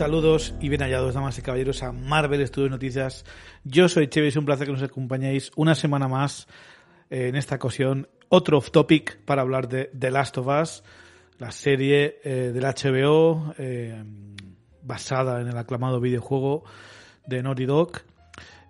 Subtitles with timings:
[0.00, 3.26] Saludos y bien hallados, damas y caballeros, a Marvel Studios Noticias.
[3.64, 6.48] Yo soy Chevy, es un placer que nos acompañéis una semana más
[7.10, 8.08] eh, en esta ocasión.
[8.30, 10.82] Otro off topic para hablar de The Last of Us,
[11.36, 14.02] la serie eh, del HBO eh,
[14.80, 16.64] basada en el aclamado videojuego
[17.26, 18.00] de Naughty Dog.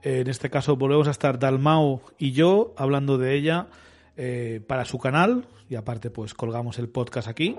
[0.02, 3.68] en este caso volvemos a estar Dalmau y yo hablando de ella
[4.66, 7.56] para su canal y aparte pues colgamos el podcast aquí.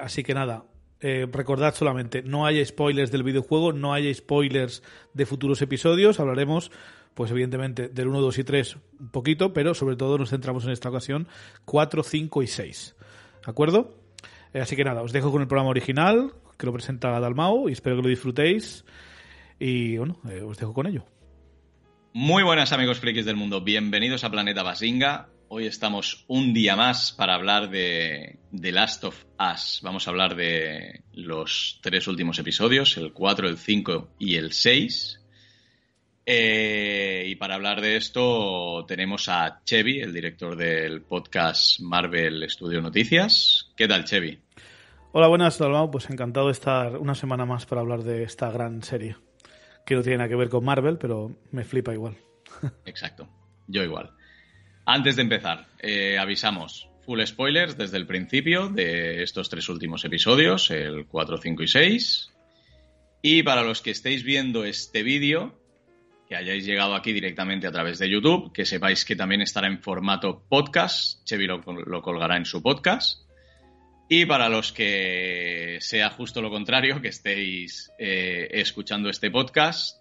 [0.00, 0.69] así que nada,
[1.00, 4.82] eh, recordad solamente, no hay spoilers del videojuego, no hay spoilers
[5.14, 6.70] de futuros episodios, hablaremos,
[7.14, 10.72] pues evidentemente, del 1, 2 y 3 un poquito, pero sobre todo nos centramos en
[10.72, 11.26] esta ocasión
[11.64, 12.96] 4, 5 y 6.
[13.44, 13.94] ¿De acuerdo?
[14.52, 17.72] Eh, así que nada, os dejo con el programa original, que lo presenta Dalmau, y
[17.72, 18.84] espero que lo disfrutéis.
[19.58, 21.04] Y bueno, eh, os dejo con ello.
[22.12, 25.28] Muy buenas amigos frikis del mundo, bienvenidos a Planeta Basinga.
[25.52, 29.80] Hoy estamos un día más para hablar de The Last of Us.
[29.82, 35.20] Vamos a hablar de los tres últimos episodios, el 4, el 5 y el 6.
[36.24, 42.80] Eh, y para hablar de esto tenemos a Chevy, el director del podcast Marvel Studio
[42.80, 43.72] Noticias.
[43.76, 44.38] ¿Qué tal, Chevy?
[45.10, 45.90] Hola, buenas, Dalmau.
[45.90, 49.16] Pues encantado de estar una semana más para hablar de esta gran serie.
[49.84, 52.16] Que no tiene nada que ver con Marvel, pero me flipa igual.
[52.84, 53.28] Exacto,
[53.66, 54.14] yo igual.
[54.86, 60.70] Antes de empezar, eh, avisamos, full spoilers desde el principio de estos tres últimos episodios,
[60.70, 62.30] el 4, 5 y 6.
[63.22, 65.60] Y para los que estéis viendo este vídeo,
[66.28, 69.82] que hayáis llegado aquí directamente a través de YouTube, que sepáis que también estará en
[69.82, 71.60] formato podcast, Chevy lo,
[72.02, 73.28] colgará en su podcast.
[74.08, 79.99] Y para los que sea justo lo contrario, que estéis eh, escuchando este podcast,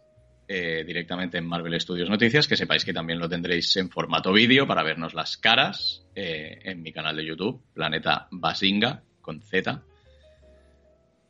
[0.51, 4.65] eh, directamente en Marvel Studios Noticias, que sepáis que también lo tendréis en formato vídeo
[4.65, 9.83] para vernos las caras eh, en mi canal de YouTube, Planeta Basinga, con Z.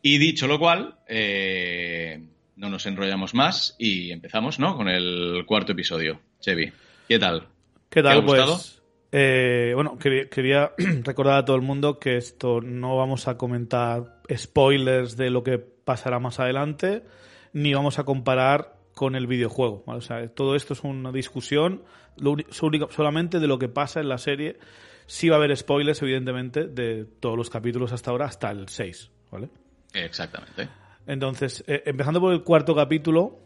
[0.02, 2.24] Y dicho lo cual, eh,
[2.56, 4.78] no nos enrollamos más y empezamos, ¿no?
[4.78, 6.22] Con el cuarto episodio.
[6.40, 6.72] Chevy,
[7.10, 7.46] ¿qué tal?
[7.90, 8.24] ¿Qué tal?
[8.24, 8.82] pues,
[9.12, 10.72] bueno, quería
[11.04, 15.58] recordar a todo el mundo que esto no vamos a comentar spoilers de lo que
[15.58, 17.04] pasará más adelante,
[17.52, 19.82] ni vamos a comparar con el videojuego.
[19.86, 21.84] O sea, todo esto es una discusión
[22.50, 24.58] solamente de lo que pasa en la serie.
[25.06, 29.10] Sí va a haber spoilers, evidentemente, de todos los capítulos hasta ahora, hasta el 6,
[29.32, 29.48] ¿vale?
[29.94, 30.68] Exactamente.
[31.08, 33.40] Entonces, eh, empezando por el cuarto capítulo,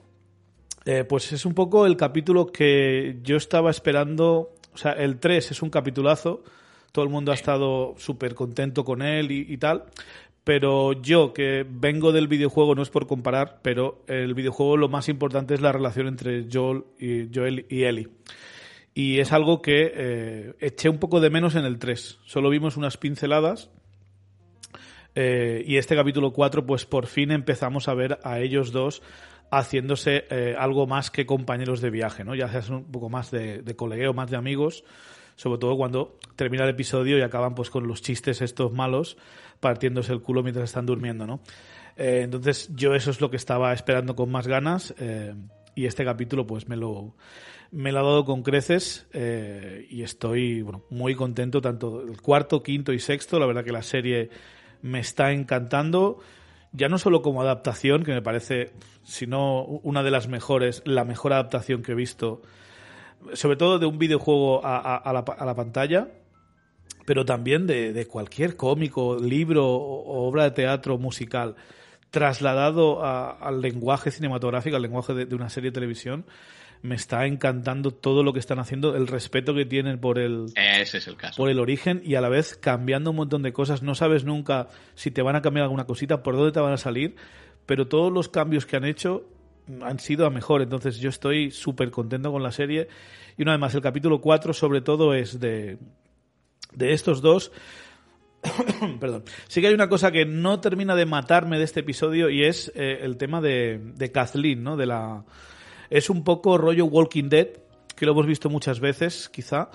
[0.85, 4.55] eh, pues es un poco el capítulo que yo estaba esperando.
[4.73, 6.43] O sea, el 3 es un capitulazo.
[6.91, 9.83] Todo el mundo ha estado súper contento con él y, tal.
[10.43, 15.07] Pero yo, que vengo del videojuego, no es por comparar, pero el videojuego lo más
[15.07, 18.09] importante es la relación entre Joel y, Joel y Ellie.
[18.93, 22.19] Y es algo que eh, eché un poco de menos en el 3.
[22.25, 23.71] Solo vimos unas pinceladas.
[25.15, 29.01] Eh, y este capítulo 4, pues por fin empezamos a ver a ellos dos
[29.49, 32.35] haciéndose eh, algo más que compañeros de viaje, ¿no?
[32.35, 34.83] Ya sea un poco más de, de colegueo, más de amigos
[35.35, 39.17] sobre todo cuando termina el episodio y acaban pues con los chistes estos malos
[39.59, 41.39] partiéndose el culo mientras están durmiendo, ¿no?
[41.95, 45.33] Eh, entonces yo eso es lo que estaba esperando con más ganas eh,
[45.75, 47.15] y este capítulo pues me lo,
[47.71, 52.61] me lo ha dado con creces eh, y estoy bueno, muy contento, tanto el cuarto,
[52.61, 54.29] quinto y sexto, la verdad que la serie
[54.81, 56.19] me está encantando,
[56.71, 61.33] ya no solo como adaptación, que me parece, sino una de las mejores, la mejor
[61.33, 62.41] adaptación que he visto,
[63.33, 66.09] sobre todo de un videojuego a, la, a la pantalla,
[67.05, 71.55] pero también de, cualquier cómico, libro o obra de teatro musical
[72.13, 76.25] trasladado al lenguaje cinematográfico, al lenguaje de, una serie de televisión,
[76.83, 80.99] me está encantando todo lo que están haciendo, el respeto que tienen por el, Ese
[80.99, 81.37] es el caso.
[81.37, 83.81] por el origen y a la vez cambiando un montón de cosas.
[83.81, 86.77] No sabes nunca si te van a cambiar alguna cosita, por dónde te van a
[86.77, 87.15] salir,
[87.65, 89.25] pero todos los cambios que han hecho
[89.81, 90.61] han sido a mejor.
[90.61, 92.87] Entonces yo estoy súper contento con la serie.
[93.37, 95.77] Y una vez más, el capítulo 4 sobre todo es de,
[96.73, 97.51] de estos dos.
[98.99, 99.23] Perdón.
[99.47, 102.71] Sí que hay una cosa que no termina de matarme de este episodio y es
[102.75, 104.77] eh, el tema de, de Kathleen, ¿no?
[104.77, 105.23] De la...
[105.89, 107.47] Es un poco rollo Walking Dead,
[107.95, 109.69] que lo hemos visto muchas veces, quizá.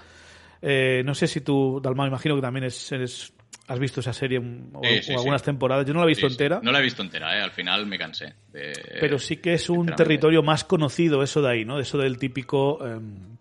[0.61, 3.33] Eh, no sé si tú, Dalma, imagino que también eres
[3.69, 4.81] ¿Has visto esa serie o,
[5.17, 5.87] algunas temporadas?
[5.87, 6.59] Yo no la he visto entera.
[6.63, 7.43] No la he visto entera, ¿eh?
[7.43, 8.33] al final me cansé.
[8.51, 11.79] Pero sí que es un territorio más conocido eso de ahí, ¿no?
[11.79, 13.37] Eso del típico em,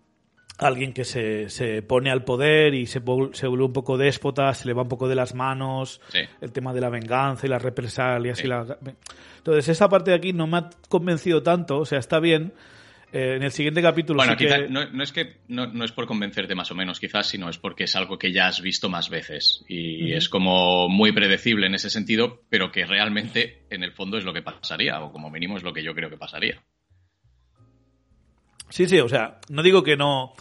[0.58, 3.00] alguien que se, se, pone al poder y se,
[3.32, 6.00] se, vuelve un poco déspota, se le va un poco de las manos,
[6.40, 8.42] el tema de la venganza y las represalias.
[8.44, 8.76] Y la...
[9.38, 12.52] Entonces, esa parte de aquí no me ha convencido tanto, o sea, está bien,
[13.12, 14.18] eh, en el siguiente capítulo.
[14.18, 14.36] Bueno,
[14.68, 17.96] no, es que no, es por convencerte más o menos, quizás, sino es porque es
[17.96, 22.42] algo que ya has visto más veces y es como muy predecible en ese sentido,
[22.48, 25.72] pero que realmente en el fondo es lo que pasaría, o como mínimo es lo
[25.72, 26.62] que yo creo que pasaría.
[28.70, 30.34] Sí, sí, o sea, no digo que no,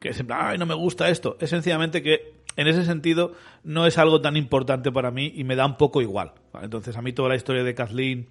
[0.00, 3.98] que siempre, ay, no me gusta esto, es sencillamente que en ese sentido no es
[3.98, 6.32] algo tan importante para mí y me da un poco igual.
[6.62, 8.28] Entonces, a mí toda la historia de Kathleen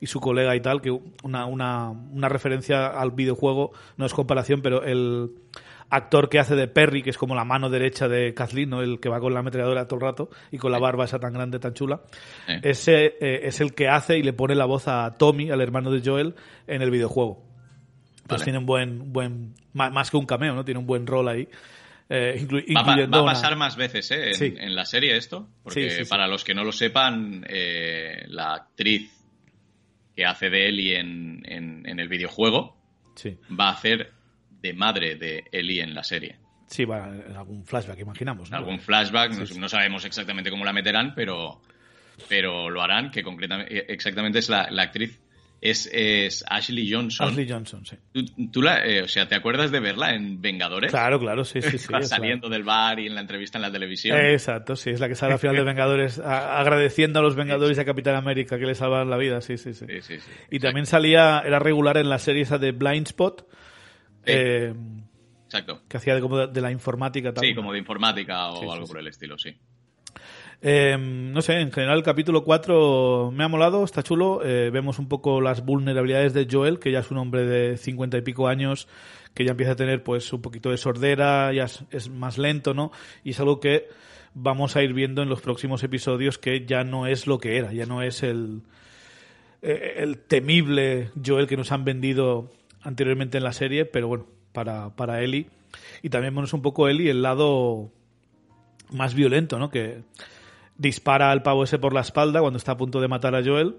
[0.00, 0.90] y su colega y tal, que
[1.22, 5.30] una, una, una referencia al videojuego, no es comparación, pero el
[5.90, 8.82] actor que hace de Perry, que es como la mano derecha de Kathleen, ¿no?
[8.82, 11.32] el que va con la ametralladora todo el rato y con la barba esa tan
[11.32, 12.02] grande, tan chula,
[12.62, 15.90] ese eh, es el que hace y le pone la voz a Tommy, al hermano
[15.90, 16.34] de Joel,
[16.66, 17.44] en el videojuego.
[18.26, 20.62] Pues tiene un buen, buen, más que un cameo, ¿no?
[20.62, 21.48] Tiene un buen rol ahí.
[22.10, 24.32] Eh, va, a pasar más veces ¿eh?
[24.38, 29.17] en, la serie esto, porque para los que no lo sepan, eh, la actriz
[30.18, 32.76] que hace de Ellie en, en, el videojuego,
[33.48, 34.10] va a hacer
[34.50, 36.40] de madre de Ellie en la serie.
[36.66, 38.50] Sí, va en algún flashback, imaginamos.
[38.50, 38.56] ¿no?
[38.56, 41.62] algún flashback, no, sabemos exactamente cómo la meterán, pero,
[42.28, 45.20] pero lo harán, que concretamente, exactamente es la, la actriz
[45.60, 47.28] es, Ashley Johnson.
[47.28, 47.96] Ashley Johnson, sí.
[48.52, 50.90] ¿Tú, la, eh, o sea, ¿te acuerdas de verla en Vengadores?
[50.90, 51.78] Claro, claro, sí, sí.
[51.78, 54.16] sí saliendo del bar y en la entrevista en la televisión.
[54.18, 57.80] exacto, sí, es la que sale al final de Vengadores, agradeciendo a los Vengadores y
[57.80, 59.86] a Capitán América que le salvan la vida, sí, sí, sí.
[60.50, 63.46] y también salía, era regular en la serie esa de Blind Spot.
[64.26, 64.74] Eh,
[65.46, 65.82] exacto.
[65.88, 67.32] Que hacía de, como de, la informática.
[67.32, 69.56] Tal, sí, como de informática o algo por el estilo, sí.
[70.60, 74.44] Em, no sé, en general el capítulo 4 me ha molado, está chulo.
[74.44, 78.18] Eh, vemos un poco las vulnerabilidades de Joel, que ya es un hombre de cincuenta
[78.18, 78.88] y pico años,
[79.34, 82.90] que ya empieza a tener pues un poquito de sordera, ya es, más lento, ¿no?
[83.22, 83.86] Y es algo que
[84.34, 87.72] vamos a ir viendo en los próximos episodios que ya no es lo que era,
[87.72, 88.62] ya no es el,
[89.62, 92.50] eh, el temible Joel que nos han vendido
[92.82, 95.46] anteriormente en la serie, pero bueno, para, para Ellie.
[96.02, 97.92] Y también vemos un poco Ellie el lado
[98.90, 99.70] más violento, ¿no?
[99.70, 100.02] Que
[100.78, 103.76] dispara al pavo ese por la espalda cuando está a punto de matar a Joel.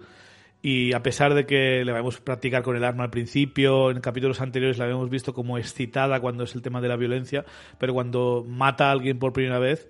[0.62, 4.01] Y a pesar de que le vamos a practicar con el arma al principio, en
[4.01, 7.46] capítulos anteriores la habíamos visto como excitada cuando es el tema de la violencia,
[7.78, 9.90] pero cuando mata a alguien por primera vez,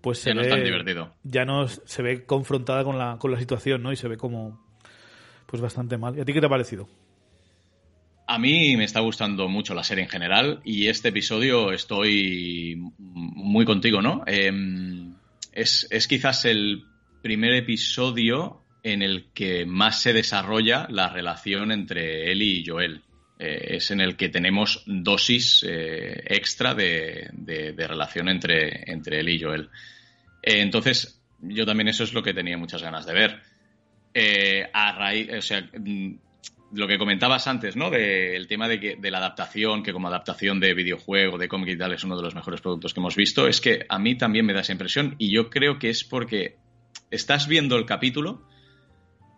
[0.00, 1.14] pues se ya no ve, es tan divertido.
[1.22, 3.92] Ya no se ve confrontada con la, con la situación, ¿no?
[3.92, 4.60] Y se ve como
[5.46, 6.18] pues bastante mal.
[6.18, 6.88] ¿Y a ti qué te ha parecido?
[8.26, 13.64] A mí me está gustando mucho la serie en general y este episodio estoy muy
[13.64, 14.24] contigo, ¿no?
[14.26, 14.50] Eh,
[15.52, 16.84] es, es quizás el
[17.22, 23.02] primer episodio en el que más se desarrolla la relación entre él y Joel.
[23.38, 29.28] Eh, es en el que tenemos dosis eh, extra de, de, relación entre, entre él
[29.28, 29.68] y Joel.
[30.42, 33.40] Eh, entonces, yo también eso es lo que tenía muchas ganas de ver.
[34.72, 36.14] a raíz, o sea, mm,
[36.74, 37.90] lo que comentabas antes, ¿no?
[37.90, 41.76] Del tema de, que, de la adaptación, que como adaptación de videojuego, de cómic y
[41.76, 44.46] tal, es uno de los mejores productos que hemos visto, es que a mí también
[44.46, 46.56] me da esa impresión y yo creo que es porque
[47.10, 48.46] estás viendo el capítulo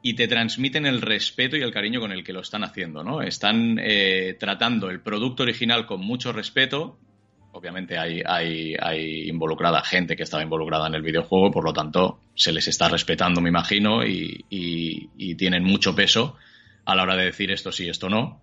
[0.03, 3.23] y te transmiten el respeto y el cariño con el que lo están haciendo, ¿no?
[3.23, 6.99] Están eh, tratando el producto original con mucho respeto.
[7.53, 8.77] Obviamente hay,
[9.29, 13.41] involucrada gente que estaba involucrada en el videojuego, por lo tanto se les está respetando,
[13.41, 16.37] me imagino, y tienen mucho peso
[16.85, 18.43] a la hora de decir esto sí, esto no.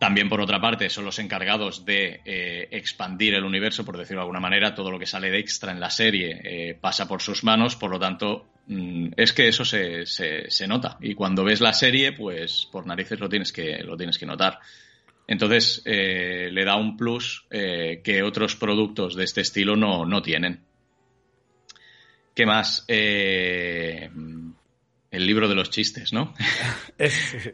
[0.00, 4.22] También, por otra parte, son los encargados de eh, expandir el universo, por decirlo de
[4.22, 4.74] alguna manera.
[4.74, 7.90] Todo lo que sale de extra en la serie eh, pasa por sus manos, por
[7.90, 10.96] lo tanto, mm, es que eso se, se, nota.
[11.02, 14.58] Y cuando ves la serie, pues por narices lo tienes que, lo tienes que notar.
[15.26, 20.64] Entonces, eh, le da un plus que otros productos de este estilo no, no tienen.
[22.34, 22.86] ¿Qué más?
[25.10, 26.34] El libro de los chistes, ¿no?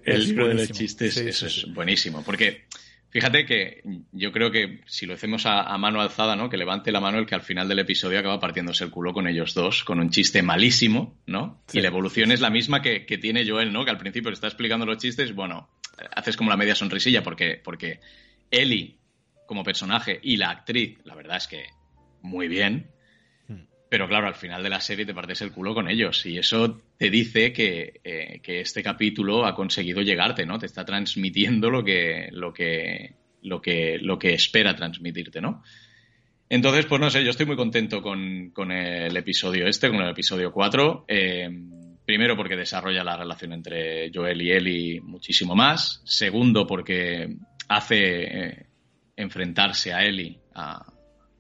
[0.05, 2.23] el libro de los chistes, eso es buenísimo.
[2.23, 2.67] Porque
[3.09, 3.83] fíjate que
[4.13, 6.51] yo creo que si lo hacemos a, mano alzada, ¿no?
[6.51, 9.27] Que levante la mano el que al final del episodio acaba partiéndose el culo con
[9.27, 11.63] ellos dos, con un chiste malísimo, ¿no?
[11.73, 13.85] y la evolución es la misma que, tiene Joel, ¿no?
[13.85, 15.71] Que al principio le está explicando los chistes, bueno,
[16.15, 18.01] haces como la media sonrisilla porque, porque
[18.51, 18.99] Ellie
[19.47, 21.65] como personaje y la actriz, la verdad es que
[22.21, 22.91] muy bien.
[23.89, 26.81] Pero claro, al final de la serie te partes el culo con ellos y eso
[26.99, 30.59] te dice que, eh, que, este capítulo ha conseguido llegarte, ¿no?
[30.59, 35.63] Te está transmitiendo lo que, lo que, lo que, lo que espera transmitirte, ¿no?
[36.49, 40.11] Entonces, pues no sé, yo estoy muy contento con, con el episodio este, con el
[40.11, 41.05] episodio 4.
[41.07, 41.49] Eh,
[42.05, 46.01] primero porque desarrolla la relación entre Joel y Ellie muchísimo más.
[46.05, 47.37] Segundo porque
[47.69, 48.67] hace eh,
[49.17, 50.85] enfrentarse a Ellie a,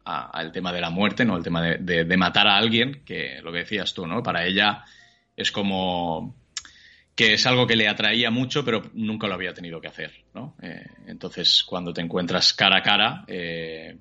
[0.06, 1.36] al tema de la muerte, ¿no?
[1.36, 4.22] El tema de, matar a alguien, que lo que decías tú, ¿no?
[4.22, 4.84] Para ella
[5.36, 6.36] es como
[7.14, 10.54] que es algo que le atraía mucho, pero nunca lo había tenido que hacer, ¿no?
[10.62, 13.96] Eh, entonces, cuando te encuentras cara a cara, eh,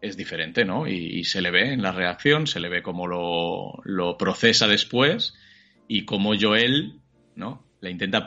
[0.00, 0.88] es diferente, ¿no?
[0.88, 5.34] Y, se le ve en la reacción, se le ve cómo lo, lo procesa después
[5.86, 7.00] y cómo Joel,
[7.36, 7.69] ¿no?
[7.80, 8.24] La intenta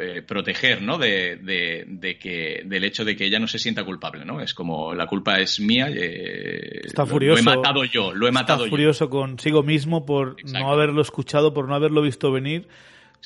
[0.00, 0.96] eh, proteger, ¿no?
[0.96, 4.40] De, de, que, del hecho de que ella no se sienta culpable, ¿no?
[4.40, 5.88] Es como la culpa es mía.
[5.90, 7.42] Eh, está furioso.
[7.42, 11.52] Lo he matado yo, lo he matado está furioso consigo mismo por no haberlo escuchado,
[11.52, 12.66] por no haberlo visto venir,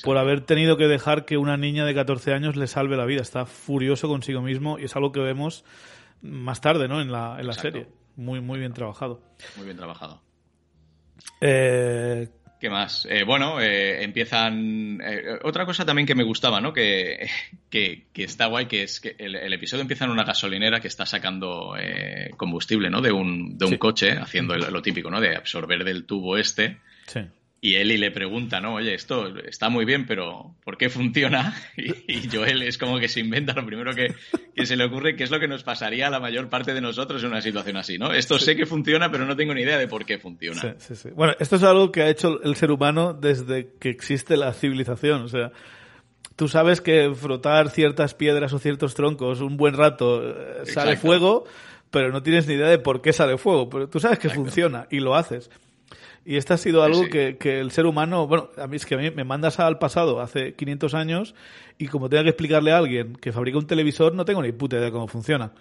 [0.03, 3.21] por haber tenido que dejar que una niña de 14 años le salve la vida.
[3.21, 5.63] Está furioso consigo mismo y es algo que vemos
[6.21, 6.99] más tarde, ¿no?
[6.99, 7.87] En la, en la serie.
[8.17, 9.21] Muy, muy bien trabajado.
[9.55, 10.21] Muy bien trabajado.
[11.39, 12.27] Eh,
[12.59, 13.07] ¿Qué más?
[13.09, 14.99] Eh, bueno, eh, empiezan.
[15.01, 16.73] Eh, otra cosa también que me gustaba, ¿no?
[16.73, 17.29] Que,
[17.69, 21.73] que, está guay, que es que el, episodio empieza en una gasolinera que está sacando
[22.35, 23.01] combustible, ¿no?
[23.01, 25.21] De un, de un coche, haciendo lo típico, ¿no?
[25.21, 26.79] De absorber del tubo este.
[27.07, 27.21] Sí.
[27.61, 28.75] Y Eli le pregunta, ¿no?
[28.75, 31.53] Oye, esto está muy bien, pero ¿por qué funciona?
[31.75, 34.13] Y, Joel es como que se inventa lo primero que,
[34.65, 37.21] se le ocurre, que es lo que nos pasaría a la mayor parte de nosotros
[37.23, 38.13] en una situación así, ¿no?
[38.13, 40.59] Esto sé que funciona, pero no tengo ni idea de por qué funciona.
[40.59, 41.09] Sí, sí, sí.
[41.09, 45.23] Bueno, esto es algo que ha hecho el ser humano desde que existe la civilización.
[45.23, 45.51] O sea,
[46.35, 51.45] tú sabes que frotar ciertas piedras o ciertos troncos un buen rato eh, sale fuego,
[51.91, 53.69] pero no tienes ni idea de por qué sale fuego.
[53.69, 55.49] Pero tú sabes que funciona y lo haces.
[56.29, 58.93] Y esto ha sido algo Que, que, el ser humano, bueno, a mí es que
[58.93, 61.33] a mí me mandas al pasado hace 500 años
[61.79, 64.75] y como tenga que explicarle a alguien que fabrica un televisor, no tengo ni puta
[64.75, 65.53] idea de cómo funciona.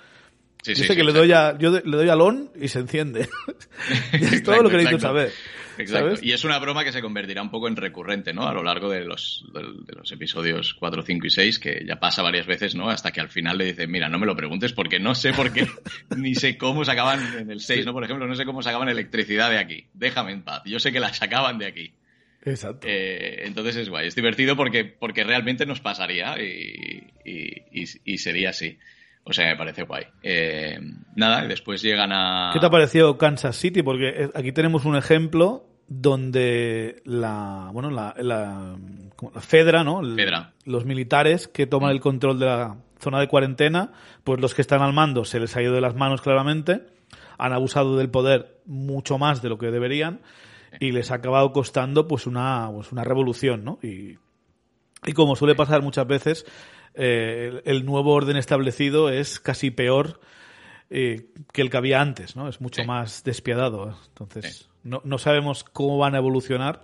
[0.62, 3.30] yo sé que le doy a, yo le doy al on y se enciende.
[4.12, 5.32] es todo lo que necesito saber.
[5.78, 6.20] Exacto.
[6.22, 8.48] Y es una broma que se convertirá un poco en recurrente, ¿no?
[8.48, 12.22] A lo largo de los, de, los episodios 4, 5 y 6, que ya pasa
[12.22, 12.90] varias veces, ¿no?
[12.90, 15.52] Hasta que al final le dicen, mira, no me lo preguntes porque no sé por
[15.52, 15.66] qué,
[16.16, 17.92] ni sé cómo sacaban en el 6, ¿no?
[17.92, 19.86] Por ejemplo, no sé cómo sacaban electricidad de aquí.
[19.94, 20.62] Déjame en paz.
[20.64, 21.92] Yo sé que la sacaban de aquí.
[22.44, 22.86] Exacto.
[22.88, 28.78] Eh, entonces es guay, es divertido porque, porque realmente nos pasaría y, y, sería así.
[29.24, 30.04] O sea, me parece guay.
[30.22, 30.78] Eh,
[31.14, 32.50] nada, y después llegan a...
[32.52, 33.82] ¿Qué te ha parecido Kansas City?
[33.82, 38.76] Porque aquí tenemos un ejemplo donde la bueno la, la,
[39.40, 40.02] Fedra, ¿no?
[40.64, 43.92] Los militares que toman el control de la zona de cuarentena,
[44.22, 46.82] pues los que están al mando se les ha ido de las manos claramente,
[47.38, 50.20] han abusado del poder mucho más de lo que deberían
[50.78, 53.78] y les ha acabado costando pues una pues una revolución, ¿no?
[53.82, 54.18] Y,
[55.06, 56.44] y como suele pasar muchas veces,
[56.94, 60.20] eh, el nuevo orden establecido es casi peor
[60.90, 62.48] eh, que el que había antes, ¿no?
[62.48, 63.96] Es mucho más despiadado.
[64.08, 66.82] Entonces, no, no sabemos cómo van a evolucionar,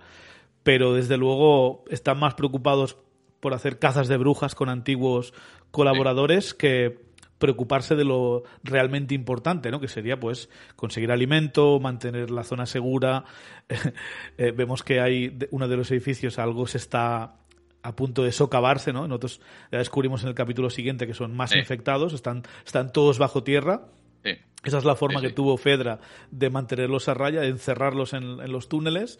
[0.63, 2.97] pero desde luego están más preocupados
[3.39, 5.33] por hacer cazas de brujas con antiguos
[5.71, 7.05] colaboradores que
[7.37, 9.79] preocuparse de lo realmente importante, ¿no?
[9.79, 13.25] Que sería, pues, conseguir alimento, mantener la zona segura.
[14.37, 17.37] Eh, vemos que hay uno de los edificios, algo se está
[17.81, 19.07] a punto de socavarse, ¿no?
[19.07, 23.43] Nosotros ya descubrimos en el capítulo siguiente que son más infectados, están, están todos bajo
[23.43, 23.87] tierra.
[24.63, 25.99] Esa es la forma que tuvo Fedra
[26.31, 29.19] de mantenerlos a raya, de encerrarlos en, los túneles.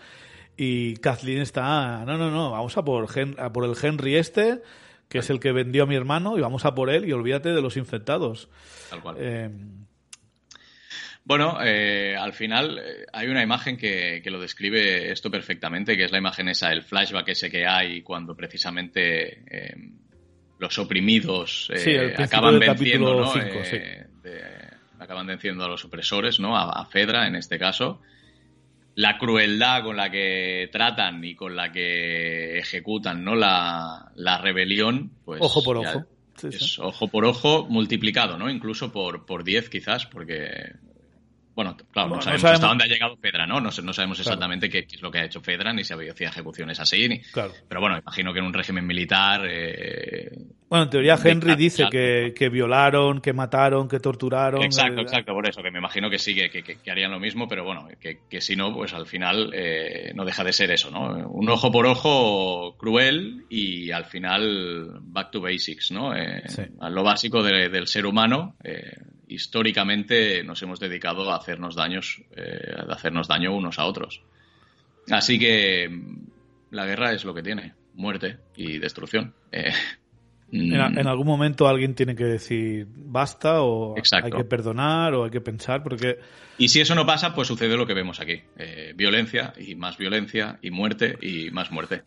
[0.57, 3.07] Y Kathleen está, no, no, no, vamos a por,
[3.38, 4.62] a por el Henry este,
[5.09, 7.50] que es el que vendió a mi hermano, y vamos a por él y olvídate
[7.50, 8.50] de los infectados.
[8.89, 9.17] Tal cual.
[9.19, 9.50] Eh,
[11.25, 16.12] bueno, eh, al final eh, hay una imagen que, lo describe esto perfectamente, que es
[16.12, 19.75] la imagen esa, el flashback ese que hay cuando precisamente eh,
[20.59, 21.71] los oprimidos
[22.19, 23.33] acaban venciendo, ¿no?
[25.05, 26.57] Acaban venciendo a los opresores, ¿no?
[26.57, 28.01] A, Fedra en este caso.
[28.95, 33.35] La crueldad con la que tratan y con la que ejecutan, ¿no?
[33.35, 36.05] La, rebelión, pues ojo por ojo.
[36.43, 38.50] es ojo por ojo multiplicado, ¿no?
[38.50, 40.74] Incluso por, por 10 quizás, porque
[41.55, 43.62] bueno, claro, no, sabemos, hasta dónde ha llegado Fedra, ¿no?
[43.62, 47.07] No, sabemos exactamente qué, es lo que ha hecho Fedra, ni si había ejecuciones así.
[47.07, 47.21] Ni...
[47.21, 47.53] Claro.
[47.69, 50.31] Pero bueno, imagino que en un régimen militar, eh,
[50.67, 54.62] Bueno, en teoría Henry dice que, que, violaron, que mataron, que torturaron.
[54.63, 57.63] Exacto, exacto, por eso, que me imagino que sí, que, que, harían lo mismo, pero
[57.63, 61.29] bueno, que, si no, pues al final eh, no deja de ser eso, ¿no?
[61.29, 66.13] Un ojo por ojo cruel y al final back to basics, ¿no?
[66.13, 66.43] Eh,
[66.81, 68.55] a lo básico del ser humano.
[69.27, 72.22] Eh, históricamente nos hemos dedicado a hacernos daños,
[72.77, 74.22] a hacernos daño unos a otros.
[75.10, 75.89] Así que
[76.72, 79.34] la guerra es lo que tiene, muerte y destrucción.
[80.51, 80.74] Mm.
[80.74, 85.41] En, algún momento alguien tiene que decir basta o hay que perdonar o hay que
[85.41, 86.20] pensar porque...
[86.58, 88.41] Y si eso no pasa, pues sucede lo que vemos aquí.
[88.58, 92.03] Eh, violencia y más violencia y muerte y más muerte.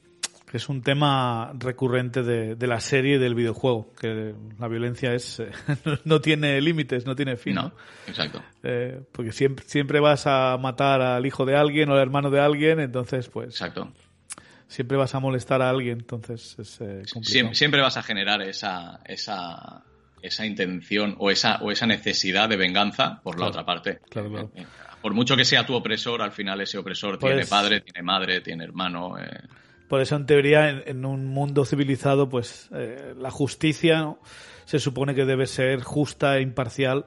[0.53, 5.51] Es un tema recurrente de, la serie y del videojuego, que la violencia es eh,
[6.05, 7.55] no tiene límites, no tiene fin.
[7.55, 7.73] No,
[8.07, 8.43] exacto.
[8.63, 12.41] Eh, porque siempre, siempre vas a matar al hijo de alguien o al hermano de
[12.41, 13.49] alguien, entonces pues...
[13.49, 13.93] Exacto
[14.69, 17.55] siempre vas a molestar a alguien, entonces es eh, complicado.
[17.55, 19.83] Siempre, vas a generar esa, esa,
[20.23, 24.01] esa intención o esa, o esa necesidad de venganza por la otra parte.
[24.11, 24.67] Claro, eh,
[25.01, 28.41] Por mucho que sea tu opresor, al final ese opresor tiene pues padre, tiene madre,
[28.43, 29.17] tiene hermano.
[29.89, 29.91] Eh.
[29.91, 34.17] Por eso, en teoría, en, un mundo civilizado, pues la justicia
[34.65, 37.07] se supone que debe ser justa e imparcial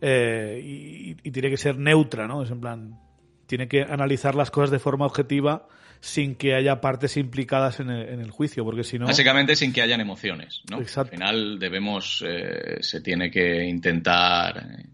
[0.00, 2.42] y, y, tiene que ser neutra, ¿no?
[2.42, 2.98] Es en plan,
[3.46, 5.68] tiene que analizar las cosas de forma objetiva
[6.02, 9.06] sin que haya partes implicadas en el, juicio, porque si no...
[9.06, 10.80] Básicamente sin que hayan emociones, ¿no?
[10.80, 11.12] Exacto.
[11.12, 14.86] Al final debemos, eh, se tiene que intentar eh,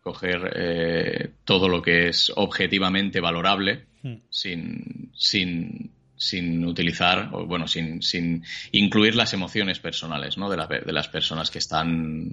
[0.00, 4.14] coger eh, todo lo que es objetivamente valorable hmm.
[4.30, 10.50] sin, sin, sin utilizar, o bueno, sin, sin incluir las emociones personales, ¿no?
[10.50, 12.32] De, de las personas que están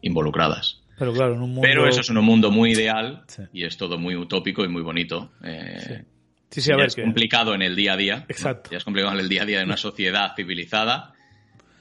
[0.00, 0.80] involucradas.
[0.98, 1.60] Pero claro, en un mundo...
[1.62, 5.32] Pero eso es un mundo muy ideal y es todo muy utópico y muy bonito.
[6.50, 8.24] Sí, sí, a ver, es complicado en el día a día.
[8.28, 8.70] Exacto.
[8.70, 11.12] Ya es complicado en el día a día de una sociedad civilizada.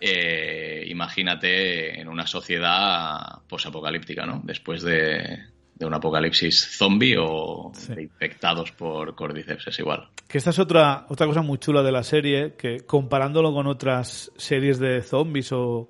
[0.01, 4.41] Eh, imagínate en una sociedad posapocalíptica, ¿no?
[4.43, 5.45] Después de,
[5.81, 10.07] un apocalipsis zombie o infectados por cordyceps, es igual.
[10.27, 14.31] Que esta es otra, otra cosa muy chula de la serie, que comparándolo con otras
[14.37, 15.89] series de zombies o,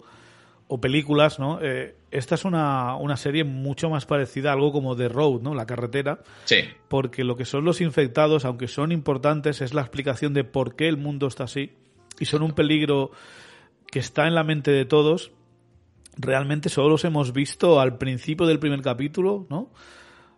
[0.67, 1.59] o películas, ¿no?
[1.61, 5.53] Eh, esta es una, una, serie mucho más parecida a algo como The Road, ¿no?
[5.53, 6.19] La carretera.
[6.45, 6.57] Sí.
[6.87, 10.87] Porque lo que son los infectados, aunque son importantes, es la explicación de por qué
[10.87, 11.73] el mundo está así.
[12.19, 13.11] Y son un peligro
[13.91, 15.31] que está en la mente de todos.
[16.17, 19.71] Realmente solo los hemos visto al principio del primer capítulo, ¿no?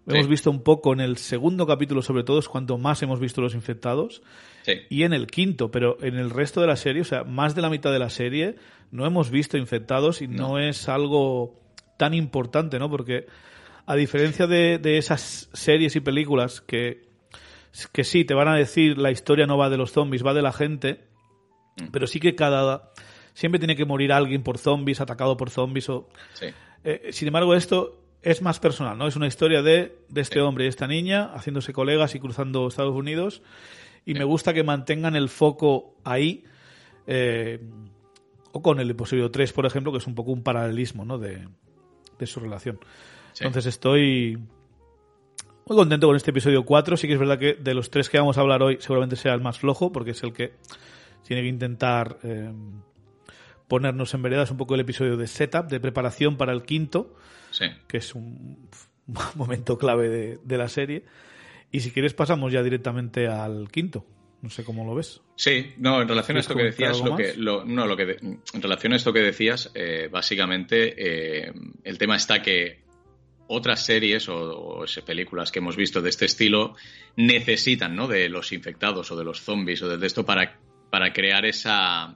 [0.08, 3.42] Hemos visto un poco en el segundo capítulo, sobre todo, es cuanto más hemos visto
[3.42, 4.22] los infectados.
[4.62, 4.74] Sí.
[4.90, 7.62] Y en el quinto, pero en el resto de la serie, o sea, más de
[7.62, 8.56] la mitad de la serie,
[8.92, 11.60] no hemos visto infectados y no, es algo
[11.98, 12.90] tan importante, ¿no?
[12.90, 13.26] Porque
[13.86, 17.10] a diferencia de, esas series y películas que,
[17.92, 20.42] que sí, te van a decir la historia no va de los zombies, va de
[20.42, 21.02] la gente,
[21.82, 21.88] mm.
[21.92, 22.92] pero sí que cada...
[23.38, 26.10] Siempre tiene que morir alguien por zombies, atacado por zombies o...
[26.34, 26.48] Sí.
[26.84, 29.06] Eh, sin embargo, esto es más personal, ¿no?
[29.06, 32.96] Es una historia de, de este hombre y esta niña haciéndose colegas y cruzando Estados
[32.96, 33.44] Unidos.
[34.08, 36.46] Y me gusta que mantengan el foco ahí.
[37.06, 37.60] Eh,
[38.54, 41.20] o con el episodio 3, por ejemplo, que es un poco un paralelismo, ¿no?
[41.20, 41.48] De,
[42.26, 42.80] su relación.
[43.40, 44.40] Entonces estoy
[45.68, 46.98] muy contento con este episodio 4.
[46.98, 49.36] Sí que es verdad que de los tres que vamos a hablar hoy, seguramente sea
[49.36, 50.54] el más flojo, porque es el que
[51.22, 52.52] tiene que intentar eh,
[53.68, 57.16] ponernos en veredas un poco el episodio de setup, de preparación para el quinto
[57.88, 58.70] que es un
[59.36, 61.04] momento clave de, la serie.
[61.72, 64.06] Y si quieres pasamos ya directamente al quinto.
[64.42, 65.22] No sé cómo lo ves.
[65.36, 68.94] Sí, no, en relación a esto que decías, lo que, no, lo que en relación
[68.94, 70.94] a esto que decías, eh, básicamente
[71.48, 71.52] eh,
[71.84, 72.84] el tema está que
[73.48, 76.76] otras series o, películas que hemos visto de este estilo
[77.16, 78.08] necesitan, ¿no?
[78.08, 80.60] De los infectados o de los zombies o de esto para,
[80.92, 82.16] para crear esa,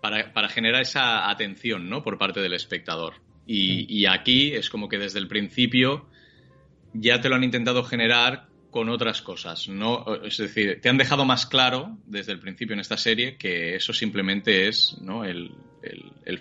[0.00, 2.02] para, para generar esa atención, ¿no?
[2.02, 3.14] Por parte del espectador.
[3.50, 6.06] Y, aquí es como que desde el principio
[6.92, 9.68] ya te lo han intentado generar con otras cosas.
[9.68, 10.04] ¿no?
[10.22, 13.94] Es decir, te han dejado más claro desde el principio en esta serie que eso
[13.94, 15.24] simplemente es ¿no?
[15.24, 15.54] el,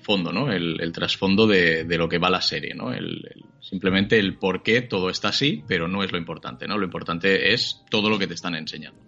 [0.01, 0.51] fondo, ¿no?
[0.51, 2.73] el, trasfondo de, lo que va la serie.
[2.75, 2.91] ¿no?
[3.61, 6.67] simplemente el por qué todo está así, pero no es lo importante.
[6.67, 6.77] ¿no?
[6.77, 8.99] Lo importante es todo lo que te están enseñando.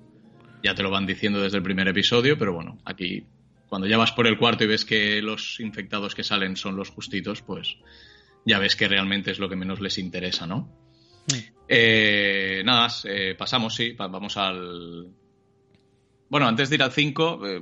[0.63, 3.25] Ya te lo van diciendo desde el primer episodio, pero bueno, aquí
[3.69, 6.89] cuando ya vas por el cuarto y ves que los infectados que salen son los
[6.89, 7.77] justitos, pues
[8.45, 10.69] ya ves que realmente es lo que menos les interesa, ¿no?
[11.27, 11.39] Hmm.
[11.67, 15.08] Eh, nada más, eh, pasamos, sí, vamos al...
[16.29, 17.62] Bueno, antes de ir al 5, eh,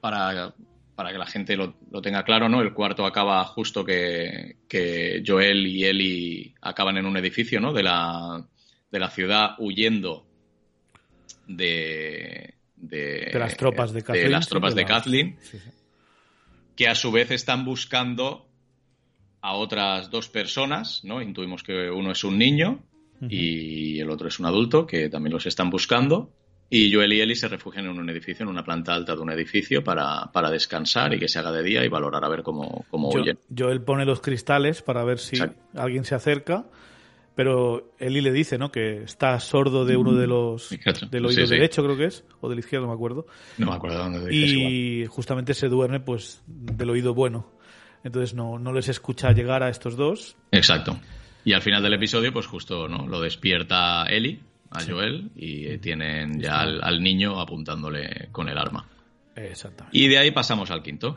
[0.00, 0.54] para,
[0.96, 2.60] que la gente lo, tenga claro, ¿no?
[2.60, 7.72] El cuarto acaba justo que, que Joel y Ellie acaban en un edificio, ¿no?
[7.72, 8.44] De la,
[8.90, 10.26] de la ciudad huyendo
[11.46, 12.53] de,
[12.88, 14.26] de, las tropas de Kathleen.
[14.26, 15.38] De las tropas de Kathleen.
[16.76, 18.48] que a su vez están buscando
[19.40, 21.20] a otras dos personas, ¿no?
[21.20, 22.82] Intuimos que uno es un niño
[23.28, 26.32] y el otro es un adulto que también los están buscando.
[26.70, 29.30] Y Joel y Ellie se refugian en un edificio, en una planta alta de un
[29.30, 33.10] edificio para, descansar y que se haga de día y valorar a ver cómo, cómo
[33.10, 33.38] huyen.
[33.56, 35.38] Joel pone los cristales para ver si
[35.74, 36.64] alguien se acerca,
[37.34, 38.70] pero Ellie le dice ¿no?
[38.70, 40.70] que está sordo de uno de los...
[41.10, 43.26] del oído derecho creo que es, o del izquierdo, no me acuerdo.
[43.58, 47.50] No me acuerdo dónde Y justamente se duerme pues del oído bueno.
[48.04, 50.36] Entonces no, no les escucha llegar a estos dos.
[50.52, 50.98] Exacto.
[51.44, 56.40] Y al final del episodio, pues justo no lo despierta Eli, a Joel, y tienen
[56.40, 58.86] ya al, niño apuntándole con el arma.
[59.36, 59.96] Exactamente.
[59.96, 61.16] Y de ahí pasamos al quinto.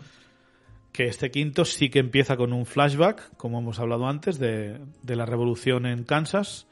[0.92, 5.26] Que este quinto sí que empieza con un flashback, como hemos hablado antes, de, la
[5.26, 6.68] revolución en Kansas,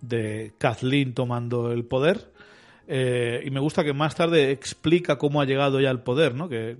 [0.00, 2.32] de Kathleen tomando el poder.
[2.88, 6.48] Eh, y me gusta que más tarde explica cómo ha llegado ya al poder, ¿no?
[6.48, 6.76] Que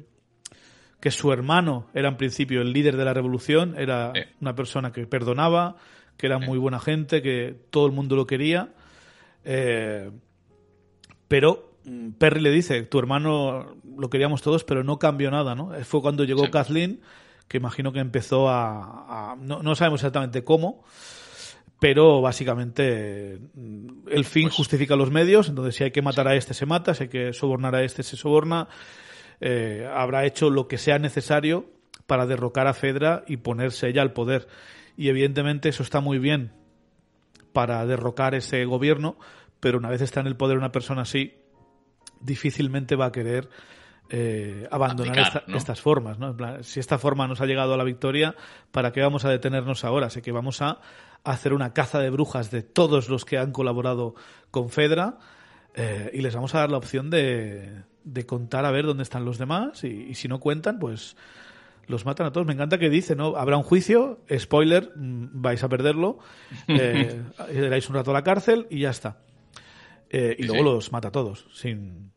[1.00, 5.06] que su hermano era en principio el líder de la revolución, era una persona que
[5.06, 5.76] perdonaba,
[6.16, 8.74] que era muy buena gente, que todo el mundo lo quería.
[9.44, 10.10] Eh,
[11.26, 11.69] pero
[12.18, 15.72] Perry le dice, tu hermano lo queríamos todos, pero no cambió nada, ¿no?
[15.84, 17.00] Fue cuando llegó Kathleen,
[17.48, 19.36] que imagino que empezó a...
[19.40, 20.84] no, sabemos exactamente cómo,
[21.78, 26.36] pero básicamente mm, el fin pues justifica los medios, entonces si hay que matar a
[26.36, 28.68] este se mata, si hay que sobornar a este se soborna,
[29.40, 31.70] eh, habrá hecho lo que sea necesario
[32.06, 34.46] para derrocar a Fedra y ponerse ella al poder.
[34.96, 36.52] Y evidentemente eso está muy bien
[37.52, 39.16] para derrocar ese gobierno,
[39.60, 41.39] pero una vez está en el poder una persona así,
[42.20, 43.48] difícilmente va a querer
[44.10, 46.18] eh, abandonar estas formas.
[46.18, 46.34] ¿no?
[46.62, 48.34] si esta forma nos ha llegado a la victoria,
[48.72, 50.06] ¿para qué vamos a detenernos ahora?
[50.06, 50.80] Así que vamos a
[51.24, 54.14] hacer una caza de brujas de todos los que han colaborado
[54.50, 55.18] con Fedra
[55.74, 59.24] eh, y les vamos a dar la opción de, de contar a ver dónde están
[59.24, 61.16] los demás y, si no cuentan, pues
[61.86, 62.46] los matan a todos.
[62.46, 63.36] Me encanta que dice, ¿no?
[63.36, 66.18] Habrá un juicio, spoiler, mm, vais a perderlo,
[66.68, 67.22] eh,
[67.54, 69.18] iréis un rato a la cárcel y ya está.
[70.12, 72.10] Eh, y luego los mata a todos, sin,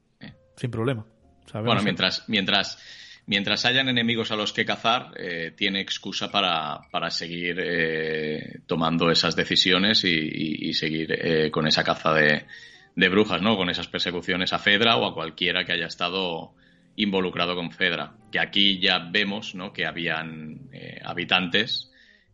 [0.56, 1.06] sin problema.
[1.54, 2.80] Bueno, mientras, mientras,
[3.28, 9.12] mientras hayan enemigos a los que cazar, eh, tiene excusa para, para seguir eh, tomando
[9.12, 12.48] esas decisiones y seguir con esa caza de,
[12.96, 13.56] de brujas, ¿no?
[13.56, 16.56] Con esas persecuciones a Fedra o a cualquiera que haya estado
[16.96, 18.16] involucrado con Fedra.
[18.32, 19.72] Que aquí ya vemos, ¿no?
[19.72, 20.70] Que habían
[21.06, 21.92] habitantes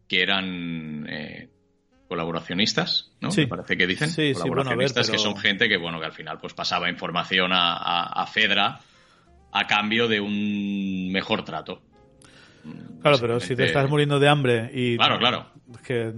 [0.08, 1.06] que eran
[2.10, 3.30] colaboracionistas, ¿no?
[3.30, 4.10] Me parece que dicen.
[4.10, 8.80] Sí, colaboracionistas que son gente que, bueno, que al final pues pasaba información a, Fedra
[9.52, 11.82] a cambio de un mejor trato.
[13.02, 14.98] Claro, pero si te estás muriendo de hambre y...
[14.98, 15.46] Claro, claro.
[15.86, 16.12] Que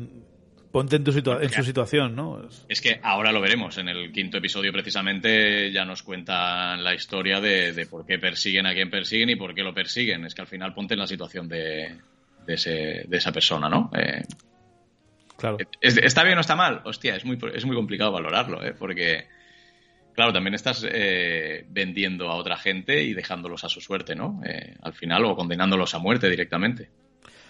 [0.71, 2.47] Ponte en, tu en su situación, ¿no?
[2.69, 3.77] Es que ahora lo veremos.
[3.77, 8.73] En el quinto episodio, precisamente, ya nos cuentan la historia de, por qué persiguen a
[8.73, 10.23] quien persiguen y por qué lo persiguen.
[10.23, 11.97] Es que al final ponte en la situación de,
[12.47, 13.91] ese, de esa persona, ¿no?
[13.93, 14.23] Eh,
[15.41, 15.57] claro.
[15.81, 16.81] ¿Está bien o está mal?
[16.85, 18.73] Hostia, es muy, es muy complicado valorarlo, ¿eh?
[18.77, 19.27] Porque,
[20.13, 24.41] claro, también estás eh, vendiendo a otra gente y dejándolos a su suerte, ¿no?
[24.45, 26.89] Eh, al final, o condenándolos a muerte directamente.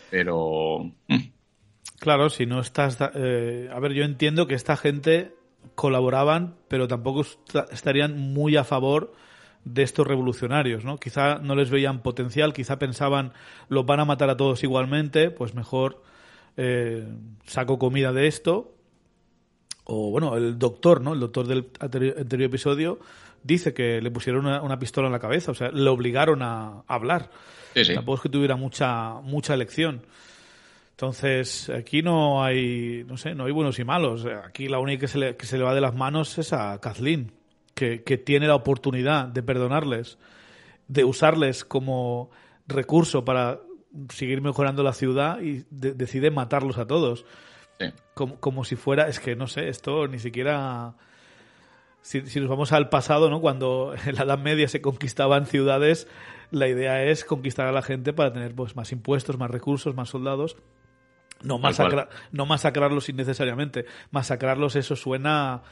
[0.10, 0.92] Pero.
[1.08, 1.42] Mm,
[2.02, 2.98] Claro, si no estás...
[3.14, 5.36] Eh, a ver, yo entiendo que esta gente
[5.76, 7.24] colaboraban, pero tampoco
[7.72, 9.14] estarían muy a favor
[9.66, 10.98] de estos revolucionarios, ¿no?
[10.98, 13.34] Quizá no les veían potencial, quizá pensaban
[13.70, 16.02] los van a matar a todos igualmente, pues mejor
[16.58, 17.08] eh,
[17.46, 18.76] saco comida de esto.
[19.84, 21.14] O bueno, el doctor, ¿no?
[21.14, 23.00] El doctor del anterior, episodio
[23.44, 27.32] dice que le pusieron una, pistola en la cabeza, o sea, le obligaron a, hablar.
[27.74, 30.04] Tampoco es que tuviera mucha mucha elección.
[31.02, 34.28] Entonces, aquí no hay, no sé, no hay buenos y malos.
[34.46, 36.80] Aquí la única que se le, que se le va de las manos es a
[36.80, 37.32] Kathleen,
[37.74, 40.20] que, tiene la oportunidad de perdonarles,
[40.88, 42.30] de usarles como
[42.68, 43.60] recurso para
[44.10, 47.26] seguir mejorando la ciudad y decide matarlos a todos.
[48.14, 50.96] Como, como, si fuera, es que no sé, esto ni siquiera...
[52.04, 53.42] Si, si, nos vamos al pasado, ¿no?
[53.42, 56.08] Cuando en la Edad Media se conquistaban ciudades,
[56.52, 60.10] la idea es conquistar a la gente para tener pues, más impuestos, más recursos, más
[60.10, 60.58] soldados.
[61.44, 61.60] No,
[62.32, 63.86] no masacrarlos innecesariamente.
[64.12, 65.64] Masacrarlos, eso suena.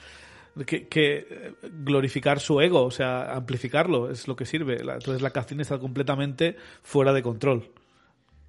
[0.66, 4.78] Que, glorificar su ego, o sea, amplificarlo, es lo que sirve.
[4.82, 7.72] Entonces la Catherine está completamente fuera de control.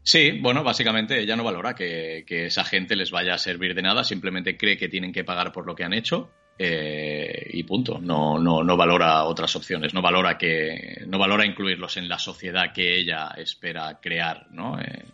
[0.03, 4.03] Sí, bueno, básicamente ella no valora que, esa gente les vaya a servir de nada,
[4.03, 7.99] simplemente cree que tienen que pagar por lo que han hecho eh, y punto.
[7.99, 12.73] No, no, no valora otras opciones, no valora que, no valora incluirlos en la sociedad
[12.73, 14.81] que ella espera crear, ¿no?
[14.81, 15.05] Eh,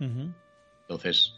[0.82, 1.34] entonces,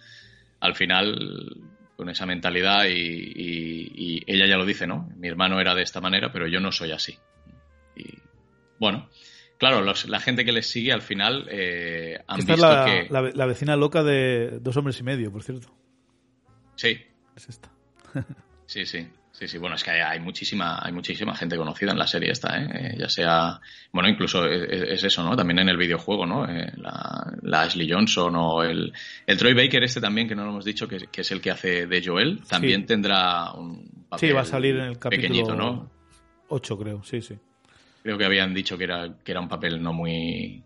[0.61, 5.11] al final con esa mentalidad y, ella ya lo dice, ¿no?
[5.17, 7.19] Mi hermano era de esta manera, pero yo no soy así.
[7.97, 8.05] Y
[8.79, 9.09] bueno,
[9.59, 13.47] claro, la gente que les sigue al final eh, han esta visto es la, la,
[13.47, 15.69] vecina loca de Dos Hombres y Medio, por cierto.
[16.77, 16.99] Sí.
[17.37, 17.71] Es esta.
[18.67, 19.09] sí, sí.
[19.39, 22.61] Sí, sí, bueno, es que hay, muchísima, hay muchísima gente conocida en la serie esta,
[22.61, 22.69] ¿eh?
[22.73, 22.97] ¿eh?
[22.99, 23.61] ya sea,
[23.93, 25.37] bueno, incluso es, eso, ¿no?
[25.37, 26.45] También en el videojuego, ¿no?
[26.45, 28.93] Eh, la, Ashley Johnson o el,
[29.25, 31.87] el Troy Baker este también, que no lo hemos dicho, que, es el que hace
[31.87, 35.91] de Joel, también tendrá un papel Sí, va a salir en el capítulo ¿no?
[36.49, 37.39] 8, creo, sí, sí.
[38.03, 40.63] Creo que habían dicho que era, que era un papel no muy,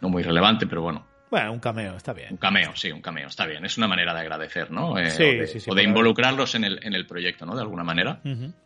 [0.00, 2.28] no muy relevante, pero bueno, bueno, un cameo, está bien.
[2.32, 3.64] Un cameo, sí, un cameo, está bien.
[3.64, 4.96] Es una manera de agradecer, ¿no?
[4.96, 7.54] Eh, sí, o de, sí, sí, o de involucrarlos en el, en el proyecto, ¿no?
[7.56, 8.20] De alguna manera.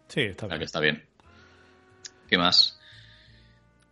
[0.09, 0.59] Sí, está bien.
[0.59, 1.03] que está bien.
[2.29, 2.79] ¿Qué más?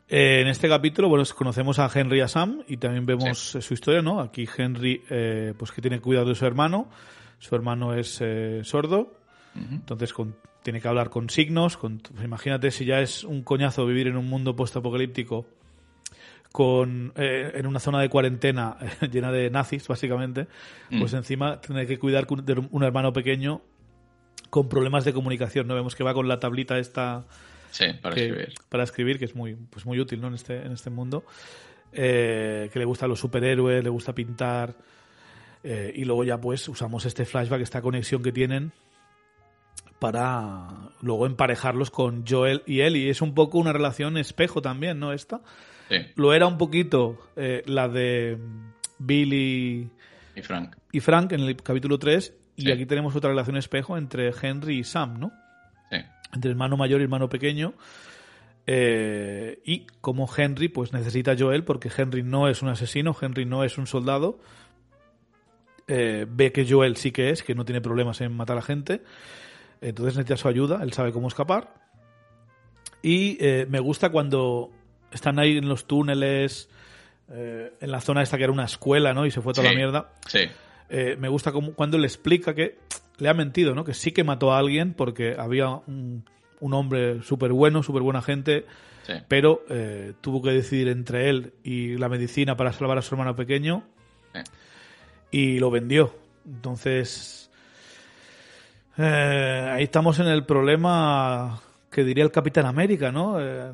[0.08, 3.74] Eh, en este capítulo, bueno, conocemos a Henry y a Sam y también vemos su
[3.74, 4.20] historia, ¿no?
[4.20, 6.90] Aquí Henry, eh, pues que tiene cuidado de su hermano.
[7.38, 8.22] Su hermano es
[8.62, 9.16] sordo,
[9.54, 10.12] entonces
[10.62, 11.76] tiene que hablar con signos.
[11.76, 15.46] Con, pues imagínate si ya es un coñazo vivir en un mundo post-apocalíptico
[16.52, 18.76] con, eh, en una zona de cuarentena
[19.12, 20.46] llena de nazis, básicamente,
[20.98, 21.16] pues mm.
[21.16, 23.62] encima tiene que cuidar de un hermano pequeño
[24.50, 25.66] con problemas de comunicación.
[25.66, 25.74] ¿no?
[25.74, 27.26] Vemos que va con la tablita esta
[28.02, 28.54] para escribir.
[28.68, 30.28] Para escribir, que es muy, pues muy útil ¿no?
[30.28, 31.24] en, este, en este mundo.
[31.92, 34.74] Eh, que le gustan los superhéroes, le gusta pintar.
[35.62, 38.72] Eh, y luego ya pues usamos este flashback, esta conexión que tienen
[39.98, 40.68] para
[41.00, 43.10] luego emparejarlos con Joel y Ellie.
[43.10, 45.12] Es un poco una relación espejo también, ¿no?
[45.12, 45.40] Esta.
[46.16, 48.36] Lo era un poquito eh, la de
[48.98, 49.90] Billy
[50.34, 50.76] y Frank.
[50.92, 52.34] Y Frank en el capítulo 3.
[52.56, 55.32] Y aquí tenemos otra relación espejo entre Henry y Sam, ¿no?
[55.90, 55.98] Sí.
[56.34, 57.74] Entre hermano mayor y hermano pequeño.
[58.66, 63.46] Eh, y como Henry pues necesita a Joel porque Henry no es un asesino, Henry
[63.46, 64.40] no es un soldado.
[65.86, 69.02] Eh, ve que Joel sí que es, que no tiene problemas en matar a gente.
[69.80, 71.74] Entonces necesita su ayuda, él sabe cómo escapar.
[73.02, 73.38] Y
[73.68, 74.72] me gusta cuando
[75.12, 76.68] están ahí en los túneles,
[77.30, 79.26] eh, en la zona esta que era una escuela, ¿no?
[79.26, 80.12] Y se fue toda la mierda.
[80.26, 80.40] Sí.
[80.88, 82.78] Eh, me gusta cuando le explica que
[83.18, 83.84] le ha mentido, ¿no?
[83.84, 86.24] Que sí que mató a alguien porque había un,
[86.60, 88.64] hombre súper bueno, súper buena gente,
[89.26, 93.34] pero eh, tuvo que decidir entre él y la medicina para salvar a su hermano
[93.36, 93.84] pequeño
[95.30, 96.14] y lo vendió.
[96.46, 97.47] Entonces,
[99.04, 103.40] ahí estamos en el problema que diría el Capitán América, ¿no?
[103.40, 103.72] Eh,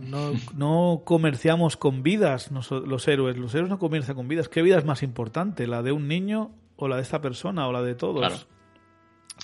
[0.57, 3.37] no, comerciamos con vidas los héroes.
[3.37, 4.49] Los héroes no comercian con vidas.
[4.49, 5.67] ¿Qué vida es más importante?
[5.67, 8.47] ¿La de un niño o la de esta persona o la de todos?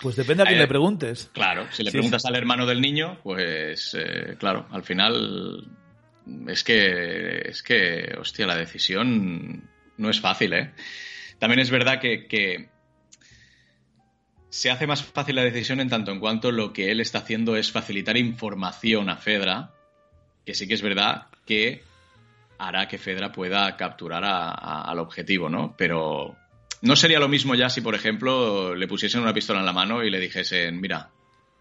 [0.02, 1.30] Pues depende a quién le preguntes.
[1.32, 5.68] Claro, si le preguntas al hermano del niño, pues eh, claro, al final
[6.46, 10.72] es que, es que, hostia, la decisión no es fácil, ¿eh?
[11.40, 12.68] También es verdad que, que
[14.50, 17.56] se hace más fácil la decisión en tanto en cuanto lo que él está haciendo
[17.56, 19.70] es facilitar información a Fedra,
[20.44, 21.82] que sí que es verdad que
[22.58, 25.74] hará que Fedra pueda capturar al objetivo, ¿no?
[25.78, 26.36] Pero
[26.82, 30.02] no sería lo mismo ya si, por ejemplo, le pusiesen una pistola en la mano
[30.02, 31.10] y le dijesen, mira,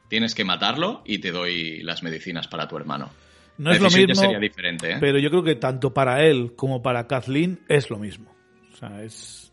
[0.10, 3.12] tienes que matarlo y te doy las medicinas para tu hermano.
[3.60, 4.98] No es lo mismo, sería diferente, ¿eh?
[5.00, 8.34] pero yo creo que tanto para él como para Kathleen es lo mismo.
[8.74, 9.49] O sea, es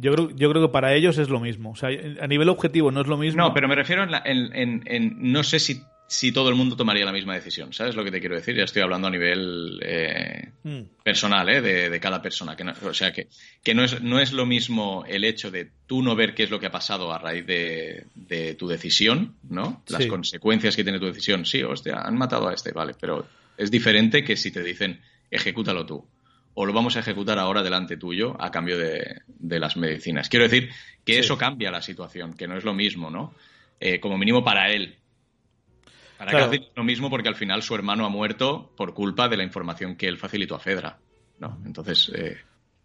[0.00, 1.72] yo creo, yo creo que para ellos es lo mismo.
[1.72, 3.42] O sea, a nivel objetivo no es lo mismo.
[3.42, 7.12] No, pero me refiero en, en, no sé si, si, todo el mundo tomaría la
[7.12, 7.72] misma decisión.
[7.72, 8.54] ¿Sabes lo que te quiero decir?
[8.54, 11.02] Ya estoy hablando a nivel eh, mm.
[11.02, 11.60] personal, ¿eh?
[11.60, 12.54] De, cada persona.
[12.54, 13.26] Que o sea, que,
[13.64, 16.50] que no, es, no es lo mismo el hecho de tú no ver qué es
[16.50, 19.82] lo que ha pasado a raíz de, de tu decisión, ¿no?
[19.88, 21.44] Las consecuencias que tiene tu decisión.
[21.44, 22.94] Sí, hostia, han matado a este, vale.
[23.00, 26.06] Pero es diferente que si te dicen, ejecútalo tú
[26.60, 30.28] o lo vamos a ejecutar ahora delante tuyo a cambio de, las medicinas.
[30.28, 30.70] Quiero decir
[31.04, 33.32] que eso cambia la situación, que no es lo mismo, ¿no?
[33.78, 34.96] Eh, como mínimo para él.
[36.18, 36.52] Para claro.
[36.52, 39.94] es lo mismo porque al final su hermano ha muerto por culpa de la información
[39.94, 40.98] que él facilitó a Fedra,
[41.38, 41.60] ¿no?
[41.64, 42.38] Entonces, eh,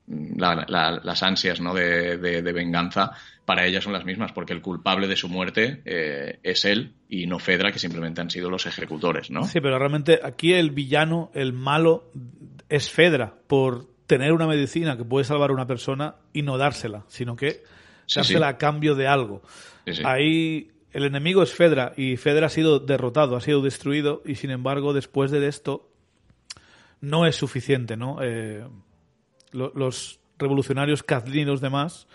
[0.06, 1.74] las ansias ¿no?
[1.74, 3.14] de, venganza
[3.46, 7.28] para ella son las mismas, porque el culpable de su muerte eh, es él y
[7.28, 9.44] no Fedra, que simplemente han sido los ejecutores, ¿no?
[9.44, 12.10] Sí, pero realmente aquí el villano, el malo
[12.70, 17.04] es Fedra por tener una medicina que puede salvar a una persona y no dársela,
[17.08, 17.64] sino que
[18.14, 19.42] dársela a cambio de algo.
[20.06, 24.52] Ahí el enemigo es Fedra y Fedra ha sido derrotado, ha sido destruido y sin
[24.52, 25.90] embargo después de esto
[27.02, 28.20] no es suficiente, ¿no?
[28.22, 28.64] Eh,
[29.52, 32.08] los revolucionarios Kathleen y los demás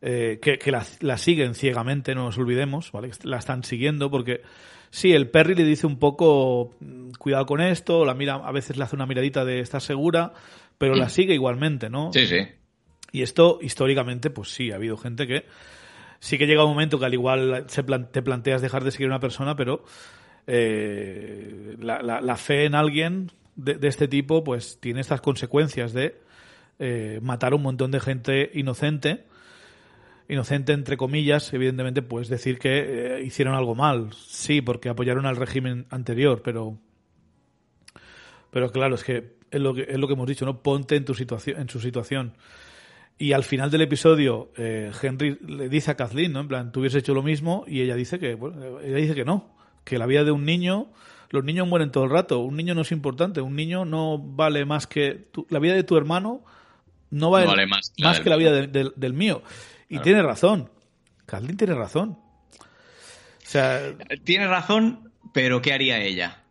[0.00, 3.10] eh, que, la, siguen ciegamente, no nos olvidemos, ¿vale?
[3.22, 4.42] La están siguiendo porque
[4.90, 8.76] Sí, el Perry le dice un poco, mm, cuidado con esto, la mira, a veces
[8.76, 10.32] le hace una miradita de estar segura,
[10.78, 12.10] pero la sigue igualmente, ¿no?
[12.12, 12.38] Sí, sí.
[13.12, 15.44] Y esto, históricamente, pues sí, ha habido gente que
[16.20, 19.10] sí que llega un momento que al igual se te planteas dejar de seguir a
[19.10, 19.84] una persona, pero
[20.46, 26.16] eh, la, fe en alguien de, de este tipo, pues tiene estas consecuencias de
[26.78, 29.24] eh, matar a un montón de gente inocente.
[30.28, 34.10] Inocente, entre comillas, evidentemente, pues decir que eh, hicieron algo mal.
[34.12, 36.78] Sí, porque apoyaron al régimen anterior, pero.
[38.50, 40.62] Pero claro, es que es lo que, es lo que hemos dicho, ¿no?
[40.62, 42.34] Ponte en, tu situación, en su situación.
[43.18, 46.40] Y al final del episodio, eh, Henry le dice a Kathleen, ¿no?
[46.40, 49.24] En plan, tú hubieses hecho lo mismo, y ella dice que, bueno, ella dice que
[49.24, 50.88] no, que la vida de un niño,
[51.30, 54.64] los niños mueren todo el rato, un niño no es importante, un niño no vale
[54.64, 56.42] más que tu- la vida de tu hermano
[57.10, 59.42] no vale, No vale más más, que la vida de- del- del mío.
[59.88, 60.70] Y tiene razón.
[61.26, 62.18] Kathleen tiene razón.
[62.58, 66.42] O sea, Tiene razón, pero ¿qué haría ella?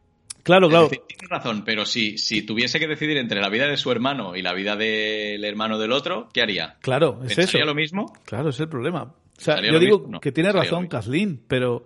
[0.44, 0.86] claro, claro.
[0.86, 4.36] decir, tiene razón, pero si, si tuviese que decidir entre la vida de su hermano
[4.36, 6.78] y la vida del hermano del otro, ¿qué haría?
[6.82, 7.42] Claro, es eso.
[7.42, 8.14] ¿Pensaría lo mismo?
[8.26, 9.04] Claro, es el problema.
[9.04, 10.06] O sea, ¿Pensaría yo digo?
[10.08, 10.88] No, que tiene razón.
[10.88, 11.86] Kathleen, pero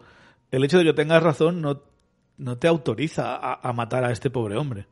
[0.52, 1.82] el hecho de que tengas razón no,
[2.38, 4.86] no te autoriza a, a matar a este pobre hombre.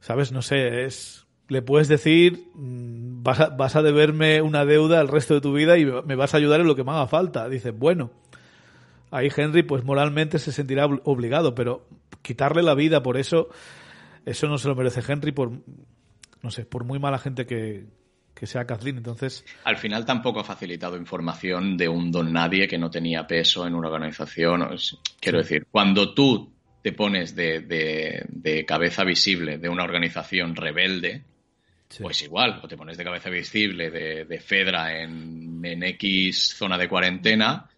[0.00, 0.32] ¿Sabes?
[0.32, 1.23] No sé, es...
[1.48, 5.52] Le puedes decir, mm, vas a, vas a deberme una deuda el resto de tu
[5.52, 7.48] vida y me vas a ayudar en lo que me haga falta.
[7.48, 8.10] Dices, bueno,
[9.10, 11.86] ahí Henry pues moralmente se sentirá obl- obligado, pero
[12.22, 13.48] quitarle la vida por eso,
[14.24, 15.52] eso no se lo merece Henry por,
[16.42, 17.84] no sé, por muy mala gente que,
[18.34, 18.96] que sea Kathleen.
[18.96, 23.66] Entonces, Al final tampoco ha facilitado información de un don nadie que no tenía peso
[23.66, 24.66] en una organización.
[25.20, 26.50] quiero decir, cuando tú
[26.82, 31.22] te pones de, de- de cabeza visible de una organización rebelde,
[32.04, 36.76] pues igual, o te pones de cabeza visible de, de Fedra en, en X zona
[36.78, 37.68] de cuarentena,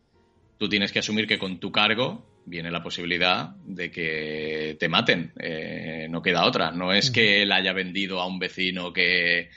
[0.59, 5.33] tú tienes que asumir que con tu cargo viene la posibilidad de que te maten.
[5.39, 6.71] Eh, no queda otra.
[6.71, 9.51] No es que él haya vendido a un vecino que,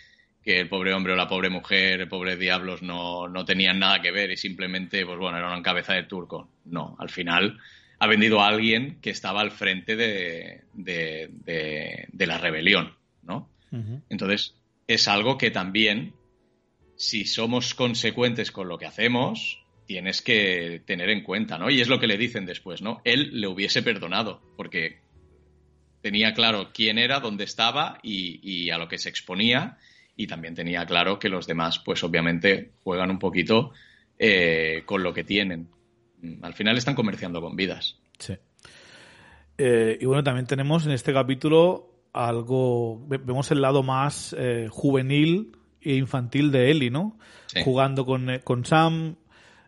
[0.43, 4.01] que el pobre hombre o la pobre mujer, el pobre diablos no, no tenían nada
[4.01, 6.49] que ver y simplemente, pues bueno, era una cabeza de turco.
[6.65, 7.59] No, al final
[7.99, 13.49] ha vendido a alguien que estaba al frente de, de, de- de la rebelión, ¿no?
[14.09, 14.55] Entonces,
[14.87, 16.13] es algo que también,
[16.95, 21.69] si somos consecuentes con lo que hacemos, tienes que tener en cuenta, ¿no?
[21.69, 23.01] Y es lo que le dicen después, ¿no?
[23.03, 24.99] Él le hubiese perdonado, porque
[26.01, 29.77] tenía claro quién era, dónde estaba y, y a lo que se exponía,
[30.15, 33.71] y también tenía claro que los demás, pues obviamente, juegan un poquito
[34.17, 35.69] eh, con lo que tienen.
[36.21, 37.97] Mm, Al final están comerciando con vidas.
[38.17, 38.33] Sí.
[39.57, 43.05] Eh, y bueno, también tenemos en este capítulo algo.
[43.07, 47.17] ve- Vemos el lado más eh, juvenil e infantil de Ellie, ¿no?
[47.47, 47.61] Sí.
[47.63, 49.15] Jugando con, eh, con Sam,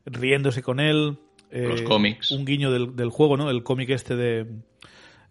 [0.06, 1.18] riéndose con él.
[1.52, 2.32] eh, Los cómics.
[2.32, 3.50] Un guiño del, del juego, ¿no?
[3.50, 4.46] El cómic este de.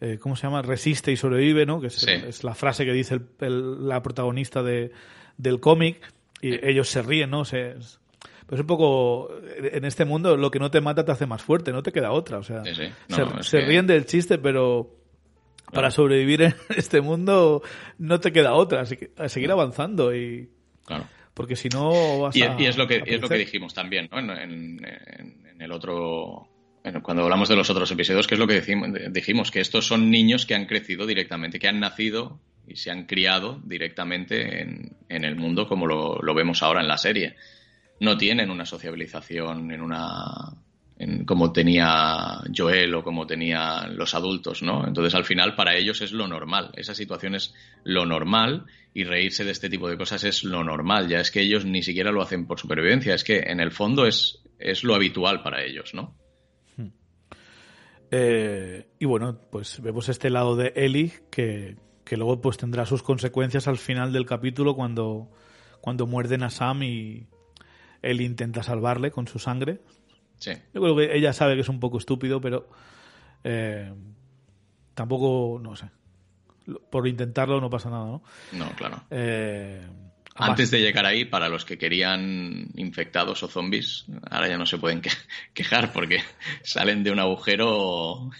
[0.01, 0.63] eh, ¿Cómo se llama?
[0.63, 1.81] Resiste y sobrevive, ¿no?
[1.81, 2.11] Que es, Sí.
[2.11, 4.93] es la frase que dice el- el- la protagonista de,
[5.37, 6.01] del cómic.
[6.43, 7.45] Y ellos se ríen, ¿no?
[7.45, 7.75] Se,
[8.47, 9.29] pues un poco.
[9.59, 12.13] En este mundo, lo que no te mata te hace más fuerte, no te queda
[12.13, 12.39] otra.
[12.39, 12.85] O sea, Sí, sí.
[13.09, 14.97] No, se, no, es se que- ríen del chiste, pero
[15.73, 17.63] para sobrevivir en este mundo
[17.99, 20.51] no te queda otra, así que a seguir avanzando y
[20.85, 21.07] Claro.
[21.35, 24.09] porque si no vas Y, a y es lo que es lo que dijimos también
[24.11, 24.19] ¿no?
[24.19, 24.31] en,
[24.85, 26.49] en- el otro
[27.03, 30.11] cuando hablamos de los otros episodios que es lo que decimos, dijimos que estos son
[30.11, 35.25] niños que han crecido directamente que han nacido y se han criado directamente en, en
[35.25, 37.37] el mundo como lo, lo vemos ahora en la serie
[38.01, 40.55] no tienen una sociabilización en una
[41.01, 44.87] en como tenía Joel o como tenían los adultos, ¿no?
[44.87, 49.45] Entonces al final para ellos es lo normal, esa situación es lo normal y reírse
[49.45, 52.21] de este tipo de cosas es lo normal, ya es que ellos ni siquiera lo
[52.21, 56.15] hacen por supervivencia, es que en el fondo es, es lo habitual para ellos, ¿no?
[58.11, 63.03] Eh, y bueno, pues vemos este lado de Ellie que, que luego pues tendrá sus
[63.03, 65.31] consecuencias al final del capítulo cuando,
[65.81, 67.29] cuando muerden a Sam y
[68.03, 69.81] él intenta salvarle con su sangre.
[70.41, 70.51] Sí.
[70.75, 72.69] Yo creo que ella sabe que es un poco estúpido, pero
[73.45, 73.93] eh,
[74.95, 75.91] tampoco, no sé.
[76.91, 78.23] Por intentarlo no pasa nada, ¿no?
[78.53, 79.03] No, claro.
[79.11, 79.81] Eh,
[80.37, 84.79] Antes de llegar ahí, para los que querían infectados o zombies, ahora ya no se
[84.79, 85.11] pueden que-
[85.55, 86.21] quejar porque
[86.63, 88.31] salen de un agujero,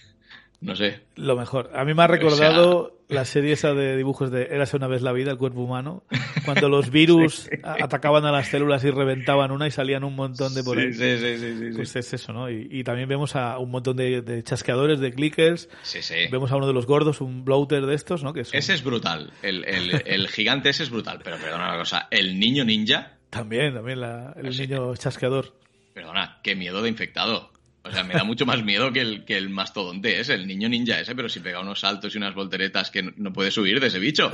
[0.61, 1.71] no sé, Lo mejor.
[1.75, 5.13] A mí me ha recordado la serie esa de dibujos de Érase una vez la
[5.13, 6.05] vida, el cuerpo humano,
[6.45, 10.63] cuando los virus atacaban a las células y reventaban una y salían un montón de
[10.63, 10.93] por ahí.
[10.93, 11.71] Sí, sí, sí.
[11.75, 12.51] Pues es eso, ¿no?
[12.51, 15.69] Y, y también vemos a un montón de, de chasqueadores, de clickers.
[15.83, 16.15] Sí, sí.
[16.31, 18.33] Vemos a uno de los gordos, un bloater de estos, ¿no?
[18.33, 19.33] Que es un- Ese es brutal.
[19.43, 21.21] El, el- el gigante ese es brutal.
[21.25, 22.07] Pero perdona una cosa.
[22.11, 25.53] El niño ninja, También, también la- el niño chasqueador.
[25.95, 27.50] perdona, qué miedo de infectado.
[27.83, 30.69] O sea, me da mucho más miedo que el, que el mastodonte ese, el niño
[30.69, 33.81] ninja ese, pero si pega unos saltos y unas volteretas que no- no puede subir
[33.81, 34.31] de ese bicho.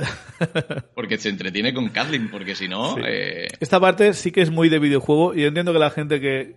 [0.93, 2.95] Porque se entretiene con Kathleen, porque si no...
[2.95, 3.01] Sí.
[3.05, 6.19] eh, Esta parte sí que es muy de videojuego y yo entiendo que la gente
[6.19, 6.55] que,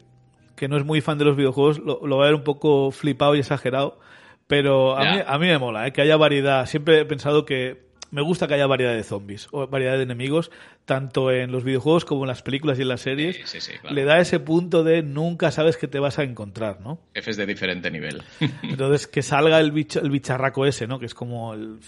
[0.57, 2.91] que no es muy fan de los videojuegos lo, lo va a ver un poco
[2.91, 4.01] flipado y exagerado,
[4.49, 5.93] Pero a mí, a mí me mola, ¿eh?
[5.93, 6.67] que haya variedad.
[6.67, 10.51] Siempre he pensado que me gusta que haya variedad de zombies o variedad de enemigos,
[10.85, 13.37] tanto en los videojuegos como en las películas y en las series.
[13.37, 13.95] Sí, sí, sí, claro.
[13.95, 17.01] Le da ese punto de nunca sabes qué te vas a encontrar, ¿no?
[17.15, 18.23] Jefes de diferente nivel.
[18.63, 20.99] Entonces, que salga el, bicho, el bicharraco ese, ¿no?
[20.99, 21.79] Que es como el,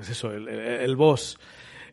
[0.00, 1.38] es eso, el, boss.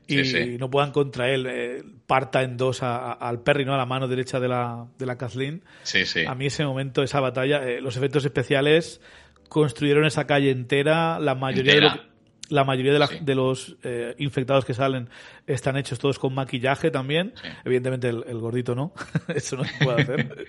[0.07, 0.57] Y Sí, sí.
[0.57, 3.75] no puedan contra él, eh, parta en dos a- a- al Perry, ¿no?
[3.75, 5.63] A la mano derecha de la, de la Kathleen.
[5.83, 6.25] Sí, sí.
[6.25, 9.01] A mí ese momento, esa batalla, eh, los efectos especiales
[9.49, 12.01] construyeron esa calle entera, la mayoría de, lo que-
[12.49, 13.17] la mayoría de, la- Sí.
[13.21, 15.09] de los eh, infectados que salen
[15.47, 17.33] están hechos todos con maquillaje también.
[17.41, 17.47] Sí.
[17.65, 18.93] Evidentemente el, el gordito no,
[19.33, 20.45] eso no se puede hacer.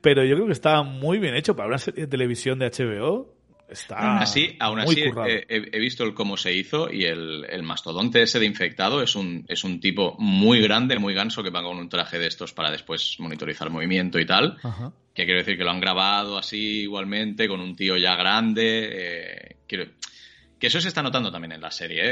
[0.00, 3.34] Pero yo creo que está muy bien hecho para una serie de televisión de HBO.
[3.70, 7.44] Está Aún así, aún así eh, he, he visto el cómo se hizo y el,
[7.50, 11.50] el mastodonte ese de infectado es un, es un tipo muy grande, muy ganso, que
[11.50, 14.56] va con un traje de estos para después monitorizar movimiento y tal.
[14.62, 14.90] Ajá.
[15.12, 18.88] Que quiero decir que lo han grabado así igualmente, con un tío ya grande.
[18.90, 19.84] eh, quiero-
[20.58, 22.00] que eso se está notando también en la serie.
[22.02, 22.06] ¿eh?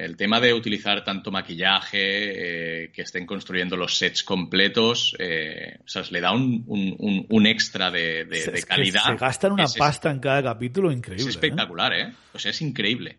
[0.00, 5.78] Eh, el tema de utilizar tanto maquillaje, eh, que estén construyendo los sets completos, eh,
[5.84, 9.02] o sea, le da un, un- extra de, de- Es de que calidad.
[9.04, 11.26] se gastan una Es- es- pasta en cada capítulo Es increíble.
[11.26, 11.28] ¿eh?
[11.30, 12.12] espectacular, ¿eh?
[12.32, 13.18] O sea, es increíble.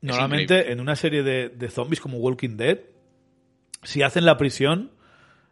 [0.00, 0.72] Normalmente increíble.
[0.74, 2.78] en una serie de, de zombies como Walking Dead,
[3.82, 4.92] si hacen la prisión,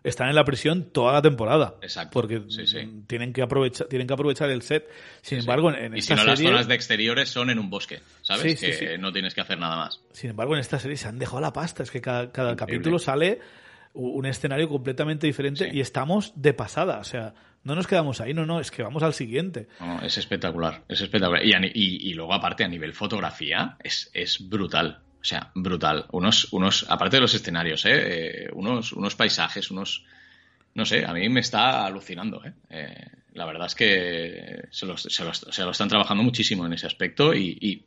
[0.08, 1.74] están en la prisión toda la temporada.
[1.82, 3.02] Exacto, Porque sí, sí.
[3.06, 4.88] tienen que aprovechar, tienen que aprovechar el set.
[5.22, 8.00] Sin embargo, en, en y si no, las zonas de exteriores son en un bosque,
[8.22, 8.60] ¿sabes?
[8.60, 10.00] Que no tienes que hacer nada más.
[10.12, 11.82] sin embargo, en esta serie se han dejado la pasta.
[11.82, 13.40] Es que cada, capítulo sale
[13.94, 16.98] un escenario completamente diferente y estamos de pasada.
[16.98, 17.32] O sea,
[17.64, 19.68] no nos quedamos ahí, no, no, es que vamos al siguiente.
[19.80, 21.42] No, no, es espectacular, es espectacular.
[21.44, 25.00] Y- y luego, aparte, a nivel fotografía, es, es brutal.
[25.26, 26.06] O sea, brutal.
[26.12, 27.90] Unos, unos, aparte de los escenarios, ¿eh?
[28.44, 30.04] Eh, unos, unos paisajes, unos.
[30.74, 32.52] No sé, a mí me está alucinando, ¿eh?
[32.70, 36.74] Eh, la verdad es que se los, se los- se lo están trabajando muchísimo en
[36.74, 37.84] ese aspecto y, y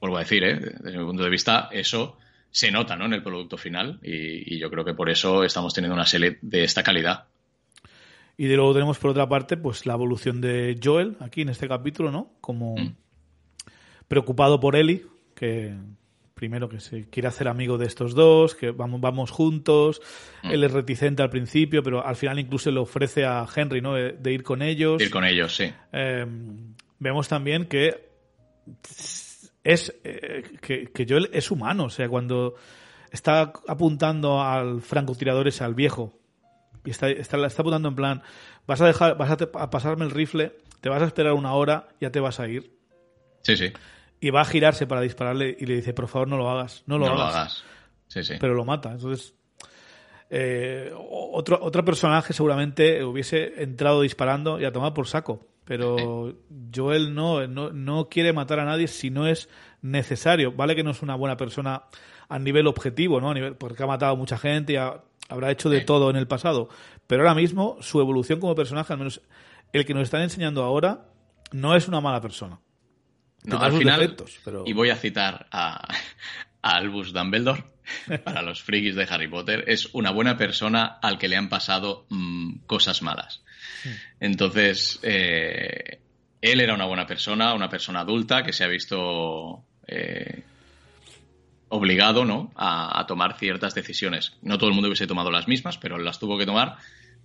[0.00, 0.60] vuelvo a decir, ¿eh?
[0.60, 2.18] desde mi punto de vista, eso
[2.50, 3.06] se nota ¿no?
[3.06, 6.38] en el producto final y, y yo creo que por eso estamos teniendo una serie
[6.42, 7.24] de esta calidad.
[8.36, 11.68] Y de luego tenemos por otra parte, pues la evolución de Joel aquí en este
[11.68, 12.34] capítulo, ¿no?
[12.42, 12.94] Como Mm.
[14.08, 15.74] preocupado por Ellie, que
[16.40, 20.00] primero que se quiere hacer amigo de estos dos, que vamos, vamos juntos.
[20.42, 20.52] Mm.
[20.52, 23.92] Él es reticente al principio, pero al final incluso le ofrece a Henry, ¿no?
[23.92, 25.02] De, de ir con ellos.
[25.02, 25.70] Ir con ellos, sí.
[25.92, 26.24] Eh,
[26.98, 28.08] vemos también que
[29.62, 32.54] es eh, que, que Joel es humano, o sea, cuando
[33.12, 36.18] está apuntando al francotirador ese, al viejo,
[36.86, 38.22] y está, está, está apuntando en plan,
[38.66, 41.52] vas a dejar, vas a, te- a pasarme el rifle, te vas a esperar una
[41.52, 42.72] hora, ya te vas a ir.
[43.42, 43.70] Sí, sí.
[44.20, 46.98] Y va a girarse para dispararle y le dice, por favor, no lo hagas, no
[46.98, 47.34] lo, no lo hagas.
[47.36, 47.64] hagas.
[48.08, 48.34] Sí, sí.
[48.38, 48.92] Pero lo mata.
[48.92, 49.34] Entonces,
[50.28, 55.46] eh, otro, otro personaje seguramente hubiese entrado disparando y a tomar por saco.
[55.64, 56.34] Pero
[56.74, 59.48] Joel no, no, no quiere matar a nadie si no es
[59.82, 60.52] necesario.
[60.52, 61.84] Vale que no es una buena persona
[62.28, 63.30] a nivel objetivo, ¿no?
[63.30, 66.16] A nivel, porque ha matado a mucha gente y ha- habrá hecho de todo en
[66.16, 66.68] el pasado.
[67.06, 69.20] Pero ahora mismo, su evolución como personaje, al menos
[69.72, 71.06] el que nos están enseñando ahora,
[71.52, 72.58] no es una mala persona.
[73.44, 75.86] No, al final, defectos, pero- y voy a citar a,
[76.62, 77.64] a Albus Dumbledore,
[78.24, 82.06] para los frikis de Harry Potter, es una buena persona al que le han pasado
[82.10, 83.42] mm, cosas malas.
[84.20, 86.00] Entonces, eh,
[86.40, 90.42] él era una buena persona, una persona adulta que se ha visto eh,
[91.70, 92.52] obligado ¿no?
[92.56, 94.36] a, tomar ciertas decisiones.
[94.42, 96.76] No todo el mundo hubiese tomado las mismas, pero las tuvo que tomar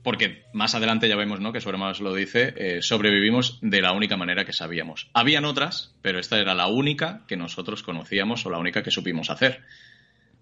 [0.03, 1.51] porque más adelante ya vemos ¿no?
[1.51, 5.09] que hermano se lo dice, eh, sobrevivimos de la única manera que sabíamos.
[5.13, 9.31] Habían otras, pero esta era la única que nosotros conocíamos o la única que supimos
[9.31, 9.63] hacer.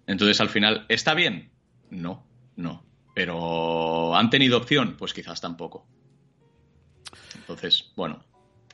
[0.06, 1.50] Entonces, al final, ¿está bien?
[1.88, 2.26] No,
[2.56, 2.84] no.
[3.14, 4.96] Pero ¿han tenido opción?
[4.98, 5.86] Pues quizás tampoco.
[7.34, 8.22] Entonces, bueno,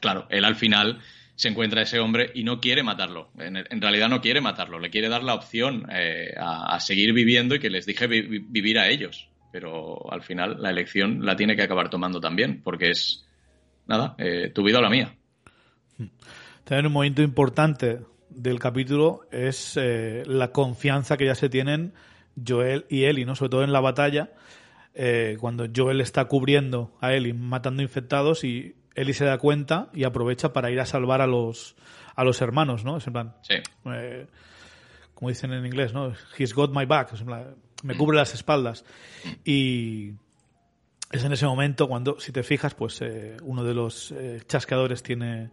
[0.01, 1.01] claro, él al final
[1.41, 3.31] se encuentra ese hombre y no quiere matarlo.
[3.39, 7.61] En, realidad no quiere matarlo, le quiere dar la opción eh, a, seguir viviendo y
[7.61, 9.31] que les vi- vivir a ellos.
[9.51, 13.27] Pero al final la elección la tiene que acabar tomando también, porque es,
[13.87, 15.17] nada, eh, tu vida o la mía.
[16.65, 21.95] También un momento importante del capítulo es eh, la confianza que ya se tienen
[22.47, 23.35] Joel y Ellie, ¿no?
[23.35, 24.33] Sobre todo en la batalla,
[25.39, 30.53] cuando Joel está cubriendo a Ellie, matando infectados y Ellie se da cuenta y aprovecha
[30.53, 31.77] para ir a salvar a los
[32.17, 32.97] a los hermanos, ¿no?
[32.99, 33.55] Es en plan, Sí,
[33.87, 34.27] eh,
[35.15, 36.13] como dicen en inglés, ¿no?
[36.39, 38.85] He's got my back, es en plan, me cubre las espaldas.
[39.45, 40.13] Y
[41.13, 45.03] es en ese momento cuando, si te fijas, pues eh, uno de los eh, chasqueadores
[45.03, 45.51] tiene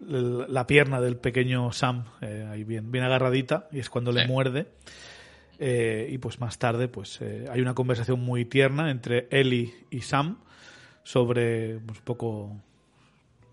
[0.00, 4.28] la pierna del pequeño Sam eh, ahí bien, bien agarradita y es cuando le Sí.
[4.28, 4.66] muerde.
[5.58, 10.00] Eh, y pues más tarde pues eh, hay una conversación muy tierna entre Ellie y
[10.00, 10.38] Sam
[11.02, 12.56] sobre pues, un poco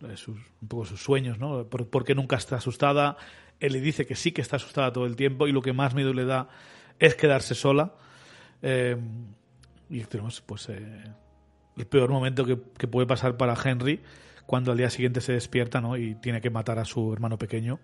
[0.07, 1.65] eh, sus, un poco sus sueños, ¿no?
[1.65, 3.17] Por, qué nunca está asustada.
[3.59, 6.13] Ellie dice que sí que está asustada todo el tiempo y lo que más miedo
[6.13, 6.49] le da
[6.99, 7.93] es quedarse sola.
[8.61, 8.97] Eh,
[9.89, 11.03] y tenemos, pues, eh,
[11.77, 12.55] el peor momento que,
[12.87, 14.01] puede pasar para Henry
[14.45, 15.97] cuando al día siguiente se despierta, ¿no?
[15.97, 17.79] Y tiene que matar a su hermano pequeño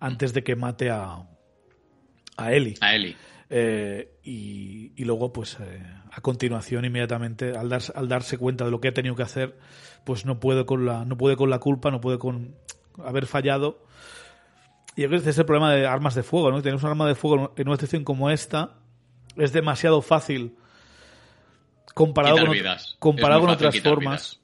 [0.00, 1.26] antes de que mate a,
[2.36, 2.74] a Ellie.
[2.80, 3.16] A Ellie.
[3.50, 8.88] Eh, y, luego, pues eh, a continuación, inmediatamente, al, al darse cuenta de lo que
[8.88, 9.58] ha tenido que hacer,
[10.04, 12.54] pues no puede con la, no puede con la culpa, no puede con
[13.04, 13.84] haber fallado.
[14.96, 16.60] Y yo creo que ese es el problema de armas de fuego, ¿no?
[16.60, 18.74] Tenemos un arma de fuego en una situación como esta,
[19.36, 20.56] es demasiado fácil
[21.94, 22.56] comparado con,
[22.98, 24.40] comparado con otras formas.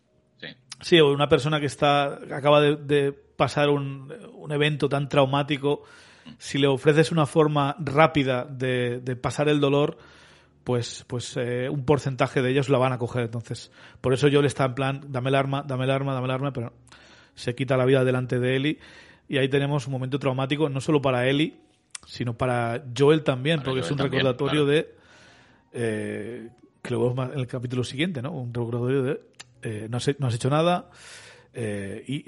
[0.81, 1.01] Sí.
[1.01, 5.83] una persona que está acaba de, pasar un, un evento tan traumático
[6.39, 9.99] si le ofreces una forma rápida de, pasar el dolor,
[10.65, 13.25] pues, pues eh, un porcentaje de ellos la van a coger.
[13.25, 13.71] Entonces,
[14.01, 16.31] por eso yo le está en plan, dame el arma, dame el arma, dame el
[16.31, 16.73] arma, pero
[17.35, 18.79] se quita la vida delante de Eli.
[19.29, 21.59] Y ahí tenemos un momento traumático, no solo para Eli,
[22.07, 24.95] sino para Joel también, porque es un recordatorio de.
[25.73, 26.49] Eh,
[26.83, 28.33] que lo vemos en el capítulo siguiente, ¿no?
[28.33, 29.21] Un recordatorio de.
[29.63, 30.91] Eh, no, has, no, has, hecho nada
[32.07, 32.25] y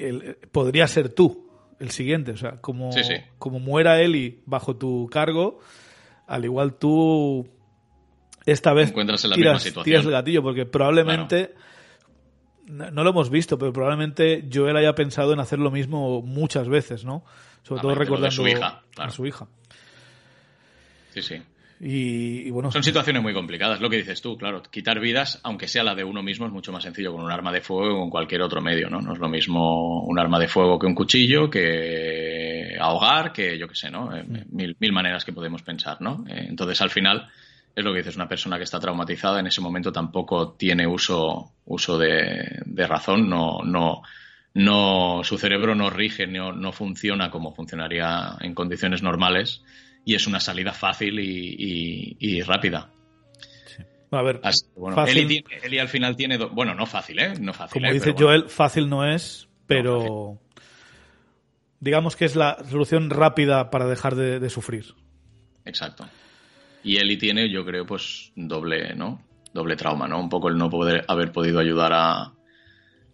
[0.50, 1.45] podría ser tú,
[1.80, 2.32] el siguiente.
[2.32, 2.90] O sea, como,
[3.38, 5.60] como muera Eli bajo tu cargo,
[6.26, 7.48] al igual tú
[8.44, 9.84] esta vez encuentras en la tiras, misma situación.
[9.84, 11.54] tiras el gatillo, porque probablemente,
[12.66, 17.04] no, lo hemos visto, pero probablemente Joel haya pensado en hacer lo mismo muchas veces,
[17.04, 17.24] ¿no?
[17.62, 19.48] Sobre todo recordando su hija, a su hija.
[21.12, 21.42] Sí, sí.
[21.78, 22.72] Y, bueno.
[22.72, 24.62] Son situaciones muy complicadas, lo que dices tú, claro.
[24.62, 27.52] Quitar vidas, aunque sea la de uno mismo, es mucho más sencillo con un arma
[27.52, 29.00] de fuego o con cualquier otro medio, ¿no?
[29.00, 33.68] No es lo mismo un arma de fuego que un cuchillo, que ahogar, que yo
[33.68, 34.14] qué sé, ¿no?
[34.16, 36.24] Eh, mil, mil, maneras que podemos pensar, ¿no?
[36.28, 37.28] Eh, entonces, al final,
[37.74, 41.52] es lo que dices, una persona que está traumatizada en ese momento tampoco tiene uso,
[41.66, 44.00] uso de, de razón, no, no,
[44.54, 49.62] no, su cerebro no rige, no, no funciona como funcionaría en condiciones normales
[50.06, 52.90] y es una salida fácil y, rápida.
[54.12, 54.40] A ver,
[54.94, 55.44] fácil...
[55.64, 56.38] Eli, al final tiene.
[56.38, 57.34] Bueno, no fácil, ¿eh?
[57.40, 57.82] No fácil.
[57.82, 57.94] Como ¿eh?
[57.94, 60.38] dice Joel, fácil no es, pero.
[61.80, 64.94] digamos que es la solución rápida para dejar de, sufrir.
[65.64, 66.08] Exacto.
[66.84, 69.20] Y Eli tiene, yo creo, pues doble, ¿no?
[69.52, 70.20] Doble trauma, ¿no?
[70.20, 72.32] Un poco el no poder haber podido ayudar a,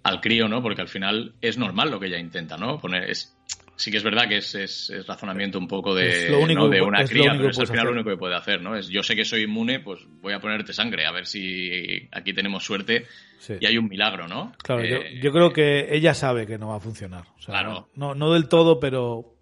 [0.03, 0.63] al crío, ¿no?
[0.63, 2.79] Porque al final es normal lo que ella intenta, ¿no?
[2.79, 3.35] Poner, es,
[3.77, 7.51] sí que es verdad que es, es, razonamiento un poco de, de una cría, pero
[7.51, 8.77] es al final lo único que puede hacer, ¿no?
[8.77, 12.33] Es yo sé que soy inmune, pues voy a ponerte sangre, a ver si aquí
[12.33, 13.07] tenemos suerte
[13.61, 14.53] y hay un milagro, ¿no?
[14.63, 17.25] Claro, yo, eh, creo que ella sabe que no va a funcionar.
[17.45, 17.89] claro.
[17.95, 19.37] No, no del todo, pero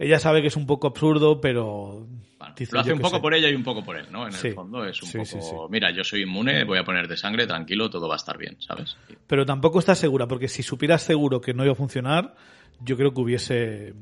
[0.00, 2.06] ella sabe que es un poco absurdo, pero...
[2.72, 4.26] lo hace un poco por ella y un poco por él, ¿no?
[4.26, 7.90] En el fondo es un poco, mira, yo soy inmune, voy a ponerte sangre, tranquilo,
[7.90, 8.96] todo va a estar bien, ¿sabes?
[9.26, 12.34] Pero tampoco está segura, porque si supieras seguro que no iba a funcionar,
[12.80, 13.94] yo creo que hubiese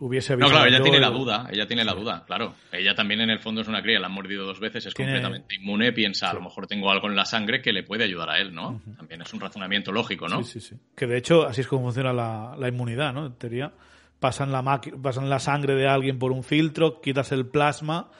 [0.00, 2.54] hubiese No, claro, ella tiene la duda, ella tiene la duda, claro.
[2.72, 5.54] Ella también en el fondo es una cría, la han mordido dos veces, es completamente
[5.54, 8.38] inmune, piensa, a lo mejor tengo algo en la sangre que le puede ayudar a
[8.38, 8.80] él, ¿no?
[8.96, 10.42] También es un razonamiento lógico, ¿no?
[10.42, 10.76] Sí, sí, sí.
[10.96, 13.26] Que de hecho así es como funciona la, la inmunidad, ¿no?
[13.26, 13.72] En teoría,
[14.18, 18.10] pasan la, pasan la sangre de alguien por un filtro, quitas el plasma,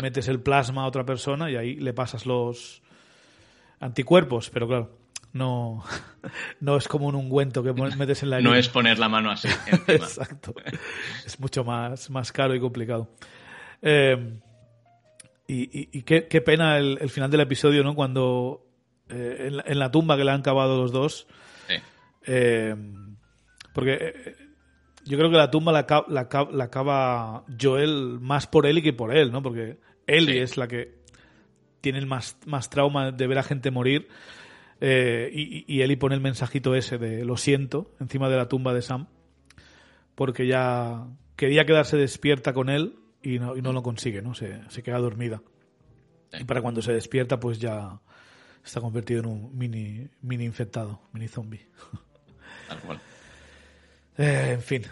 [0.00, 2.82] metes el plasma a otra persona y ahí le pasas los
[3.80, 4.98] anticuerpos, pero claro,
[5.34, 5.84] no,
[6.60, 9.48] no es como un ungüento que metes en la No es poner la mano así.
[9.88, 10.54] Exacto.
[11.26, 13.10] es mucho más, más caro y complicado.
[13.82, 14.38] Eh,
[15.46, 17.94] y, qué, pena el, final del episodio, ¿no?
[17.94, 18.66] Cuando
[19.10, 21.26] eh, en, la, tumba que le han cavado los dos.
[22.26, 22.74] Eh,
[23.74, 24.36] porque
[25.04, 28.94] yo creo que la tumba la, la, la, cava Joel más por él y que
[28.94, 29.42] por él, ¿no?
[29.42, 31.02] Porque Ellie es la que
[31.82, 34.08] tiene el más, más trauma de ver a gente morir.
[34.86, 38.74] Eh, y, y, Eli pone el mensajito ese de lo siento encima de la tumba
[38.74, 39.06] de Sam,
[40.14, 41.06] porque ya
[41.36, 44.34] quería quedarse despierta con él y no, y no lo consigue, ¿no?
[44.34, 45.40] Se, se queda dormida.
[46.38, 47.98] Y para cuando se despierta, pues ya
[48.62, 51.66] está convertido en un mini, mini infectado, mini zombie.
[54.16, 54.82] Eh, en fin.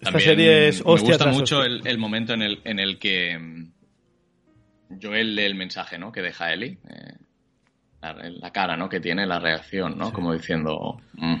[0.00, 1.08] Esta serie es hostia.
[1.08, 3.72] Me gusta mucho el, el, momento en el, en el que mm,
[5.02, 6.12] Joel lee el mensaje ¿no?
[6.12, 6.78] que deja Eli.
[6.88, 7.16] Eh,
[8.00, 8.88] la, cara, ¿no?
[8.88, 10.12] Que tiene la reacción, ¿no?
[10.12, 11.00] Como diciendo.
[11.14, 11.36] Mm".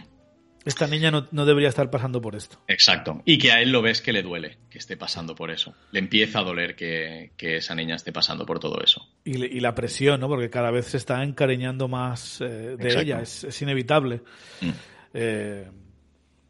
[0.64, 2.58] Esta niña no, debería estar pasando por esto.
[2.66, 3.22] Exacto.
[3.24, 5.74] Y que a él lo ves que le duele que esté pasando por eso.
[5.92, 9.08] Le empieza a doler que, esa niña esté pasando por todo eso.
[9.24, 10.28] Y, la presión, ¿no?
[10.28, 13.22] Porque cada vez se está encariñando más eh, de ella.
[13.22, 14.20] Es, inevitable.
[14.60, 14.70] Mm.
[15.14, 15.70] Eh,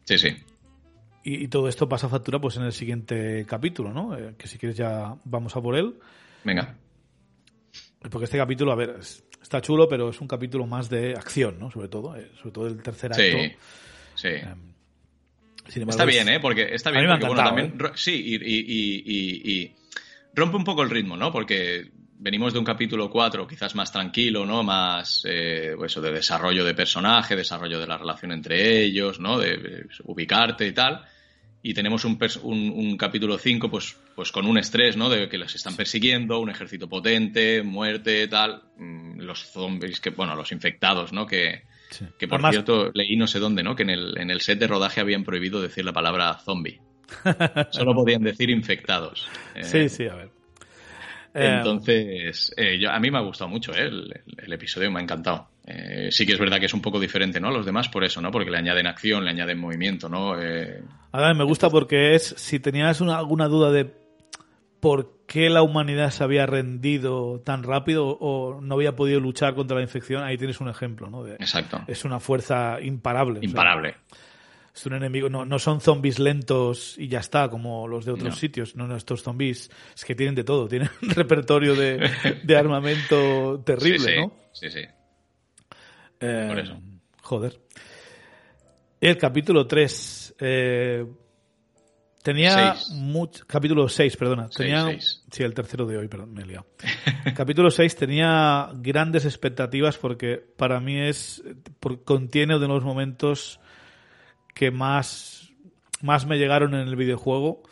[0.03, 0.35] sí, sí.
[1.23, 4.17] Y, todo esto pasa factura pues en el siguiente capítulo, ¿no?
[4.17, 5.95] Eh, que si quieres ya vamos a por él.
[6.43, 6.75] Venga.
[8.09, 8.97] Porque este capítulo, a ver,
[9.41, 11.71] está chulo, pero es un capítulo más de acción, ¿no?
[11.71, 13.23] Sobre todo, eh, sobre todo el tercer acto.
[14.15, 14.27] Sí.
[14.27, 14.45] Eh,
[15.67, 16.39] sin embargo, Está es- bien, ¿eh?
[16.39, 17.77] Porque está A bien mí me ha porque, bueno, también...
[17.79, 19.75] ro- Sí, y, y- y- y- y
[20.33, 21.31] rompe un poco el ritmo, ¿no?
[21.31, 24.63] Porque venimos de un capítulo 4 quizás más tranquilo, ¿no?
[24.63, 29.37] Más, eh, pues eso, de desarrollo de personaje, desarrollo de la relación entre ellos, ¿no?
[29.37, 31.01] De, de ubicarte y tal.
[31.61, 35.09] Y tenemos un, un, un capítulo 5, pues, pues con un estrés, ¿no?
[35.09, 38.63] De que los están persiguiendo, un ejército potente, muerte, tal.
[38.77, 41.25] mm, Los zombies, que, bueno, los infectados, ¿no?
[41.25, 42.05] Que, Sí.
[42.19, 43.75] que por Además, cierto, leí no sé dónde, ¿no?
[43.75, 46.79] Que en el, en el set de rodaje habían prohibido decir la palabra zombie.
[47.71, 49.27] Solo podían decir infectados.
[49.55, 50.29] Eh, Sí, sí, a ver.
[51.33, 53.87] Entonces, eh, yo, a mí me ha gustado mucho ¿eh?
[53.87, 55.47] el, el episodio, me ha encantado.
[55.71, 57.49] Eh, sí que es verdad que es un poco diferente, ¿no?
[57.49, 58.31] A los demás por eso, ¿no?
[58.31, 60.41] Porque le añaden acción, le añaden movimiento, ¿no?
[60.41, 63.93] Eh, A mí me gusta porque es, si tenías una- alguna duda de
[64.79, 69.77] por qué la humanidad se había rendido tan rápido o no había podido luchar contra
[69.77, 71.23] la infección, ahí tienes un ejemplo, ¿no?
[71.23, 71.81] De- exacto.
[71.87, 73.39] es una fuerza imparable.
[73.39, 73.95] o sea, Imparable.
[74.73, 78.29] es un enemigo, no, no son zombies lentos y ya está, como los de otros
[78.29, 78.35] No.
[78.35, 78.75] sitios.
[78.75, 82.09] No, no, estos zombies es que tienen de todo, tienen un repertorio de,
[82.41, 84.33] de armamento terrible, sí, sí, ¿no?
[84.53, 84.81] Sí, sí.
[86.19, 86.79] Eh, Por eso.
[87.21, 87.59] Joder.
[89.01, 90.35] El capítulo 3.
[92.21, 92.91] tenía Seis.
[92.99, 94.43] much- capítulo 6, perdona.
[94.51, 95.23] Seis, Tenía, seis.
[95.31, 96.65] Sí, el tercero de hoy, perdón, me he liado.
[97.35, 101.41] capítulo 6 tenía grandes expectativas porque para mí es.
[101.79, 103.59] por- contiene uno de los momentos
[104.53, 105.51] que más,
[106.01, 107.63] más me llegaron en el videojuego.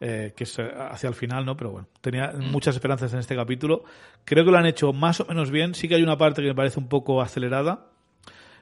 [0.00, 1.56] Eh, que es eh, hacia el final, ¿no?
[1.56, 3.84] Pero bueno, tenía muchas esperanzas en este capítulo.
[4.24, 5.74] Creo que lo han hecho más o menos bien.
[5.74, 7.86] Sí que hay una parte que me parece un poco acelerada,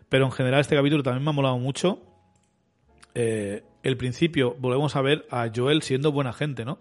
[0.08, 2.00] pero en general este capítulo también me ha molado mucho.
[3.14, 6.78] Eh, el principio, volvemos a ver a Joel siendo buena gente, ¿no?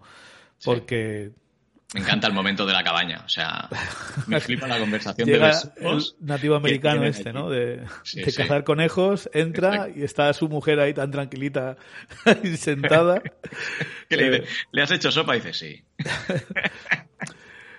[0.64, 1.32] Porque
[1.94, 3.22] Me encanta el momento de la cabaña.
[3.24, 3.68] O sea,
[4.26, 7.38] me flipa la conversación de llega los el nativo americano este, aquí.
[7.38, 7.50] ¿no?
[7.50, 8.36] De, Sí, de sí.
[8.42, 9.98] cazar conejos, entra Exacto.
[10.00, 11.76] y está su mujer ahí tan tranquilita
[12.24, 13.22] ahí sentada.
[14.08, 15.36] le, Eh, dice, ¿le has hecho sopa?
[15.36, 15.84] Y dice, sí.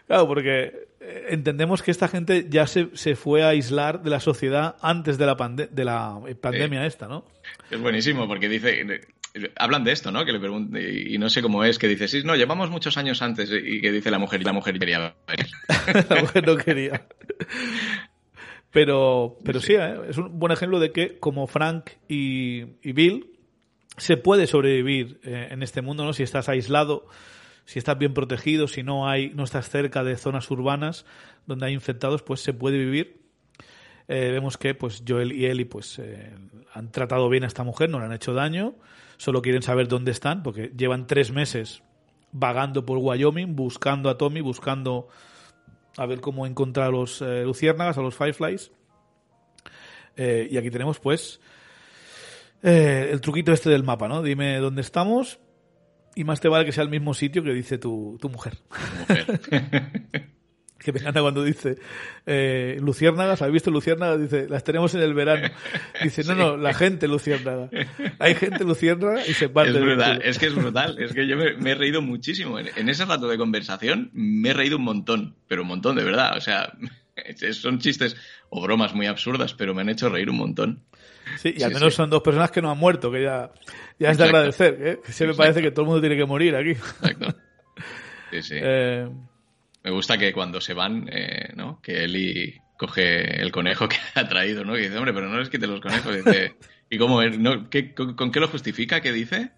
[0.07, 4.19] Claro, porque eh, entendemos que esta gente ya se, se fue a aislar de la
[4.19, 7.25] sociedad antes de la, pande- de la pandemia esta, ¿no?
[7.71, 9.01] Es buenísimo porque dice,
[9.55, 10.25] hablan de esto, ¿no?
[10.25, 13.21] Que le preguntan, y no sé cómo es, que dice, sí, no, llevamos muchos años
[13.21, 15.15] antes y que dice la mujer y la mujer quería
[16.09, 17.07] la mujer no quería.
[18.71, 19.95] Pero, pero sí, ¿eh?
[20.09, 23.33] es un buen ejemplo de que como Frank y, y Bill
[23.97, 26.13] se puede sobrevivir eh, en este mundo, ¿no?
[26.13, 27.07] Si estás aislado,
[27.65, 31.05] si estás bien protegido, si no hay, no estás cerca de zonas urbanas
[31.45, 33.21] donde hay infectados, pues se puede vivir.
[34.07, 36.33] Eh, vemos que pues Joel y Ellie pues eh,
[36.73, 38.75] han tratado bien a esta mujer, no le han hecho daño,
[39.23, 41.81] solo quieren saber dónde están, porque llevan tres meses
[42.33, 45.07] vagando por Wyoming, buscando a Tommy, buscando
[45.95, 48.73] a ver cómo encontrar a los eh, luciérnagas, a los fireflies.
[50.17, 51.39] Eh, y aquí tenemos, pues,
[52.63, 54.21] eh, el truquito este del mapa, ¿no?
[54.23, 55.39] Dime dónde estamos
[56.15, 58.57] y más te vale que sea el mismo sitio que dice tu, tu mujer.
[59.07, 60.31] Mujer.
[60.83, 61.77] Que me encanta cuando dice
[62.25, 64.19] eh, luciérnagas, ¿has visto luciérnagas?
[64.19, 65.47] Dice, las tenemos en el verano.
[66.03, 67.69] Dice, no, no, la gente luciérnaga.
[68.19, 69.71] Hay gente luciérnaga y se parte.
[69.71, 70.97] Es brutal, es que es brutal.
[70.99, 72.59] Es que yo me, me he reído muchísimo.
[72.59, 76.03] En, en ese rato de conversación me he reído un montón, pero un montón, de
[76.03, 76.35] verdad.
[76.37, 76.73] O sea,
[77.53, 78.17] son chistes
[78.49, 80.83] o bromas muy absurdas, pero me han hecho reír un montón.
[81.37, 81.97] Sí, y al Sí, menos sí.
[81.97, 83.49] son dos personas que no han muerto, que ya,
[83.97, 84.73] ya es de agradecer.
[84.81, 84.99] ¿eh?
[85.05, 85.37] Que siempre Exacto.
[85.37, 86.71] parece que todo el mundo tiene que morir aquí.
[86.71, 87.35] Exacto.
[88.31, 88.55] Sí, sí.
[88.61, 89.07] Eh,
[89.83, 91.79] Me gusta que cuando se van, eh, ¿no?
[91.81, 94.73] Que Eli coge el conejo que ha traído, ¿no?
[94.73, 96.15] Que dice, hombre, pero no les quite los conejos.
[96.15, 96.55] Dice,
[96.89, 97.37] ¿y cómo es?
[97.37, 97.69] ¿No?
[97.69, 99.01] ¿Qué- con, con qué lo justifica?
[99.01, 99.51] ¿Qué dice?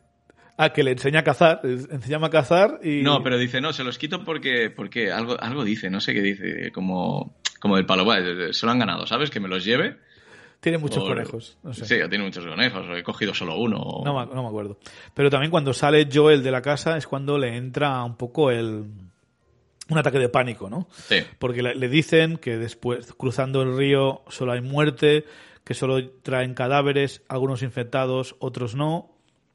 [0.57, 3.01] ah, que le enseña a cazar, enseña a cazar y...
[3.03, 6.21] No, pero dice, no, se los quito porque, porque algo, algo dice, no sé qué
[6.21, 9.29] dice, como, como del palo, "Bueno, se lo han ganado, ¿sabes?
[9.29, 9.97] Que me los lleve.
[10.61, 11.83] Tiene muchos O- conejos, no sé.
[11.85, 13.77] Sí, tiene muchos conejos, he cogido solo uno.
[13.79, 14.79] o- No, me- no me acuerdo.
[15.13, 18.85] Pero también cuando sale Joel de la casa es cuando le entra un poco el...
[19.89, 20.87] un ataque de pánico, ¿no?
[20.91, 25.25] Sí, Porque le, dicen que después, cruzando el río, solo hay muerte,
[25.63, 29.11] que solo traen cadáveres, algunos infectados, otros no.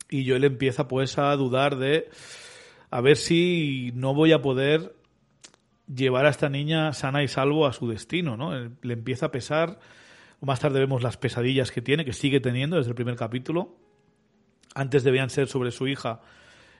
[0.08, 2.08] Y Joel empieza pues a dudar de
[2.90, 4.94] a ver si no voy a poder
[5.92, 8.52] llevar a esta niña sana y salvo a su destino, ¿no?
[8.82, 9.78] Le empieza a pesar.
[10.40, 13.76] Más tarde vemos las pesadillas que tiene, que sigue teniendo desde el primer capítulo.
[14.74, 16.20] Antes debían ser sobre su hija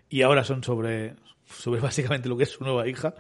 [0.09, 1.17] y ahora son sobre,
[1.53, 3.15] sobre básicamente lo que es su nueva hija.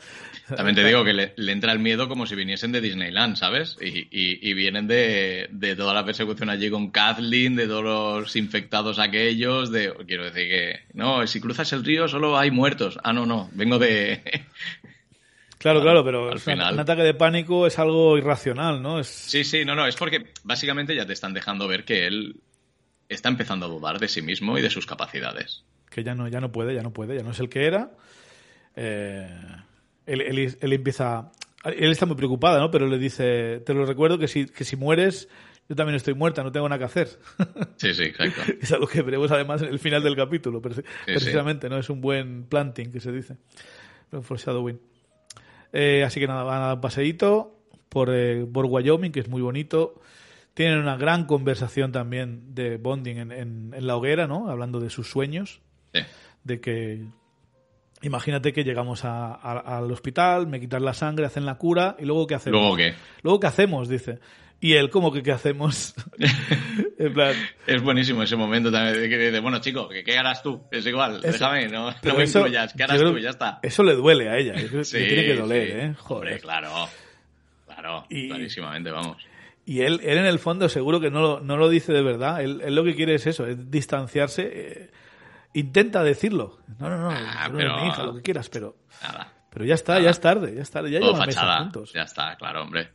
[0.48, 3.76] también te digo que le, le entra el miedo como si viniesen de Disneyland, ¿sabes?
[3.80, 8.36] Y, y- y vienen de, de toda la persecución allí con Kathleen, de todos los
[8.36, 9.92] infectados aquellos, de...
[10.06, 12.98] Quiero decir que, no, si cruzas el río solo hay muertos.
[13.04, 14.22] Ah, no, no, vengo de...
[15.58, 18.98] Claro, claro, pero al final- un ataque de pánico es algo irracional, ¿no?
[18.98, 22.40] Es, Sí, sí, no, no, es porque básicamente ya te están dejando ver que él
[23.10, 25.64] está empezando a dudar de sí mismo y de sus capacidades.
[25.90, 27.90] Que ya no, ya no puede, ya no puede, ya no es el que era.
[28.76, 29.28] Eh,
[30.06, 31.30] él, él- él empieza.
[31.64, 32.70] Él está muy preocupada, ¿no?
[32.70, 35.28] Pero le dice: Te lo recuerdo que si, que si mueres,
[35.68, 37.08] yo también estoy muerta, no tengo nada que hacer.
[37.76, 38.40] Sí, sí, exacto.
[38.60, 40.82] es algo que veremos además en el final del capítulo, sí.
[41.06, 41.78] precisamente, ¿no?
[41.78, 43.36] Es un buen planting que se dice.
[44.12, 44.80] Un foreshadowing.
[45.72, 47.56] Eh, así que nada, van a dar un paseíto
[47.88, 50.00] por, eh, por Wyoming, que es muy bonito.
[50.54, 54.50] Tienen una gran conversación también de bonding en, en- en la hoguera, ¿no?
[54.50, 55.60] Hablando de sus sueños,
[55.94, 56.00] Sí.
[56.44, 57.04] de que
[58.02, 62.04] imagínate que llegamos a- a- al hospital, me quitan la sangre, hacen la cura y
[62.04, 62.60] luego qué hacemos.
[62.60, 62.94] Luego qué.
[63.22, 64.18] Luego qué hacemos, dice.
[64.62, 65.94] Y él, ¿cómo que qué hacemos?
[66.98, 67.34] en plan,
[67.66, 70.60] Es buenísimo ese momento también de que dice, bueno, chico, ¿qué, qué harás tú?
[70.70, 71.32] Es igual, Eso.
[71.32, 73.18] déjame, no, no me eso- incluyas, ¿qué harás creo tú?
[73.18, 73.58] Ya está.
[73.62, 74.52] Eso le duele a ella.
[74.68, 75.72] creo Sí, le tiene que doler, sí.
[75.72, 75.82] ¿eh?
[75.84, 76.40] Hombre, Joder.
[76.40, 76.88] claro.
[77.66, 79.16] Claro, Y- clarísimamente, vamos.
[79.64, 82.42] Y él, él en el fondo seguro que no lo, no lo dice de verdad.
[82.42, 84.50] Él, él lo que quiere es eso, es distanciarse.
[84.52, 84.90] eh,
[85.54, 86.58] intenta decirlo.
[86.78, 89.32] No, no, no, Ah, no pero- mi hija, lo que quieras, pero, Nada.
[89.50, 91.92] pero ya está, ya es tarde, ya es tarde, ya llevan meses juntos.
[91.92, 92.90] Ya está, claro, hombre.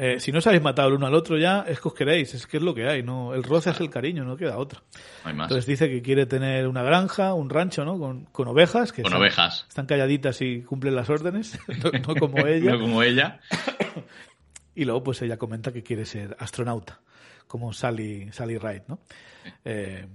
[0.00, 2.32] Eh, si no os habéis matado el uno al otro ya, es que os queréis,
[2.32, 4.80] es que es lo que hay, no el roce es el cariño, no queda otra.
[5.24, 5.46] No hay más.
[5.46, 7.98] Entonces dice que quiere tener una granja, un rancho, ¿no?
[7.98, 9.66] Con, con ovejas, que Con están, ovejas.
[9.68, 12.72] están calladitas y cumplen las órdenes, no, no como ella.
[12.74, 13.40] No como ella.
[14.76, 17.00] Y luego, pues ella comenta que quiere ser astronauta,
[17.48, 19.00] como Sally, Sally Ride, ¿no?
[19.64, 20.06] Eh,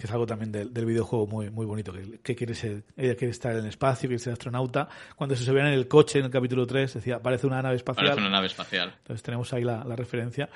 [0.00, 3.14] que es algo también del, del videojuego muy, muy bonito, que, que quiere ser, ella
[3.14, 4.88] quiere estar en el espacio, quiere ser astronauta.
[5.14, 8.06] Cuando se subían en el coche en el capítulo 3, decía, parece una nave espacial.
[8.06, 8.94] Parece una nave espacial.
[8.98, 10.48] Entonces tenemos ahí la, la referencia.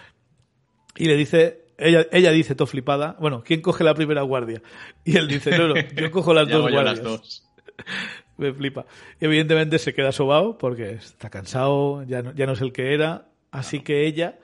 [0.96, 4.62] Y le dice, ella, ella dice, todo flipada, bueno, ¿quién coge la primera guardia?
[5.04, 6.84] Y él dice, no, no, yo cojo las Ya dos guardias.
[6.84, 7.44] las dos.
[8.36, 8.86] Me flipa.
[9.20, 12.94] Y evidentemente se queda sobao porque está cansado, ya no, ya no es el que
[12.94, 13.28] era.
[13.50, 14.38] Así que ella.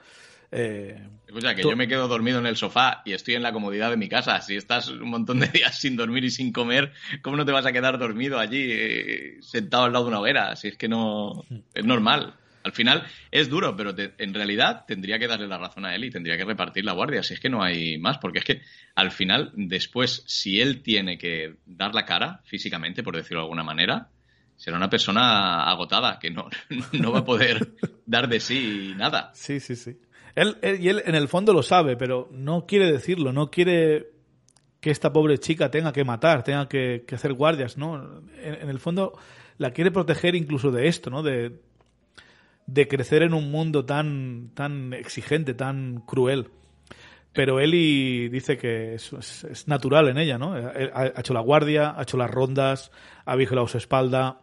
[0.51, 3.53] Eh, Escucha, que Tú- yo me quedo dormido en el sofá y estoy en la
[3.53, 4.41] comodidad de mi casa.
[4.41, 6.91] Si estás un montón de días sin dormir y sin comer,
[7.21, 10.55] ¿cómo no te vas a quedar dormido allí eh, sentado al lado de una hoguera?
[10.57, 12.35] Si es que no es normal.
[12.63, 16.03] Al final es duro, pero te- en realidad tendría que darle la razón a él
[16.03, 17.23] y tendría que repartir la guardia.
[17.23, 18.61] Si es que no hay más, porque es que
[18.95, 23.63] al final, después, si él tiene que dar la cara físicamente, por decirlo de alguna
[23.63, 24.09] manera,
[24.57, 26.49] será una persona agotada que no,
[26.91, 27.71] no va a poder
[28.05, 29.31] dar de sí nada.
[29.33, 29.97] sí, sí, sí.
[30.35, 34.11] Él, él- y él en el fondo lo sabe, pero no quiere decirlo, no quiere
[34.81, 38.21] que esta pobre chica tenga que matar, tenga que, hacer guardias, ¿no?
[38.41, 39.13] En, el fondo
[39.57, 41.21] la quiere proteger incluso de esto, ¿no?
[41.21, 41.59] De,
[42.89, 46.49] crecer en un mundo tan, tan exigente, tan cruel.
[47.31, 50.53] Pero Eli dice que es, natural en ella, ¿no?
[50.53, 52.91] Ha, ha hecho la guardia, ha hecho las rondas,
[53.23, 54.41] ha vigilado su espalda,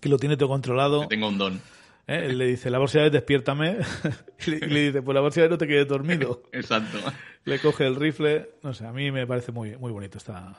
[0.00, 1.08] que lo tiene todo controlado.
[1.08, 1.60] Que un don.
[2.06, 2.26] ¿Eh?
[2.26, 3.78] Él le dice, la bolsa de despiértame.
[4.46, 6.42] y le- dice, pues la bolsa de no te quedes dormido.
[6.52, 6.98] Exacto.
[7.44, 8.50] Le coge el rifle.
[8.62, 10.54] No sé, a mí me parece muy, muy bonito esta,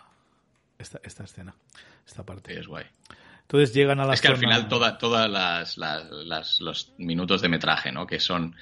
[0.77, 1.53] esta, esta escena,
[2.05, 2.59] esta Sí, parte.
[2.59, 2.85] es guay.
[3.41, 7.41] Entonces llegan a la Es que al final toda, todas las, las- las- los minutos
[7.41, 8.05] de metraje, ¿no?
[8.07, 8.55] Que son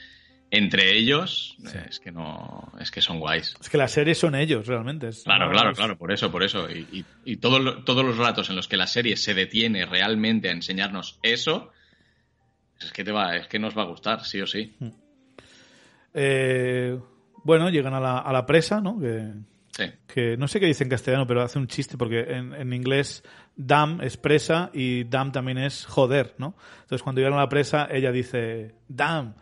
[0.52, 3.56] entre ellos, eh, es que no, es que son guays.
[3.60, 5.08] Es que las series son ellos, realmente.
[5.08, 6.70] Es- Claro, claro, claro, por eso, por eso.
[6.70, 10.50] Y, y- y todo todos los ratos en los que la serie se detiene realmente
[10.50, 11.72] a enseñarnos eso,
[12.80, 14.76] es que te va, es que nos va a gustar, sí o sí.
[16.14, 16.98] Eh,
[17.44, 19.00] bueno, llegan a la, a la presa, ¿no?
[19.00, 19.32] Que,
[19.78, 19.84] Sí.
[20.08, 23.24] que no sé qué dice en castellano, pero hace un chiste porque en, en inglés
[23.58, 26.56] dam es presa y dam también es joder, ¿no?
[26.84, 29.34] Entonces cuando llegan a la presa ella dice dam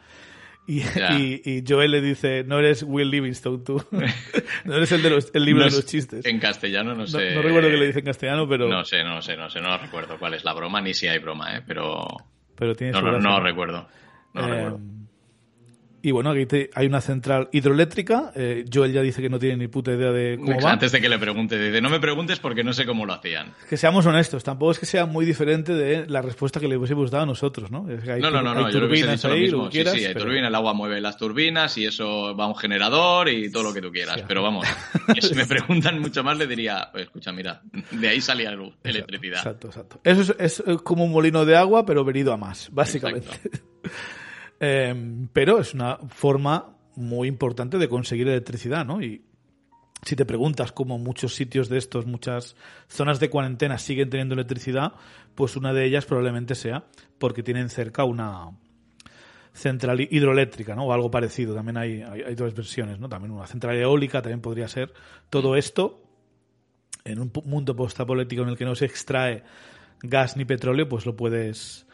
[0.65, 3.85] y, y, y Joel le dice no eres Will Livingstone tú,
[4.65, 6.25] no eres el de los, el libro No de los chistes.
[6.25, 7.35] En castellano no No, sé.
[7.35, 9.77] no recuerdo que le dice en castellano, pero, No sé, no sé, no sé, no
[9.77, 11.61] recuerdo cuál es la broma, ni si hay broma, ¿eh?
[11.67, 12.07] Pero
[12.63, 13.29] pero tiene no, su no, gracia.
[13.29, 13.87] no recuerdo.
[14.33, 14.79] No Eh, recuerdo.
[16.05, 18.31] Y bueno, aquí te- hay una central hidroeléctrica.
[18.35, 20.73] eh, Joel ya dice que no tiene ni puta idea de cómo va.
[20.73, 23.53] Antes de que le pregunte, dice, no me preguntes porque no sé cómo lo hacían.
[23.69, 27.09] Que seamos honestos, tampoco es que sea muy diferente de la respuesta que le hubiésemos
[27.09, 27.89] dado a nosotros, ¿no?
[27.89, 29.63] Es que hay No, no, no, hay no, yo le hubiese dicho lo ahí, mismo.
[29.63, 32.43] que Sí, quieras, sí, hay pero- turbina, el agua mueve las turbinas y eso va
[32.43, 34.17] a un generador y todo lo que tú quieras.
[34.17, 34.23] Sí.
[34.27, 34.67] Pero vamos,
[35.21, 39.37] si me preguntan mucho más le diría, "Oye, escucha, mira, de ahí salía luz, electricidad.
[39.37, 40.01] Exacto, exacto.
[40.03, 43.29] Eso es, es, como un molino de agua, pero venido a más, básicamente.
[44.65, 49.01] Eh, pero es una forma muy importante de conseguir electricidad, ¿no?
[49.01, 49.25] Y
[50.05, 52.55] si te preguntas cómo muchos sitios de estos, muchas
[52.87, 54.93] zonas de cuarentena siguen teniendo electricidad,
[55.35, 56.85] pues una de ellas probablemente sea
[57.17, 58.51] porque tienen cerca una
[59.51, 60.85] central hidroeléctrica, ¿no?
[60.85, 61.53] O algo parecido.
[61.53, 63.09] También hay, hay, hay dos versiones, ¿no?
[63.09, 64.93] También una central eólica también podría ser.
[65.29, 66.01] Todo esto
[67.03, 69.43] en un mundo postapolítico en el que no se extrae
[70.01, 71.85] gas ni petróleo, pues lo puedes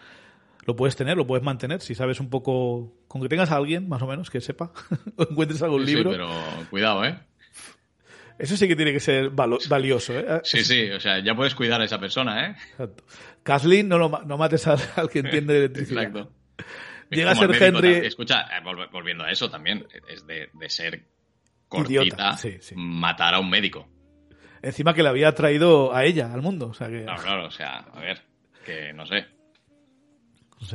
[0.69, 1.81] lo puedes tener, lo puedes mantener.
[1.81, 4.71] Si sabes un poco, con que tengas a alguien, más o menos, que sepa,
[5.17, 6.29] o encuentres algún Sí, sí, libro, pero
[6.69, 7.17] cuidado, ¿eh?
[8.37, 10.41] Eso sí que tiene que ser valioso, ¿eh?
[10.43, 12.55] Sí, sí, o sea, ya puedes cuidar a esa persona, ¿eh?
[12.71, 13.03] Exacto.
[13.41, 16.03] Kathleen, no, lo, no mates al, que entiende de electricidad.
[16.03, 16.31] Exacto.
[17.09, 18.05] Llega a ser Henry...
[18.05, 18.61] Escucha, eh,
[18.91, 21.03] volviendo a eso también, es de, ser
[21.67, 22.37] cortita
[22.75, 23.89] matar a un médico.
[24.61, 26.67] Encima que le había traído a ella, al mundo.
[26.67, 27.03] O sea que...
[27.05, 28.21] Claro, claro, o sea, a ver,
[28.63, 29.38] que no sé.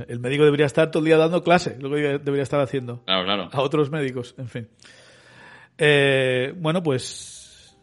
[0.09, 3.03] El médico debería estar todo el día dando clase, lo que debería estar haciendo.
[3.05, 3.49] Claro, claro.
[3.53, 4.69] A otros médicos, en fin.
[5.79, 7.77] Eh, bueno, pues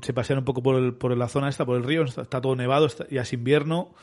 [0.00, 2.88] se pasean un poco por, por la zona esta, por el río, está, todo nevado,
[3.10, 3.94] ya es invierno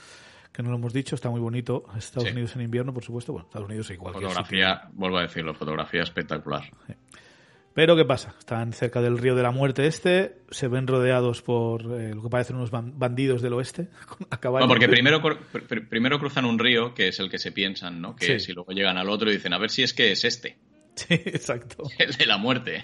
[0.51, 1.85] que no lo hemos dicho, está muy bonito.
[1.97, 3.31] Estados Unidos en invierno, por supuesto.
[3.31, 4.13] Bueno, Estados Unidos igual.
[4.13, 6.63] Fotografía, vuelvo a decirlo, fotografía espectacular.
[7.73, 8.35] Pero ¿qué pasa?
[8.37, 12.29] Están cerca del río de la muerte este, se ven rodeados por eh, lo que
[12.29, 13.87] parecen unos bandidos del oeste.
[14.43, 15.21] no, porque primero,
[15.89, 18.15] primero cruzan un río, que es el que se piensan, ¿no?
[18.15, 20.57] Que si luego llegan al otro y dicen, a ver si es que es este.
[20.93, 21.83] Sí, exacto.
[21.97, 22.83] El de la muerte.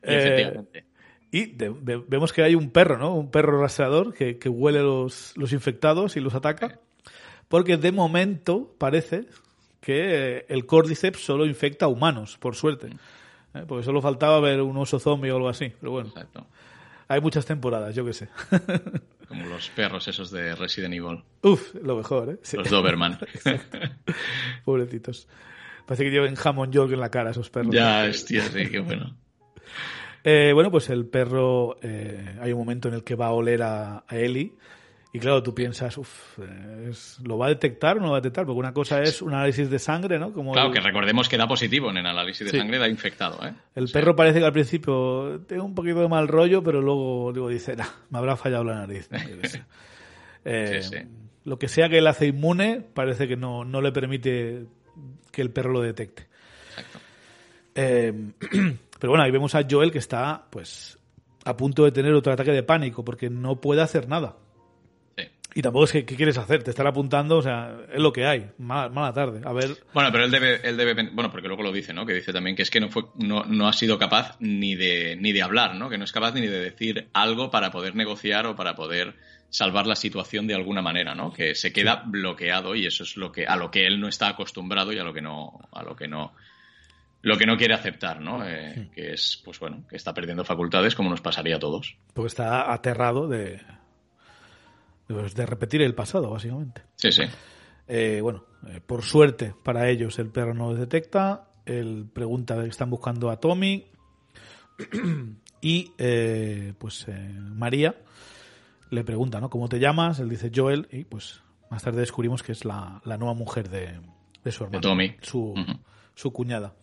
[0.00, 0.84] Eh, efectivamente.
[1.32, 3.16] Y vemos que hay un perro, ¿no?
[3.16, 6.78] Un perro rastreador que, huele los, los infectados y los ataca.
[7.48, 9.26] Porque de momento parece
[9.80, 12.90] que el Cordyceps solo infecta a humanos, por suerte.
[13.54, 13.64] ¿Eh?
[13.66, 15.72] Porque solo faltaba ver un oso zombie o algo así.
[15.80, 16.08] Pero bueno.
[16.08, 16.46] Exacto.
[17.08, 18.28] Hay muchas temporadas, yo qué sé.
[19.28, 21.24] Como los perros esos de Resident Evil.
[21.42, 22.38] Uf, lo mejor, ¿eh?
[22.52, 23.18] Los Doberman.
[24.64, 25.28] Pobrecitos.
[25.86, 27.74] Parece que lleven jamón york en la cara esos perros.
[27.74, 29.16] Ya, hostia, sí, qué bueno.
[30.22, 33.62] Eh, bueno, pues el perro, eh, hay un momento en el que va a oler
[33.62, 34.54] a, a Eli.
[35.12, 36.38] Y claro, tú piensas, uff,
[37.24, 38.46] ¿lo va a detectar o no lo va a detectar?
[38.46, 40.32] Porque una cosa es un análisis de sangre, ¿no?
[40.32, 43.52] Como claro, que recordemos que da positivo en el análisis de sangre, da infectado, ¿eh?
[43.74, 47.48] El perro parece que al principio tiene un poquito de mal rollo, pero luego digo,
[47.48, 49.08] dice, nah, me habrá fallado la nariz.
[50.42, 50.80] Eh,
[51.44, 54.64] lo que sea que él hace inmune, parece que no, no le permite
[55.30, 56.28] que el perro lo detecte.
[56.70, 56.98] Exacto.
[59.00, 60.98] Pero bueno, ahí vemos a Joel que está, pues,
[61.44, 64.36] a punto de tener otro ataque de pánico porque no puede hacer nada.
[65.54, 66.62] Y tampoco es que, ¿qué quieres hacer?
[66.62, 68.50] Te están apuntando, o sea, es lo que hay.
[68.58, 69.40] Mala, tarde.
[69.44, 69.76] A ver.
[69.92, 72.06] Bueno, pero él debe, él debe, bueno, porque luego lo dice, ¿no?
[72.06, 75.16] Que dice también que es que no fue, no, no ha sido capaz ni de,
[75.16, 75.88] ni de hablar, ¿no?
[75.88, 79.14] Que no es capaz ni de decir algo para poder negociar o para poder
[79.48, 81.32] salvar la situación de alguna manera, ¿no?
[81.32, 84.28] Que se queda bloqueado y eso es lo que, a lo que él no está
[84.28, 86.32] acostumbrado y a lo que no, a lo que no,
[87.22, 88.46] lo que no quiere aceptar, ¿no?
[88.46, 91.96] Eh, que es, pues bueno, que está perdiendo facultades como nos pasaría a todos.
[92.14, 93.60] Porque está aterrado de,
[95.12, 96.82] pues, de repetir el pasado, básicamente.
[96.96, 97.22] Sí, sí.
[97.88, 101.48] Eh, bueno, eh, por suerte para ellos el perro no los detecta.
[101.66, 103.86] Él pregunta que están buscando a Tommy.
[105.60, 105.92] y
[106.78, 107.06] pues
[107.54, 107.94] María
[108.90, 109.50] le pregunta, ¿no?
[109.50, 110.20] ¿Cómo te llamas?
[110.20, 110.88] Él dice Joel.
[110.90, 114.00] Y pues más tarde descubrimos que es la, nueva mujer de,
[114.50, 114.80] su hermano.
[114.80, 115.16] De Tommy.
[115.20, 115.54] Su,
[116.14, 116.74] su cuñada.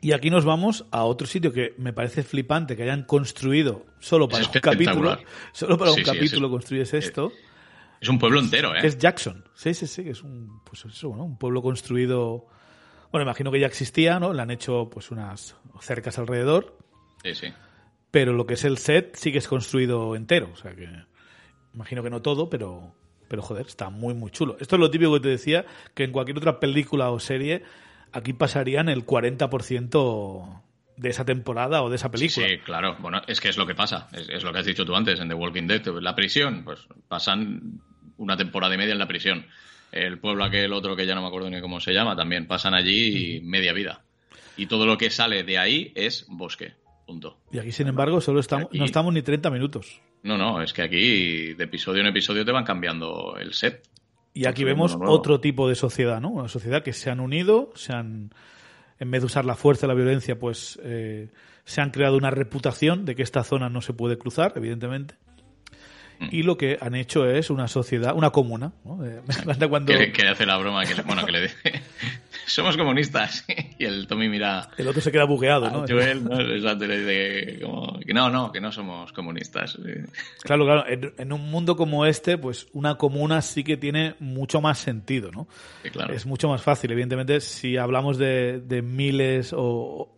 [0.00, 4.28] Y aquí nos vamos a otro sitio que me parece flipante que hayan construido solo
[4.28, 5.18] para un capítulo.
[5.52, 7.32] Solo para un capítulo construyes esto.
[8.00, 8.80] Es un pueblo entero, ¿eh?
[8.84, 9.44] Es Jackson.
[9.54, 11.24] Sí, sí, sí, es un, pues eso, ¿no?
[11.24, 12.46] un pueblo construido.
[13.10, 14.32] Bueno, imagino que ya existía, ¿no?
[14.32, 16.76] Le han hecho pues unas cercas alrededor.
[17.24, 17.48] Sí, sí.
[18.12, 20.50] Pero lo que es el set sí que es construido entero.
[20.52, 20.88] O sea que.
[21.74, 22.94] Imagino que no todo, pero.
[23.28, 24.56] Pero joder, está muy, muy chulo.
[24.60, 27.62] Esto es lo típico que te decía, que en cualquier otra película o serie
[28.12, 30.62] aquí pasarían el 40%
[30.96, 32.46] de esa temporada o de esa película.
[32.46, 32.96] Sí, claro.
[33.00, 34.08] Bueno, es que es lo que pasa.
[34.12, 35.86] Es, lo que has dicho tú antes en The Walking Dead.
[36.00, 37.80] La prisión, pues pasan
[38.16, 39.46] una temporada y media en la prisión.
[39.92, 42.74] El pueblo aquel otro que ya no me acuerdo ni cómo se llama, también pasan
[42.74, 44.02] allí media vida.
[44.56, 46.74] Y todo lo que sale de ahí es bosque.
[47.06, 47.38] Punto.
[47.50, 50.02] Y aquí, sin embargo, solo estamos, no estamos ni 30 minutos.
[50.22, 53.88] No, no, es que aquí de episodio en episodio te van cambiando el set.
[54.34, 56.30] Y aquí vemos otro tipo de sociedad, ¿no?
[56.30, 58.30] Una sociedad que se han unido, se han,
[58.98, 61.28] en vez de usar la fuerza y la violencia, pues eh,
[61.64, 65.16] se han creado una reputación de que esta zona no se puede cruzar, evidentemente.
[66.18, 66.28] Mm.
[66.30, 68.72] Y lo que han hecho es una sociedad, una comuna.
[68.84, 69.04] ¿no?
[69.04, 69.20] Eh,
[69.68, 69.92] cuando...
[69.92, 71.82] Que, hace la broma, que bueno, que le dice,
[72.46, 73.44] somos comunistas.
[73.78, 74.70] y el Tommy mira...
[74.76, 75.84] El otro se queda bugueado, ¿no?
[75.88, 76.40] Joel, ¿no?
[76.40, 77.58] Exacto, le dice
[78.04, 79.78] que no, no, que no somos comunistas.
[80.42, 84.78] Claro, claro, en, un mundo como este, pues una comuna sí que tiene mucho más
[84.78, 85.46] sentido, ¿no?
[85.92, 86.14] claro.
[86.14, 90.17] Es mucho más fácil, evidentemente, si hablamos de, de miles o,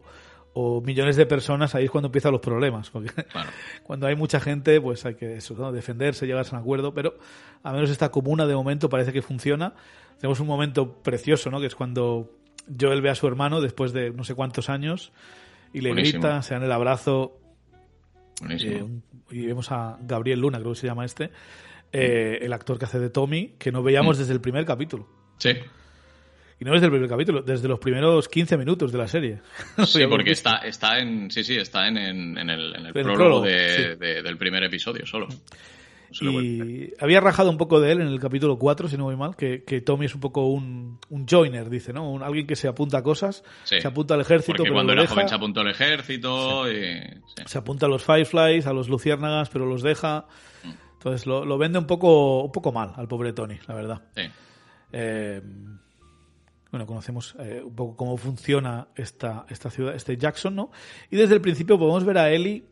[0.52, 2.90] o millones de personas, ahí es cuando empiezan los problemas.
[2.90, 3.10] Porque
[3.82, 7.14] cuando hay mucha gente, pues hay que eso, defenderse, llegarse a un acuerdo, pero
[7.62, 9.74] a menos esta comuna de momento parece que funciona.
[10.18, 11.60] Tenemos un momento precioso, ¿no?
[11.60, 12.30] Que es cuando
[12.78, 15.12] Joel ve a su hermano después de no sé cuántos años
[15.72, 17.38] y le grita, se dan el abrazo.
[18.48, 18.84] Eh,
[19.30, 21.30] y vemos a Gabriel Luna, creo que se llama este,
[21.92, 24.20] eh, el actor que hace de Tommy, que no veíamos mm.
[24.20, 25.08] desde el primer capítulo.
[25.38, 25.50] Sí.
[26.60, 29.40] Y no desde el primer capítulo, desde los primeros 15 minutos de la serie.
[29.86, 33.40] Sí, porque está, está en, sí, sí, está en, en, en el, en el prólogo,
[33.40, 35.28] de, de, del primer episodio solo.
[36.20, 39.36] Y había rajado un poco de él en el capítulo 4, si no voy mal,
[39.36, 42.10] que, que Tommy es un poco un, un joiner, dice, ¿no?
[42.10, 44.58] Un, alguien que se apunta a cosas, se apunta al ejército.
[44.58, 46.74] Porque pero cuando lo era deja, joven se apuntó al ejército y.
[46.74, 47.42] sí.
[47.46, 50.26] se apunta a los Fireflies, a los Luciérnagas, pero los deja.
[50.94, 54.02] Entonces lo, lo vende un poco, un poco mal al pobre Tony, la verdad.
[54.14, 54.22] Sí.
[54.92, 55.40] Eh,
[56.70, 60.70] bueno, conocemos eh, un poco cómo funciona esta, esta ciudad, este Jackson, ¿no?
[61.10, 62.64] Y desde el principio podemos ver a Ellie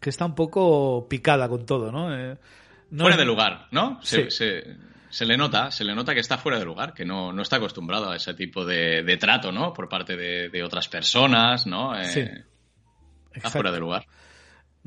[0.00, 2.14] que está un poco picada con todo, ¿no?
[2.16, 2.36] Eh,
[2.90, 3.98] no fuera es- de lugar, ¿no?
[4.02, 4.36] Se, Sí.
[4.36, 4.76] se-
[5.10, 7.56] se le nota, se le nota que está fuera de lugar, que no, no está
[7.56, 9.72] acostumbrado a ese tipo de, de trato, ¿no?
[9.72, 11.98] Por parte de, de otras personas, ¿no?
[11.98, 12.24] Eh, Sí.
[13.32, 14.04] Está fuera de lugar.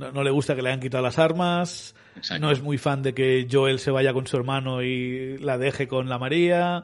[0.02, 1.95] No, no le gusta que le hayan quitado las armas.
[2.16, 2.41] Exacto.
[2.45, 5.88] No es muy fan de que Joel se vaya con su hermano y la deje
[5.88, 6.84] con la María.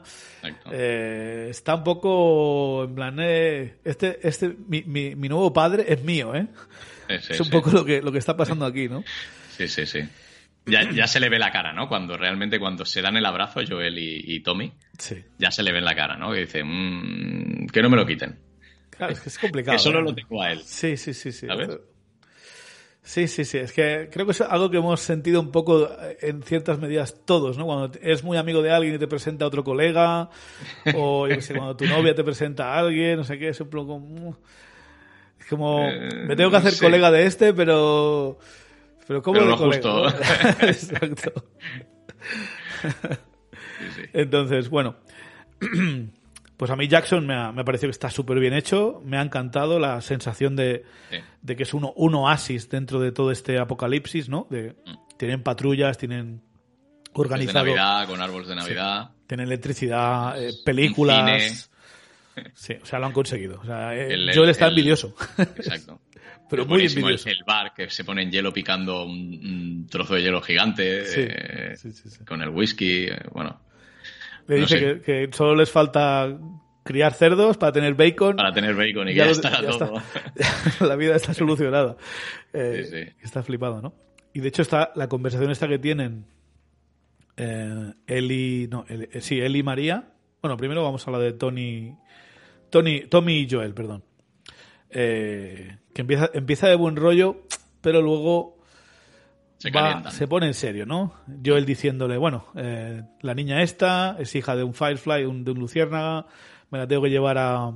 [0.72, 6.02] Eh, está un poco en plan, eh, este, este, mi, mi, mi nuevo padre es
[6.02, 6.46] mío, ¿eh?
[7.08, 7.52] Sí, sí, es un sí.
[7.52, 9.04] poco lo que, lo que está pasando aquí, ¿no?
[9.56, 10.00] Sí, sí, sí.
[10.66, 11.88] Ya, ya se le ve la cara, ¿no?
[11.88, 15.16] Cuando realmente cuando se dan el abrazo Joel y, y Tommy, Sí.
[15.38, 16.30] ya se le ve en la cara, ¿no?
[16.32, 18.38] Que dice, "Mm, que no me lo quiten.
[18.90, 19.76] Claro, es que es complicado.
[19.76, 20.02] Que solo ¿eh?
[20.02, 20.60] lo tengo a él.
[20.64, 21.46] Sí, sí, sí, sí.
[21.46, 21.68] ¿Sabes?
[23.08, 23.56] Sí, sí, sí.
[23.56, 27.24] Es que creo que es algo que hemos sentido un poco eh, en ciertas medidas
[27.24, 27.64] todos, ¿no?
[27.64, 30.28] Cuando eres muy amigo de alguien y te presenta a otro colega,
[30.94, 33.70] o yo sé, cuando tu novia te presenta a alguien, no sé qué, es un
[33.70, 34.36] poco como...
[35.40, 36.84] Es como, Eh, me tengo que hacer sí.
[36.84, 38.38] colega de este, pero...
[39.06, 40.06] Pero ¿cómo Pero lo justo.
[40.60, 41.32] Exacto.
[42.82, 44.02] Sí, sí.
[44.12, 44.96] Entonces, bueno,
[46.58, 49.16] pues a mí Jackson me ha, me ha parecido que está súper bien hecho, me
[49.16, 51.16] ha encantado la sensación de, Sí.
[51.40, 54.46] de que es uno, un oasis dentro de todo este apocalipsis, ¿no?
[54.50, 54.74] De,
[55.16, 56.40] tienen patrullas, tienen Mm.
[56.40, 59.10] de organizado, Navidad, con árboles de Navidad.
[59.26, 61.70] tienen electricidad, eh, películas.
[62.36, 62.50] cine.
[62.54, 63.58] Sí, o sea, lo han conseguido.
[63.60, 65.14] O sea, eh, El- Joel está el- envidioso.
[65.38, 66.00] Exacto.
[66.50, 67.28] Pero Es muy buenísimo el- envidioso.
[67.30, 71.20] El, bar que se pone en hielo picando un, un trozo de hielo gigante Sí,
[71.28, 72.24] eh, sí, sí, sí.
[72.24, 73.08] con el whisky.
[73.32, 73.60] bueno,
[74.48, 75.00] Le no dice sé.
[75.02, 76.36] que, que solo les falta
[76.82, 78.34] criar cerdos para tener bacon.
[78.36, 79.94] para tener bacon y Ya ya, está ya todo.
[79.98, 80.84] está.
[80.86, 81.96] la vida está solucionada.
[82.52, 83.12] Eh, Sí, sí.
[83.22, 83.94] Está flipado, ¿no?
[84.32, 86.24] Y de hecho está la conversación esta que tienen
[87.36, 90.12] eh, Eli, no, Eli- eh, sí, Eli y María.
[90.42, 91.94] Bueno, primero vamos a la de Tony,
[92.70, 94.04] Tony, Tommy y Joel, perdón.
[94.90, 97.42] Que empieza, empieza de buen rollo,
[97.80, 98.57] pero luego
[99.58, 100.12] Se va- calientan.
[100.12, 101.14] se pone en serio, ¿no?
[101.44, 105.58] Joel diciéndole, bueno, eh, la niña esta es hija de un Firefly, un- de un
[105.58, 106.26] luciérnaga,
[106.70, 107.66] me la tengo que llevar a,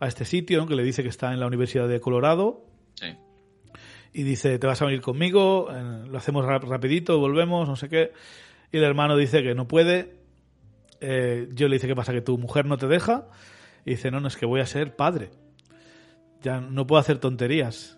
[0.00, 0.66] a este sitio, ¿no?
[0.66, 2.64] que le dice que está en la Universidad de Colorado,
[2.94, 3.06] Sí.
[4.12, 7.88] y dice, te vas a venir conmigo, eh, lo hacemos rap- rapidito, volvemos, no sé
[7.88, 8.12] qué.
[8.70, 10.16] Y el hermano dice que no puede.
[11.00, 12.12] Eh, yo le dice, ¿qué pasa?
[12.12, 13.28] ¿Que tu mujer no te deja?
[13.84, 15.30] Y dice, no, no, es que voy a ser padre.
[16.42, 17.97] Ya no puedo hacer tonterías.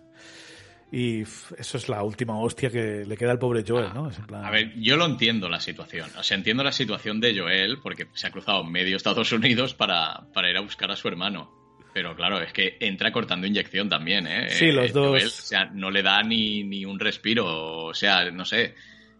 [0.91, 4.09] Y eso es la última hostia que le queda al pobre Joel, ¿no?
[4.09, 6.09] Es en plan- A ver, yo lo entiendo la situación.
[6.17, 10.21] O sea, entiendo la situación de Joel porque se ha cruzado medio Estados Unidos para,
[10.33, 11.49] para ir a buscar a su hermano.
[11.93, 14.49] Pero claro, es que entra cortando inyección también, ¿eh?
[14.49, 15.07] Sí, los Eh, dos.
[15.09, 17.85] Joel, o sea, no le da ni, ni un respiro.
[17.85, 18.75] O sea, no sé.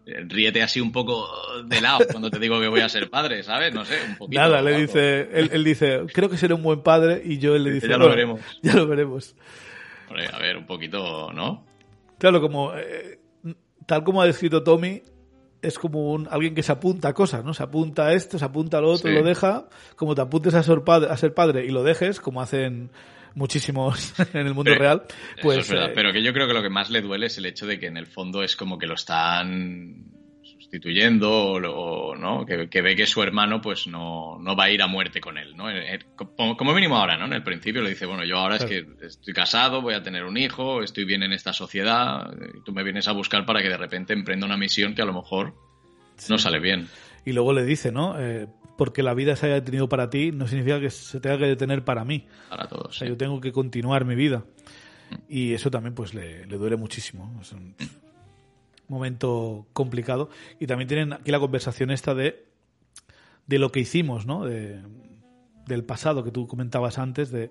[0.06, 1.26] eh, Ríete así un poco
[1.64, 3.72] de lado cuando te digo que voy a ser padre, ¿sabes?
[3.74, 4.40] No sé, un poquito.
[4.40, 7.22] Nada, le dice, él, él dice, creo que seré un buen padre.
[7.24, 8.40] Y Joel le dice, Ya lo "Bueno, veremos".
[8.62, 9.34] Ya lo veremos.
[10.08, 11.64] Hombre, a ver, un poquito, ¿no?
[12.18, 13.18] Claro, como eh,
[13.86, 15.02] tal como ha descrito Tommy,
[15.60, 17.54] es como un, alguien que se apunta a cosas, ¿no?
[17.54, 19.14] Se apunta a esto, se apunta a lo otro, Sí.
[19.14, 19.68] lo deja.
[19.96, 22.90] Como te apuntes a ser, padre, a ser padre y lo dejes, como hacen
[23.34, 25.04] muchísimos en el mundo Sí, real,
[25.40, 27.26] pues Eso es verdad, eh, pero que yo creo que lo que más le duele
[27.26, 30.04] es el hecho de que en el fondo es como que lo están
[30.72, 34.80] sustituyendo o, no que, que ve que su hermano pues no, no va a ir
[34.80, 37.82] a muerte con él no Eh, eh, como, como mínimo ahora no en el principio
[37.82, 41.04] le dice bueno yo ahora es que estoy casado voy a tener un hijo estoy
[41.04, 44.46] bien en esta sociedad y tú me vienes a buscar para que de repente emprenda
[44.46, 45.54] una misión que a lo mejor
[46.28, 46.88] no sale bien
[47.24, 48.18] y luego le dice, ¿no?
[48.18, 51.46] Eh, porque la vida se haya detenido para ti no significa que se tenga que
[51.46, 52.26] detener para mí.
[52.48, 53.10] para todos O sea, sí.
[53.10, 54.44] yo tengo que continuar mi vida.
[55.28, 57.40] Y eso también pues le, le duele muchísimo.
[58.88, 60.30] Momento complicado.
[60.60, 62.44] Y también tienen aquí la conversación esta de,
[63.46, 64.44] de lo que hicimos, ¿no?
[64.44, 64.80] De,
[65.66, 67.50] del pasado que tú comentabas antes, de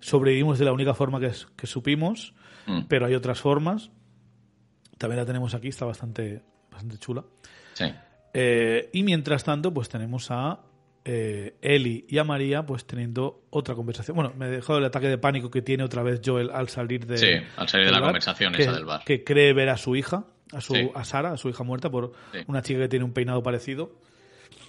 [0.00, 2.34] sobrevivimos de la única forma que, que supimos,
[2.66, 3.90] Mm, pero hay otras formas.
[4.98, 7.24] También la tenemos aquí, está bastante, bastante chula.
[7.74, 7.92] sí.
[8.32, 10.60] Eh, y mientras tanto, pues tenemos a
[11.04, 14.14] eh, Eli y a María, pues teniendo otra conversación.
[14.14, 17.06] Bueno, me he dejado el ataque de pánico que tiene otra vez Joel al salir
[17.06, 17.18] de.
[17.18, 19.02] Sí, al salir de la bar, conversación que, esa del bar.
[19.04, 20.90] Que cree ver a su hija, a, su, Sí.
[20.94, 22.38] a Sara, a su hija muerta, por Sí.
[22.46, 23.92] una chica que tiene un peinado parecido.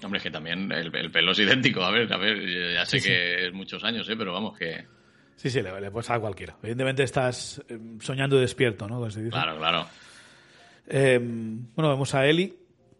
[0.03, 1.83] Hombre, es que también el, pelo es idéntico.
[1.83, 4.15] A ver, a ver, ya sé que es muchos años, ¿eh?
[4.17, 4.85] pero vamos, que.
[5.35, 6.55] Sí, sí, le, le a cualquiera.
[6.61, 9.07] Evidentemente estás eh, soñando despierto, ¿no?
[9.29, 9.87] Claro, claro.
[10.87, 12.57] Em, bueno, vemos a Eli,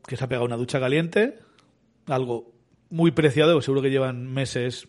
[0.08, 1.38] que se ha pegado una ducha caliente.
[2.08, 2.52] Algo
[2.90, 4.88] muy preciado, seguro que llevan meses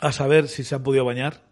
[0.00, 1.43] a saber si se han podido bañar.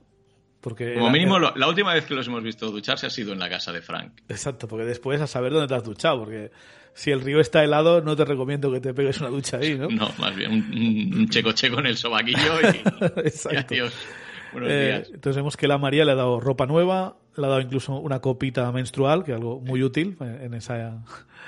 [0.62, 3.50] Porque Como mínimo, la última vez que los hemos visto ducharse ha sido en la
[3.50, 4.12] casa de Frank.
[4.28, 6.52] Exacto, porque después a saber dónde te has duchado, porque
[6.94, 9.88] si el río está helado, no te recomiendo que te pegues una ducha ahí, ¿no?
[9.90, 12.76] No, más bien un, checo checo en el sobaquillo y,
[13.26, 13.74] Exacto.
[14.52, 15.10] Buenos eh, días.
[15.12, 18.20] Entonces vemos que la María le ha dado ropa nueva, le ha dado incluso una
[18.20, 21.02] copita menstrual, que es algo muy útil en esa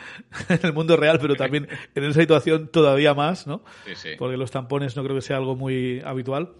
[0.49, 3.62] en el mundo real, pero también en esa situación todavía más, ¿no?
[3.85, 4.09] Sí, sí.
[4.19, 6.51] Porque los tampones no creo que sea algo muy habitual.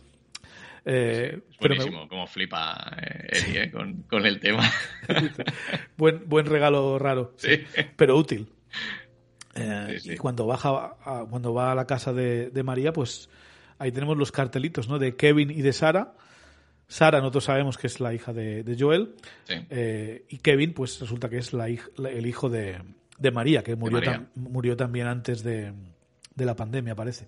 [0.87, 4.70] Eh, es buenísimo como flipa eh, eh, con, el tema.
[5.97, 7.35] buen, buen regalo raro,
[7.97, 8.49] pero útil.
[10.05, 10.97] y cuando baja
[11.30, 13.30] cuando va a la casa de, María, pues
[13.78, 14.99] ahí tenemos los cartelitos ¿no?
[14.99, 16.14] de Kevin y de Sara.
[16.87, 19.14] Sara, nosotros sabemos que es la hija de, Joel.
[20.28, 22.78] y Kevin, pues resulta que es la, el hijo de,
[23.32, 24.01] María, que murió,
[24.35, 25.72] murió también antes de,
[26.37, 27.26] la pandemia, parece.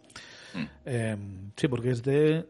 [0.53, 1.51] Mm.
[1.57, 2.47] sí, porque es de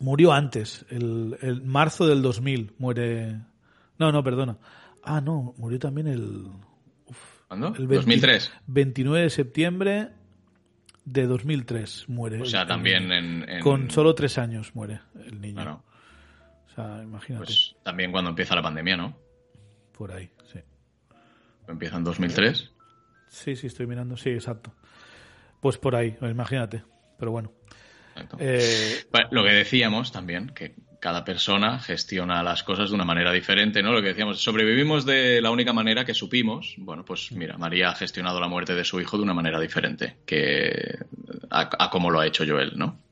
[0.00, 3.40] Murió antes, el, el marzo del 2000 muere...
[3.98, 4.58] No, no, perdona.
[5.02, 6.48] Ah, no, murió también el...
[7.48, 7.74] ¿Cuándo?
[7.76, 8.52] El 2003.
[8.66, 10.10] 29 de septiembre
[11.04, 12.40] de 2003 muere.
[12.40, 15.54] O sea, también en, Con solo tres años muere el niño.
[15.54, 15.84] Bueno.
[16.66, 17.44] O sea, imagínate.
[17.44, 19.16] Pues también cuando empieza la pandemia, ¿no?
[19.96, 20.58] Por ahí, sí.
[21.68, 22.72] ¿Empieza en 2003?
[23.28, 24.16] Sí, sí, estoy mirando.
[24.16, 24.72] Sí, exacto.
[25.60, 26.82] Pues por ahí, imagínate.
[27.18, 27.52] Pero bueno.
[28.38, 33.82] Eh, lo que decíamos también, que cada persona gestiona las cosas de una manera diferente,
[33.82, 33.92] ¿no?
[33.92, 36.74] Lo que decíamos, sobrevivimos de la única manera que supimos.
[36.78, 40.16] Bueno, pues mira, María ha gestionado la muerte de su hijo de una manera diferente
[40.24, 40.98] que
[41.50, 43.03] a, a como lo ha hecho Joel, ¿no?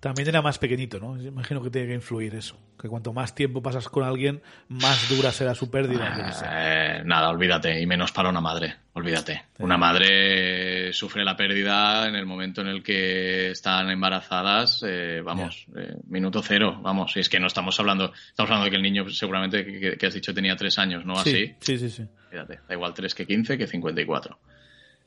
[0.00, 1.22] También era más pequeñito, ¿no?
[1.22, 2.58] Imagino que tiene que influir eso.
[2.80, 6.34] Que cuanto más tiempo pasas con alguien, más dura será su pérdida.
[6.42, 7.78] Eh, nada, olvídate.
[7.78, 8.76] Y menos para una madre.
[8.94, 9.44] Olvídate.
[9.58, 14.82] Una madre sufre la pérdida en el momento en el que están embarazadas.
[14.88, 16.80] Eh, vamos, eh, minuto cero.
[16.82, 18.14] Vamos, y es que no estamos hablando.
[18.30, 21.18] Estamos hablando de que el niño, seguramente, que, has dicho, tenía tres años, ¿no?
[21.18, 21.54] Así.
[21.60, 22.06] Sí, sí, sí.
[22.30, 24.38] Fíjate, da igual tres que quince que cincuenta y cuatro.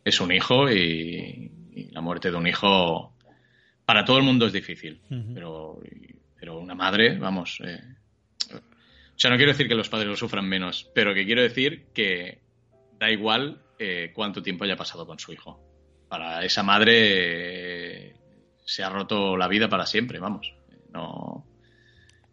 [0.06, 3.14] Es un hijo y la muerte de un hijo
[3.86, 5.02] para todo el mundo es difícil,
[5.34, 5.80] pero,
[6.40, 7.62] pero una madre, vamos.
[7.64, 7.80] Eh,
[8.52, 11.88] o sea, no quiero decir que los padres lo sufran menos, pero que quiero decir
[11.94, 12.40] que
[13.00, 15.60] da igual eh, cuánto tiempo haya pasado con su hijo.
[16.08, 18.16] Para esa madre eh,
[18.66, 20.54] se ha roto la vida para siempre, vamos.
[20.92, 21.46] No.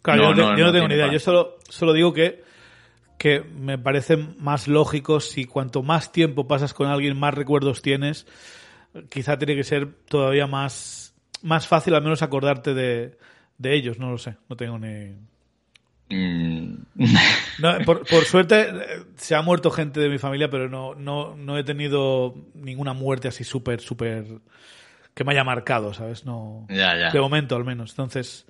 [0.03, 1.13] Claro, yo, no, tengo ni idea.
[1.13, 2.43] Yo solo, solo digo que,
[3.19, 8.27] que me parece más lógico si cuanto más tiempo pasas con alguien, más recuerdos tienes.
[9.09, 11.10] Quizá tiene que ser todavía más
[11.43, 13.19] más fácil al menos acordarte de,
[13.59, 15.17] de ellos, no lo sé, no tengo ni...
[16.13, 16.75] Mm.
[17.85, 18.69] por, suerte
[19.17, 23.29] se ha muerto gente de mi familia, pero no, no, no he tenido ninguna muerte
[23.29, 24.25] así súper, súper...
[25.15, 26.25] que me haya marcado, ¿sabes?
[26.25, 28.47] No, De momento al menos, entonces...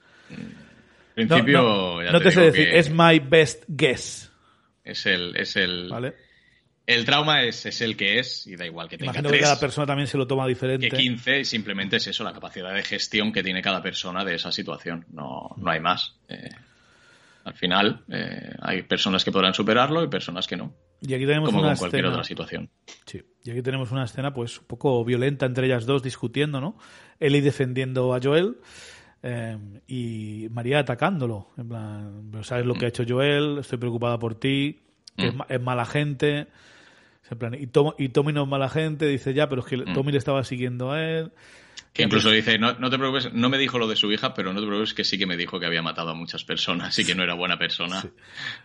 [1.16, 4.32] En principio, no, te, sé decir, es my best guess.
[4.84, 6.14] Es el, es el, ¿Vale?
[6.90, 9.60] El trauma es, es, el que es y da igual que tenga Imagino que cada
[9.60, 10.88] persona también se lo toma diferente.
[10.88, 14.50] Que 15 simplemente es eso, la capacidad de gestión que tiene cada persona de esa
[14.50, 15.06] situación.
[15.12, 16.16] No, no hay más.
[16.28, 16.50] Eh,
[17.44, 20.74] al final eh, hay personas que podrán superarlo y personas que no.
[21.00, 22.68] Y aquí tenemos como una con cualquier otra situación.
[23.06, 23.22] Sí.
[23.44, 26.76] Y aquí tenemos una escena pues un poco violenta entre ellas dos discutiendo, ¿no?
[27.20, 28.56] Eli defendiendo a Joel.
[29.22, 31.50] Eh, y María atacándolo.
[31.56, 33.58] En plan, ¿sabes lo que ha hecho Joel?
[33.60, 34.80] Estoy preocupada por ti.
[35.16, 35.62] es, mm.
[35.62, 36.48] mala gente
[37.58, 39.92] y, Tommy no es mala gente, dice ya, pero es que mm.
[39.92, 41.32] Tommy le estaba siguiendo a él.
[41.92, 44.60] Que incluso dice, no, te preocupes, no me dijo lo de su hija, pero no
[44.60, 47.16] te preocupes que sí que me dijo que había matado a muchas personas y que
[47.16, 48.00] no era buena persona.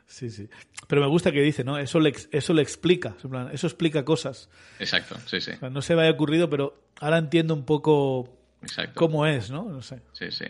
[0.06, 0.48] Sí, sí.
[0.88, 1.80] Pero me gusta que dice, ¿no?
[1.80, 3.16] Eso le, eso le explica,
[3.52, 4.50] eso explica cosas.
[4.80, 5.52] Exacto, sí, sí.
[5.72, 8.38] no se me haya ocurrido, pero ahora entiendo un poco
[8.94, 9.70] cómo es, ¿no?
[9.70, 10.02] No sé.
[10.14, 10.46] Sí, sí.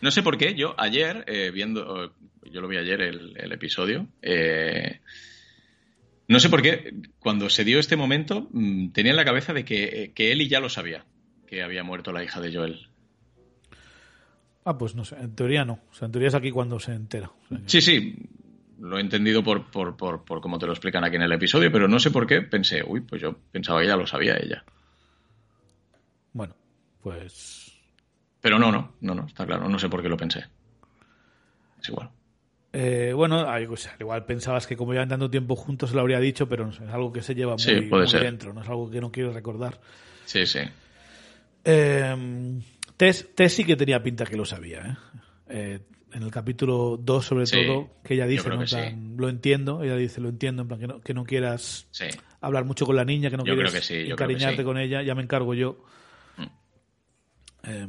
[0.00, 4.06] No sé por qué, yo ayer, eh, viendo, yo lo vi ayer el, el episodio,
[4.22, 5.00] eh,
[6.30, 9.64] no sé por qué, cuando se dio este momento, mm, tenía en la cabeza de
[9.64, 11.04] que, que Eli ya lo sabía,
[11.48, 12.88] que había muerto la hija de Joel.
[14.64, 15.80] Ah, pues no sé, en teoría no.
[15.90, 17.32] O sea, en teoría es aquí cuando se entera.
[17.66, 18.14] Sí, sí,
[18.78, 21.72] lo he entendido por, por, por, por cómo te lo explican aquí en el episodio,
[21.72, 24.64] pero no sé por qué pensé, uy, pues yo pensaba que ya lo sabía ella.
[26.32, 26.54] Bueno,
[27.02, 27.76] pues...
[28.40, 30.44] Pero no, no, no, no, está claro, no sé por qué lo pensé.
[31.80, 32.08] Es igual.
[32.72, 33.46] Eh, bueno,
[33.98, 36.84] igual pensabas que como llevan tanto tiempo juntos se lo habría dicho, pero no sé,
[36.84, 39.80] es algo que se lleva muy, dentro, no es algo que no quiero recordar.
[40.24, 40.60] Sí, sí.
[41.64, 42.60] Eh,
[42.96, 44.96] Tess, Tess sí que tenía pinta que lo sabía, ¿eh?
[45.48, 45.80] Eh,
[46.12, 48.64] en el capítulo 2 sobre Sí, todo, que ella dice, creo ¿no?
[48.64, 51.24] que En plan, lo entiendo, ella dice, lo entiendo, en plan, que no, que no
[51.24, 51.88] quieras
[52.40, 55.14] hablar mucho con la niña, que no Yo quieres que sí, encariñarte con ella, ya
[55.14, 55.84] me encargo yo.
[56.36, 56.42] Mm.
[57.64, 57.88] Eh,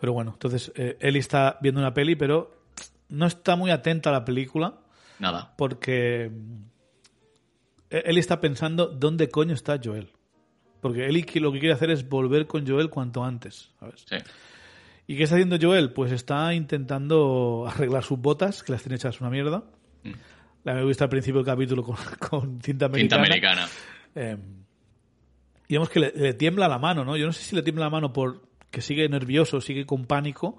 [0.00, 2.63] pero bueno, entonces eh, Ellie está viendo una peli, pero
[3.08, 4.78] no está muy atenta a la película
[5.18, 5.54] Nada.
[5.56, 6.30] porque
[7.90, 10.10] eh, Ellie está pensando dónde coño está Joel.
[10.80, 14.04] Porque que- lo que quiere hacer es volver con Joel cuanto antes, ¿sabes?
[14.08, 14.16] Sí.
[15.06, 15.92] ¿Y qué está haciendo Joel?
[15.92, 19.64] Pues está intentando arreglar sus botas, que las tiene hechas una mierda.
[20.02, 20.10] Mm.
[20.64, 21.96] La hemos visto al principio del capítulo con,
[22.28, 23.22] con cinta Cinta americana.
[23.22, 23.68] americana.
[24.14, 24.36] Eh,
[25.68, 27.16] y vemos que le, le tiembla la mano, ¿no?
[27.16, 30.58] Yo no sé si le tiembla la mano por que sigue nervioso, sigue con pánico,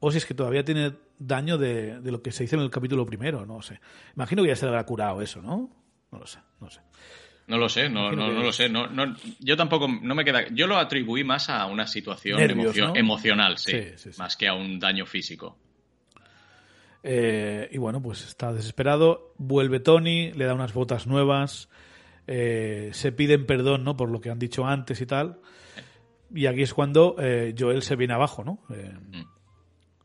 [0.00, 2.70] o si es que todavía tiene daño de, de lo que se hizo en el
[2.70, 3.80] capítulo primero, no sé.
[4.16, 5.70] Imagino que ya se le habrá curado eso, ¿no?
[6.12, 6.80] No lo sé, no sé.
[7.46, 8.68] No lo sé, no, no, no lo sé.
[8.70, 10.48] No, no, yo tampoco, no me queda.
[10.48, 12.96] Yo lo atribuí más a una situación Nervios, emocio- ¿no?
[12.96, 14.18] emocional, sí, Sí, sí, sí.
[14.18, 15.58] más que a un daño físico.
[17.02, 19.34] Eh, y bueno, pues está desesperado.
[19.36, 21.68] Vuelve Tony, le da unas botas nuevas.
[22.26, 23.94] eh, se piden perdón, ¿no?
[23.98, 25.40] Por lo que han dicho antes y tal.
[26.34, 28.60] Y aquí es cuando eh, Joel se viene abajo, ¿no?
[28.74, 28.94] Eh,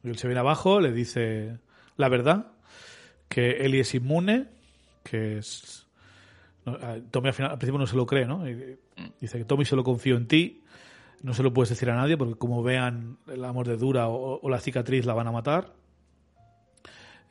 [0.03, 1.59] Joel se viene abajo, le dice
[1.97, 2.47] la verdad,
[3.27, 4.47] que Ellie es inmune,
[5.03, 5.85] que es...
[7.11, 8.47] Tommy al, final, al principio no se lo cree, ¿no?
[8.47, 8.77] Y
[9.19, 10.63] dice que Tommy solo confío en ti,
[11.23, 14.59] no se lo puedes decir a nadie porque como vean la mordedura o, o la
[14.59, 15.73] cicatriz la van a matar.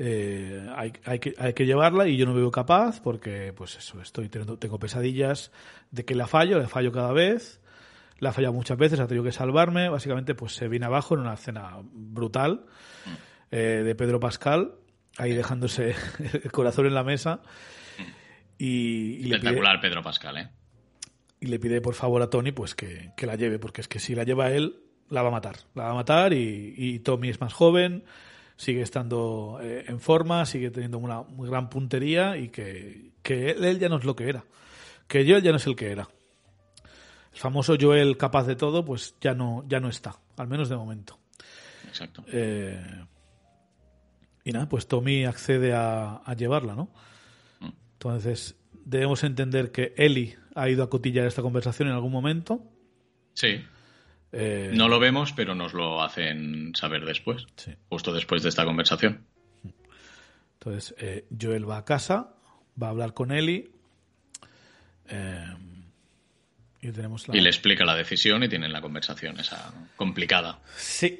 [0.00, 3.76] Eh, hay, hay que, hay que llevarla y yo no me veo capaz porque pues
[3.76, 5.50] eso estoy teniendo tengo pesadillas
[5.90, 7.60] de que la fallo la fallo cada vez
[8.18, 11.20] la ha fallado muchas veces ha tenido que salvarme básicamente pues se viene abajo en
[11.20, 12.66] una escena brutal
[13.50, 14.74] eh, de Pedro Pascal
[15.16, 15.94] ahí dejándose
[16.44, 17.40] el corazón en la mesa
[18.58, 20.48] y, y le pide, Espectacular Pedro Pascal, ¿eh?
[21.40, 24.00] y le pide por favor a Tony pues que, que la lleve, porque es que
[24.00, 25.56] si la lleva él, la va a matar.
[25.74, 28.04] La va a matar y, y Tommy es más joven,
[28.56, 33.78] sigue estando eh, en forma, sigue teniendo una gran puntería y que, que él, él
[33.78, 34.44] ya no es lo que era.
[35.06, 36.08] Que Joel ya no es el que era.
[37.32, 40.76] El famoso Joel capaz de todo, pues ya no, ya no está, al menos de
[40.76, 41.18] momento.
[41.86, 42.24] Exacto.
[42.28, 43.04] Eh,
[44.44, 46.90] y nada, pues Tommy accede a, a llevarla, ¿no?
[47.60, 47.68] Mm.
[47.94, 52.62] Entonces, debemos entender que Ellie ha ido a cotillar esta conversación en algún momento.
[53.34, 53.62] Sí.
[54.32, 57.46] Eh, No lo vemos, pero nos lo hacen saber después.
[57.56, 57.72] Sí.
[57.88, 59.24] Justo después de esta conversación.
[60.54, 62.34] Entonces, eh, Joel va a casa,
[62.82, 63.70] va a hablar con Ellie.
[65.06, 65.46] eh,
[66.88, 67.36] y tenemos la...
[67.36, 70.58] Y le explica la decisión y tienen la conversación esa complicada.
[70.76, 71.18] Sí.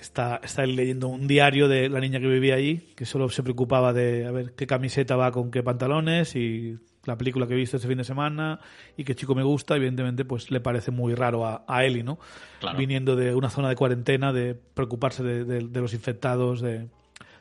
[0.00, 3.92] Está, está leyendo un diario de la niña que vivía allí, que solo se preocupaba
[3.92, 6.76] de a ver qué camiseta va con qué pantalones y
[7.06, 8.60] la película que he visto este fin de semana
[8.98, 9.76] y qué chico me gusta.
[9.76, 12.18] Evidentemente, pues le parece muy raro a, a Ellie, ¿no?
[12.60, 12.76] Claro.
[12.78, 16.88] Viniendo de una zona de cuarentena, de preocuparse de, de- de los infectados, de,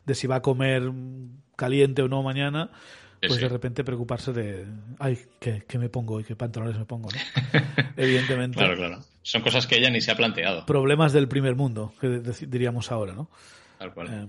[0.06, 0.90] de si va a comer
[1.58, 2.70] caliente o no mañana.
[3.28, 3.44] Pues sí.
[3.46, 4.66] de repente preocuparse de,
[5.00, 7.18] ay, ¿qué, qué me pongo y qué pantalones me pongo, ¿no?
[7.98, 9.00] Evidentemente Claro, claro.
[9.22, 10.66] Son cosas que ella ni se ha planteado.
[10.66, 13.30] problemas del primer mundo, que diríamos ahora, ¿no?
[13.80, 14.08] Tal cual.
[14.12, 14.28] Eh,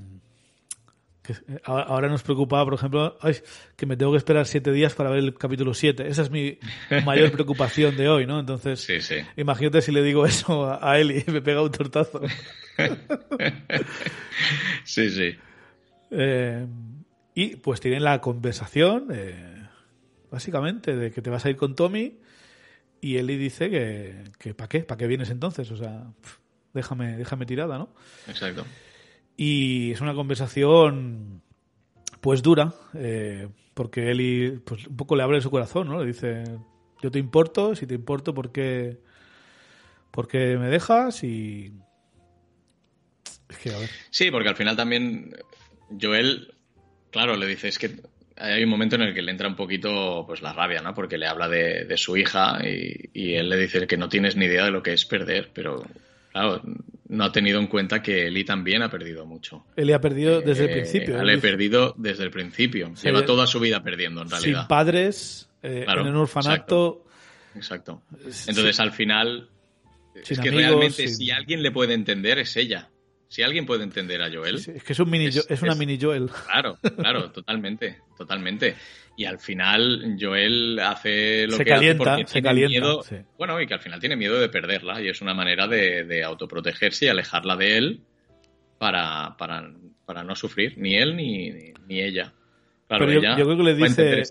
[1.22, 3.36] que, eh, ahora nos preocupaba, por ejemplo, ay,
[3.76, 6.06] que me tengo que esperar siete días para ver el capítulo 7.
[6.06, 6.58] Esa es mi
[7.04, 8.38] mayor preocupación de hoy, ¿no?
[8.38, 9.16] Entonces, Sí, sí.
[9.36, 12.20] imagínate si le digo eso a, Eli y me pega un tortazo.
[14.84, 15.34] Sí, sí.
[16.10, 16.66] Eh,
[17.34, 19.68] y pues tienen la conversación, eh,
[20.30, 22.18] básicamente, de que te vas a ir con Tommy
[23.00, 24.80] y Eli dice que, que ¿para qué?
[24.80, 25.70] ¿Para qué vienes entonces?
[25.70, 26.06] O sea,
[26.72, 27.90] déjame, déjame tirada, ¿no?
[28.28, 28.64] Exacto.
[29.36, 31.42] Y es una conversación
[32.20, 36.00] pues dura, eh, porque Eli pues, un poco le abre su corazón, ¿no?
[36.00, 36.44] Le dice,
[37.02, 39.00] yo te importo, si te importo, ¿por qué,
[40.10, 41.22] por qué me dejas?
[41.24, 41.74] Y...
[43.48, 45.36] Es que, a ver, Sí, porque al final también
[46.00, 46.53] Joel,
[47.14, 47.90] claro, le dice, es que
[48.36, 50.92] hay un momento en el que le entra un poquito pues la rabia, ¿no?
[50.92, 54.36] Porque le habla de, de su hija y, y él le dice que no tienes
[54.36, 55.82] ni idea de lo que es perder, pero
[56.32, 56.60] claro,
[57.08, 59.64] no ha tenido en cuenta que Eli también ha perdido mucho.
[59.76, 61.22] Eli ha perdido desde el Eh, principio.
[61.22, 62.90] Le Él ha perdido desde el principio.
[62.96, 64.66] Sí, Lleva toda su vida perdiendo, en sin realidad.
[64.68, 67.04] padres, eh, Claro, en un orfanato,
[67.54, 68.02] Exacto.
[68.48, 69.48] Entonces, al final,
[70.14, 72.88] Sin es que amigos, realmente sin- si alguien le puede entender es ella.
[73.28, 75.78] Si alguien puede entender a Joel, Sí, es que es, un mini Es- una es-
[75.78, 76.30] mini Joel.
[76.46, 78.76] Claro, claro, totalmente, totalmente.
[79.16, 83.02] Y al final Joel hace lo Se que calienta, hace porque se tiene calienta, miedo,
[83.02, 83.16] sí.
[83.38, 86.22] bueno, y que al final tiene miedo de perderla y es una manera de, de
[86.24, 88.00] autoprotegerse y alejarla de él
[88.78, 89.70] para, para,
[90.04, 91.50] para no sufrir, ni él ni,
[91.86, 92.32] ni ella.
[92.88, 94.22] Claro, Pero yo, ella yo creo que le dice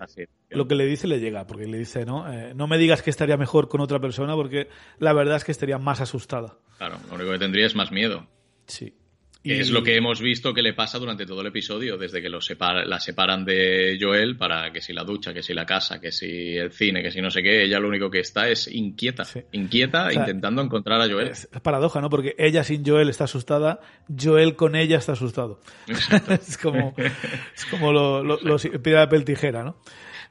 [0.51, 2.31] lo que le dice le llega, porque le dice, ¿no?
[2.31, 4.67] Eh, no me digas que estaría mejor con otra persona, porque
[4.99, 6.57] la verdad es que estaría más asustada.
[6.77, 8.27] Claro, lo único que tendría es más miedo.
[8.67, 8.93] Sí.
[9.45, 12.29] Que es lo que hemos visto que le pasa durante todo el episodio, desde que
[12.39, 16.13] separa- la separan de Joel para que si la ducha, que si la casa, que
[16.13, 19.25] si el cine, que si no sé qué, ella lo único que está es inquieta,
[19.25, 19.41] Sí.
[19.51, 21.27] inquieta O sea, intentando encontrar a Joel.
[21.27, 22.09] Es, paradoja, ¿no?
[22.09, 23.81] Porque ella sin Joel está asustada,
[24.17, 25.59] Joel con ella está asustado.
[26.29, 29.75] es como, es como lo, lo, lo- piedra, papel, tijera, ¿no?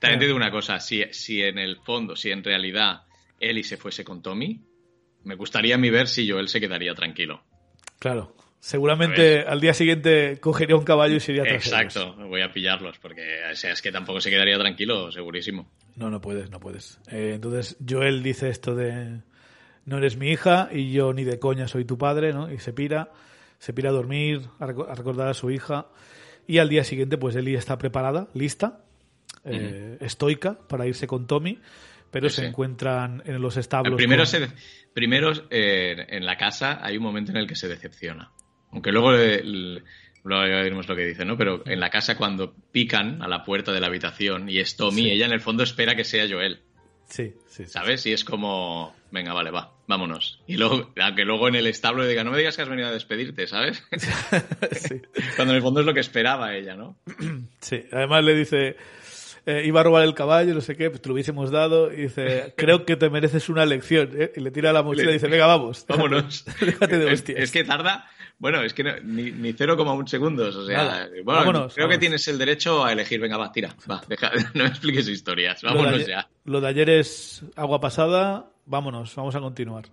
[0.00, 3.02] También te digo una cosa, si, si en el fondo, si en realidad
[3.38, 4.58] Ellie se fuese con Tommy,
[5.24, 7.44] me gustaría a mí ver si Joel se quedaría tranquilo.
[8.02, 8.34] Claro.
[8.58, 11.66] Seguramente al día siguiente cogería un caballo y se iría tras ellos.
[11.66, 13.22] Exacto, voy a pillarlos, porque
[13.52, 15.68] o sea, es que tampoco se quedaría tranquilo, segurísimo.
[15.94, 16.98] No, no puedes, no puedes.
[17.12, 19.20] Eh, entonces Joel dice esto de
[19.84, 22.52] no eres mi hija y yo ni de coña soy tu padre, ¿no?
[22.52, 23.12] Y se pira,
[23.60, 25.86] se pira a dormir, a recordar a su hija.
[26.48, 28.80] Y al día siguiente, pues Ellie está preparada, lista,
[29.44, 31.60] eh, estoica para irse con Tommy,
[32.12, 32.46] pero Sí, se sí.
[32.48, 33.96] encuentran en los establos.
[33.96, 34.48] Primero, con- se,
[34.94, 38.30] primero eh, en la casa hay un momento en el que se decepciona.
[38.70, 39.82] Aunque luego le- le-
[40.24, 41.36] luego ya veremos lo que dice, ¿no?
[41.36, 45.02] Pero en la casa cuando pican a la puerta de la habitación y es Tommy,
[45.02, 45.10] Sí.
[45.10, 46.60] ella en el fondo espera que sea Joel,
[47.08, 47.70] Sí, sí, sí.
[47.70, 48.06] ¿sabes?
[48.06, 50.40] Y es como, venga, vale, va, vámonos.
[50.46, 52.92] Y luego, aunque luego en el establo diga, no me digas que has venido a
[52.92, 53.82] despedirte, ¿sabes?
[54.72, 55.02] sí.
[55.36, 56.96] Cuando en el fondo es lo que esperaba ella, ¿no?
[57.60, 58.76] Sí, además le dice,
[59.46, 62.02] eh, iba a robar el caballo, no sé qué, pues te lo hubiésemos dado, y
[62.02, 64.32] dice, creo que te mereces una lección, ¿eh?
[64.36, 65.84] y le tira la mochila y dice, venga, vamos.
[65.88, 66.44] Vámonos.
[66.60, 67.38] Déjate de hostias.
[67.40, 68.08] Es, que tarda,
[68.38, 70.54] bueno, es que no- ni, ni 0,1 segundos.
[70.56, 71.08] O sea, Nada.
[71.24, 73.20] bueno, Vámonos, creo que tienes el derecho a elegir.
[73.20, 75.62] Venga, va, tira, va, deja, no me expliques historias.
[75.62, 76.28] Lo Vámonos ayer- ya.
[76.44, 79.86] Lo de ayer es agua pasada, vámonos, vamos a continuar.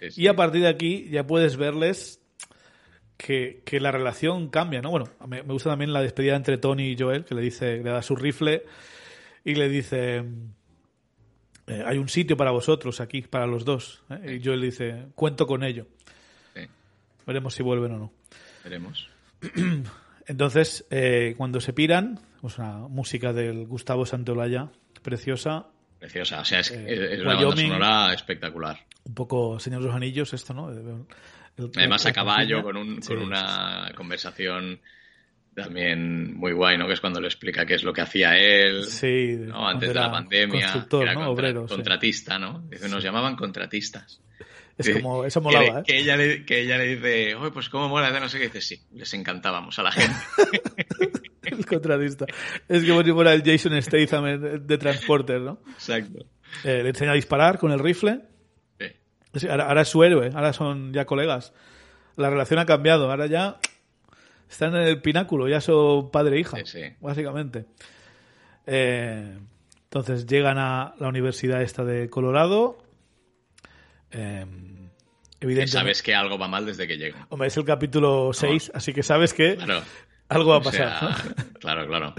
[0.00, 0.22] Sí, sí.
[0.22, 2.20] Y a partir de aquí ya puedes verles
[3.16, 4.90] que, que la relación cambia, ¿no?
[4.90, 7.90] Bueno, me, me gusta también la despedida entre Tony y Joel, que le dice, le
[7.90, 8.62] da su rifle
[9.46, 10.24] y le dice,
[11.68, 14.02] eh, hay un sitio para vosotros aquí, para los dos.
[14.10, 14.38] ¿eh?
[14.40, 15.86] Y Joel dice, cuento con ello.
[16.54, 16.62] Sí,
[17.26, 18.12] Veremos si vuelven o no.
[18.64, 19.08] veremos.
[20.26, 24.68] Entonces, eh, cuando se piran, pues una música del Gustavo Santolaya,
[25.02, 25.66] preciosa,
[25.98, 26.40] Preciosa.
[26.40, 28.78] O sea, es, Eh, es una banda sonora espectacular.
[29.04, 30.70] un poco Señor de los Anillos esto, ¿no?
[30.70, 31.06] El-
[31.56, 34.78] el- Además, a caballo, con, un, Sí, con una conversación
[35.56, 36.86] también muy guay, ¿no?
[36.86, 38.84] Que es cuando le explica qué es lo que hacía él.
[38.84, 40.60] Sí, Antes de la pandemia.
[40.60, 41.26] Constructor, que era ¿no?
[41.26, 41.74] contra- Obrero, sí.
[41.74, 42.60] contratista, ¿no?
[42.68, 44.20] Dice, nos llamaban contratistas.
[44.76, 45.82] Es como, eso que, molaba, le- ¿eh?
[45.86, 48.60] que ella le, que ella le dice, oye, pues cómo mola, no sé qué, dice,
[48.60, 50.14] sí, les encantábamos a la gente.
[51.44, 52.26] El contratista.
[52.68, 55.60] Es como si fuera el Jason Statham de, Transporter, ¿no?
[55.74, 56.26] Exacto.
[56.64, 58.20] Eh, le enseña a disparar con el rifle.
[58.80, 58.86] Sí.
[59.34, 61.52] Sí, Ahora, ahora es su héroe, ahora son ya colegas.
[62.16, 63.58] La relación ha cambiado, ahora ya
[64.48, 66.82] están en el pináculo, ya son padre e hija, Sí, sí.
[67.00, 67.66] básicamente.
[68.66, 69.38] Eh,
[69.84, 72.78] entonces llegan a la universidad esta de Colorado.
[74.10, 74.44] Eh,
[75.40, 75.66] evidentemente.
[75.72, 77.26] sabes que algo va mal desde que llegan.
[77.28, 79.82] Hombre, es el capítulo 6, así que sabes que Claro.
[80.28, 81.26] algo va a O sea, pasar.
[81.36, 81.44] ¿no?
[81.60, 82.14] claro, claro.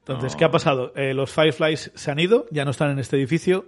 [0.00, 0.38] Entonces, No.
[0.38, 0.92] ¿qué ha pasado?
[0.96, 3.66] Eh, los Fireflies se han ido, ya no están en este edificio.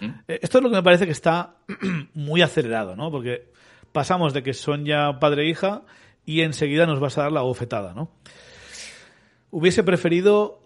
[0.00, 0.06] ¿Mm?
[0.28, 1.56] Eh, esto es lo que me parece que está
[2.14, 3.10] muy acelerado, ¿no?
[3.10, 3.50] Porque
[3.92, 5.82] pasamos de que son ya padre e hija
[6.26, 8.10] y enseguida nos vas a dar la bofetada, ¿no?
[9.50, 10.60] Hubiese preferido,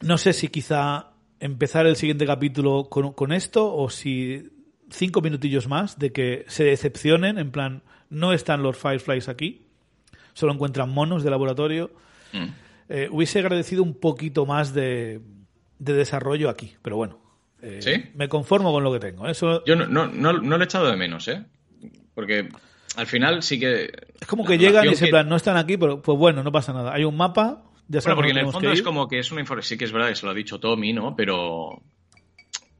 [0.00, 4.50] no sé si quizá empezar el siguiente capítulo con, con esto o si
[4.90, 9.66] cinco minutillos más de que se decepcionen, en plan, no están los Fireflies aquí,
[10.32, 11.92] solo encuentran monos de laboratorio.
[12.32, 12.46] Mm.
[12.88, 15.20] Eh, hubiese agradecido un poquito más de,
[15.78, 17.20] de desarrollo aquí, pero bueno.
[17.62, 18.10] eh, ¿Sí?
[18.14, 19.28] Me conformo con lo que tengo.
[19.28, 19.30] ¿eh?
[19.30, 21.44] Eso Yo no, no, no, no lo he echado de menos, ¿eh?
[22.14, 22.48] Porque
[22.96, 23.90] al final sí que...
[24.20, 26.52] es como que llegan y se que- plan, no están aquí, pero pues bueno, no
[26.52, 26.92] pasa nada.
[26.94, 29.68] Hay un mapa, ya Bueno, porque en el fondo es como que es una información...
[29.68, 31.14] Sí que es verdad que se lo ha dicho Tommy, ¿no?
[31.16, 31.82] Pero...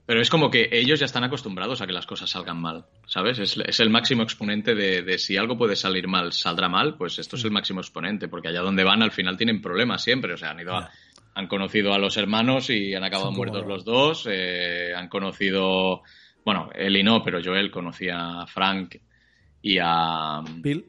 [0.07, 3.39] Pero es como que ellos ya están acostumbrados a que las cosas salgan mal, ¿sabes?
[3.39, 7.21] Es, es el máximo exponente de, de si algo puede salir mal, saldrá mal, pues
[7.21, 7.47] esto es Mm.
[7.47, 10.59] el máximo exponente, porque allá donde van al final tienen problemas siempre, o sea, han
[10.59, 10.91] ido a-
[11.35, 16.03] han conocido a los hermanos y han acabado muertos los- los dos, eh, han conocido,
[16.45, 18.97] bueno, Eli no, pero Joel conocía a Frank
[19.63, 20.87] y a, Bill.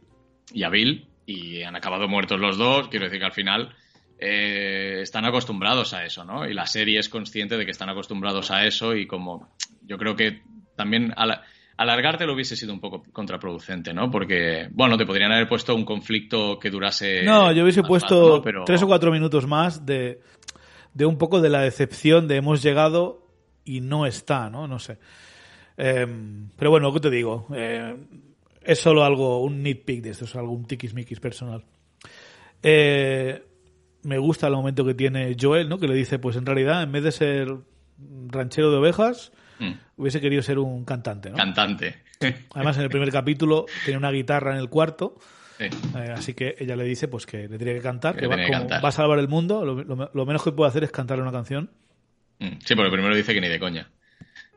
[0.53, 2.87] y a Bill y han acabado muertos los dos.
[2.89, 3.73] Quiero decir que al final
[4.19, 6.47] eh, están acostumbrados a eso, ¿no?
[6.47, 10.15] Y la serie es consciente de que están acostumbrados a eso y como yo creo
[10.15, 10.41] que
[10.75, 11.43] también ala-
[11.77, 14.09] alargarte lo hubiese sido un poco contraproducente, ¿no?
[14.11, 17.23] Porque, bueno, te podrían haber puesto un conflicto que durase...
[17.23, 18.41] No, yo hubiese puesto rato, ¿no?
[18.43, 20.21] Pero- tres o cuatro minutos más de,
[20.93, 23.27] de un poco de la decepción de hemos llegado
[23.65, 24.67] y no está, ¿no?
[24.67, 24.97] No sé.
[25.77, 26.05] Eh,
[26.57, 27.95] pero bueno, que te digo, eh,
[28.63, 31.63] es solo algo, un nitpick de esto, es algo, un tiquismiquis personal.
[32.63, 33.43] Eh,
[34.03, 35.77] me gusta el momento que tiene Joel, ¿no?
[35.79, 37.55] Que le dice, pues en realidad, en vez de ser
[38.27, 39.73] ranchero de ovejas, Mm.
[39.97, 41.35] hubiese querido ser un cantante, ¿no?
[41.37, 42.01] Cantante.
[42.55, 45.17] Además, en el primer capítulo tiene una guitarra en el cuarto,
[45.59, 45.65] Sí.
[45.65, 48.35] eh, así que ella le dice pues que le tiene que cantar, Que que, va,
[48.37, 48.83] que como cantar.
[48.83, 51.31] va a salvar el mundo, lo, lo- lo menos que puede hacer es cantarle una
[51.31, 51.69] canción.
[52.39, 52.57] Mm.
[52.65, 53.91] Sí, porque primero dice que ni de coña.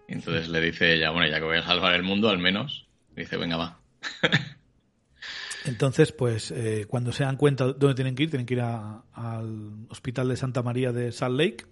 [0.08, 2.86] Y entonces le dice ella, bueno, ya que voy a salvar el mundo, al menos.
[3.14, 3.80] Dice, venga, va.
[5.64, 9.02] Entonces, pues eh, cuando se dan cuenta dónde tienen que ir, tienen que ir a-
[9.14, 11.64] al hospital de Santa María de Salt Lake,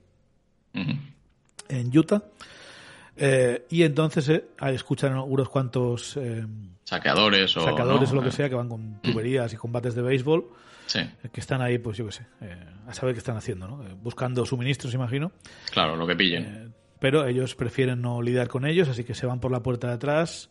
[1.68, 2.22] en Utah.
[3.16, 6.46] Eh, y entonces eh, escuchan unos cuantos eh,
[6.84, 7.60] Saqueadores o.
[7.64, 8.18] sacadores ¿no?
[8.18, 10.46] o lo que sea que van con tuberías y combates de béisbol
[10.86, 11.00] Sí,
[11.30, 12.26] que están ahí, pues yo qué sé,
[12.86, 13.84] a saber qué están haciendo, ¿no?
[14.02, 15.30] Buscando suministros, imagino.
[15.70, 16.74] claro, lo que pillen.
[16.98, 19.94] Pero ellos prefieren no lidiar con ellos, así que se van por la puerta de
[19.94, 20.50] atrás.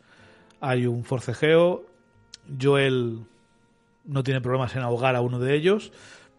[0.62, 1.86] Hay un forcejeo.
[2.62, 3.20] Joel
[4.06, 5.92] no tiene problemas en ahogar a uno de ellos,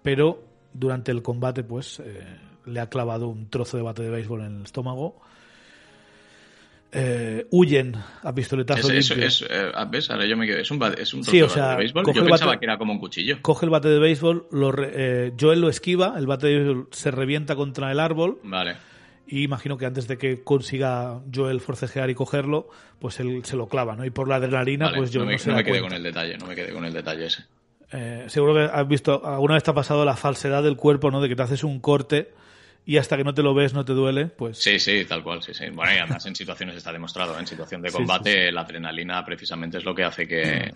[0.02, 0.42] pero
[0.72, 2.24] durante el combate, pues eh,
[2.66, 5.20] le ha clavado un trozo de bate de béisbol en el estómago.
[6.94, 9.26] Eh, huyen a pistoletazo Es, es, limpio.
[9.26, 10.10] es, eh, ¿Ves?
[10.10, 10.60] Ahora yo me quedé.
[10.60, 12.04] Es un, ba- es un trozo Sí, o de bate sea, de béisbol.
[12.12, 13.38] Yo pensaba bate- que era como un cuchillo.
[13.40, 16.88] Coge el bate de béisbol, lo re- eh, Joel lo esquiva, el bate de béisbol
[16.90, 18.76] se revienta contra el árbol Vale.
[19.26, 22.68] Y imagino que antes de que consiga Joel forcejear y cogerlo,
[22.98, 24.04] pues él se lo clava, ¿no?
[24.04, 24.98] Y por la adrenalina, vale.
[24.98, 25.88] pues yo no no, me, se no me quedé cuenta.
[25.88, 27.44] con el detalle, no me quedé con el detalle ese.
[27.92, 31.20] Eh, seguro que has visto, alguna vez te ha pasado la falsedad del cuerpo, ¿no?
[31.20, 32.32] De que te haces un corte
[32.86, 34.58] y hasta que no te lo ves no te duele, pues...
[34.58, 35.66] Sí, sí, tal cual, sí, sí.
[35.70, 37.40] Bueno, y además en situaciones está demostrado, ¿eh?
[37.40, 40.72] en situación de Sí, combate la adrenalina precisamente es lo que hace que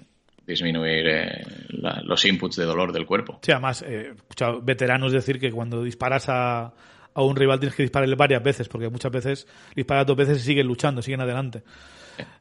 [0.47, 3.41] disminuir eh, la- los inputs de dolor del cuerpo.
[3.43, 6.73] Sí, además, eh, escuchado veteranos decir que cuando disparas a,
[7.17, 10.43] a un rival tienes que dispararle varias veces, porque muchas veces disparas dos veces y
[10.43, 11.63] siguen luchando, siguen adelante.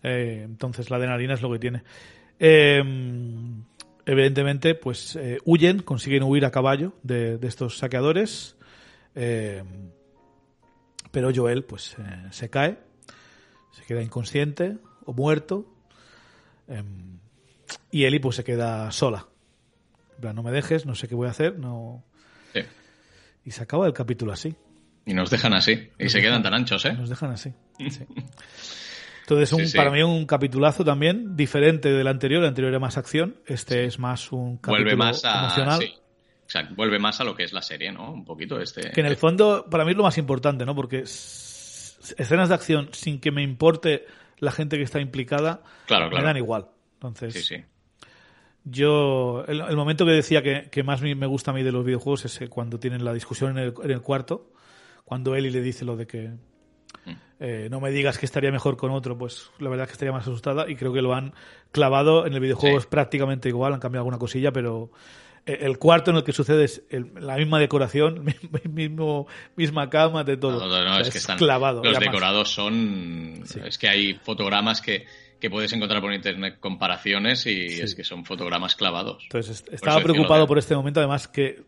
[0.03, 1.84] Eh, entonces la adrenalina es lo que tiene.
[2.38, 2.84] Eh,
[4.06, 8.56] evidentemente, pues eh, huyen, consiguen huir a caballo de, de estos saqueadores.
[9.15, 9.64] eh,
[11.11, 12.77] pero Joel, pues, eh, se cae,
[13.72, 15.65] se queda inconsciente o muerto.
[16.68, 16.84] eh,
[17.91, 19.26] y Ellie, pues, se queda sola.
[20.15, 22.03] En plan, no me dejes, no sé qué voy a hacer, no...
[22.53, 22.61] Sí.
[23.45, 24.56] Y se acaba el capítulo así.
[25.06, 25.90] Y nos dejan así.
[25.99, 26.94] Y se quedan tan anchos, ¿eh?
[26.94, 27.52] Nos dejan así.
[27.90, 28.06] sí.
[29.22, 29.77] Entonces, un, Sí, sí.
[29.77, 32.41] para mí un capitulazo también, diferente del anterior.
[32.44, 35.40] El anterior era más acción, este es más un capítulo Vuelve más a.
[35.45, 35.80] emocional.
[35.82, 35.94] sí.
[36.44, 38.11] Exacto, vuelve más a lo que es la serie, ¿no?
[38.14, 38.91] Un poquito este.
[38.91, 40.76] Que en el fondo, para mí es lo más importante, ¿no?
[40.76, 44.06] Porque escenas de acción sin que me importe
[44.38, 46.26] la gente que está implicada, Claro, me claro.
[46.27, 46.68] dan igual.
[46.95, 47.64] Entonces, Sí, sí.
[48.64, 51.72] yo, el, el momento que decía que, que más me me gusta a mí de
[51.72, 54.52] los videojuegos es eh, cuando tienen la discusión en el, en el cuarto,
[55.06, 56.32] cuando Ellie le dice lo de que
[57.06, 57.11] Mm.
[57.40, 60.11] eh, no me digas que estaría mejor con otro, pues la verdad es que estaría
[60.11, 61.34] más asustada y creo que lo han
[61.72, 62.82] clavado en el videojuego Sí.
[62.84, 64.90] es prácticamente igual, han cambiado alguna cosilla, pero
[65.45, 68.23] eh, el cuarto en el que sucede es el- la misma decoración,
[68.73, 70.60] mismo, misma cama, de todo.
[70.60, 71.38] No, no, no, O sea, es que están.
[71.38, 71.84] clavado.
[71.84, 73.41] Los decorados son.
[73.45, 73.60] Sí.
[73.64, 75.06] Es que hay fotogramas que,
[75.40, 77.82] que puedes encontrar por internet comparaciones y Sí.
[77.82, 79.22] es que son fotogramas clavados.
[79.23, 81.61] Entonces estaba preocupado de- por este momento, además que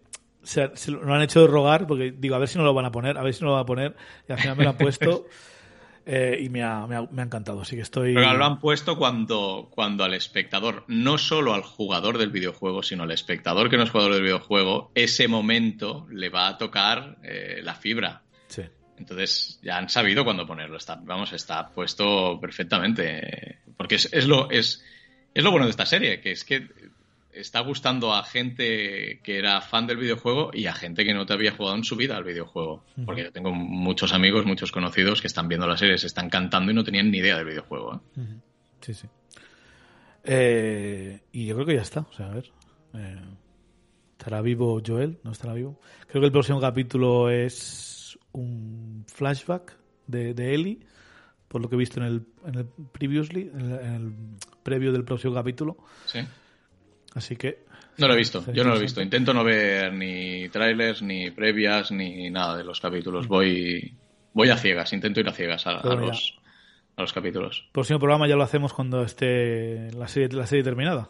[0.43, 2.85] se, se lo han hecho de rogar, porque digo, a ver si no lo van
[2.85, 3.95] a poner, a ver si no lo van a poner,
[4.27, 5.25] y al final me lo han puesto
[6.05, 8.13] eh, y me ha, me, ha, me ha encantado, así que estoy...
[8.13, 13.03] Pero lo han puesto cuando, cuando al espectador, no solo al jugador del videojuego, sino
[13.03, 17.59] al espectador que no es jugador del videojuego, ese momento le va a tocar eh,
[17.61, 18.21] la fibra.
[18.47, 18.63] Sí.
[18.97, 20.77] Entonces ya han sabido cuándo ponerlo.
[20.77, 23.59] Está, vamos, está puesto perfectamente.
[23.77, 24.83] Porque es, es lo, es,
[25.33, 26.67] es lo bueno de esta serie, que es que
[27.39, 31.33] está gustando a gente que era fan del videojuego y a gente que no te
[31.33, 32.83] había jugado en su vida al videojuego.
[33.05, 36.71] Porque yo tengo muchos amigos, muchos conocidos que están viendo la serie, se están cantando
[36.71, 37.95] y no tenían ni idea del videojuego.
[38.17, 38.21] ¿eh?
[38.81, 39.07] Sí, sí.
[40.23, 42.51] Eh, y yo creo que ya está, o sea, a ver.
[42.95, 43.21] eh,
[44.17, 45.19] ¿Estará vivo Joel?
[45.23, 45.79] ¿No estará vivo?
[46.07, 49.77] Creo que el próximo capítulo es un flashback
[50.07, 50.79] de, de Ellie,
[51.47, 54.13] por lo que he visto en el, en el previously, en el, en el
[54.63, 55.77] previo del próximo capítulo.
[56.07, 56.19] Sí.
[57.17, 57.65] Así que
[57.97, 59.01] No lo he visto, yo no lo he visto.
[59.01, 63.27] Intento no ver ni trailers, ni previas, ni nada de los capítulos.
[63.27, 63.93] Voy,
[64.33, 65.95] voy a ciegas, intento ir a ciegas a, a ya.
[65.95, 66.37] los,
[66.95, 67.67] a los capítulos.
[67.71, 71.09] próximo programa ya lo hacemos cuando esté la serie, la serie terminada.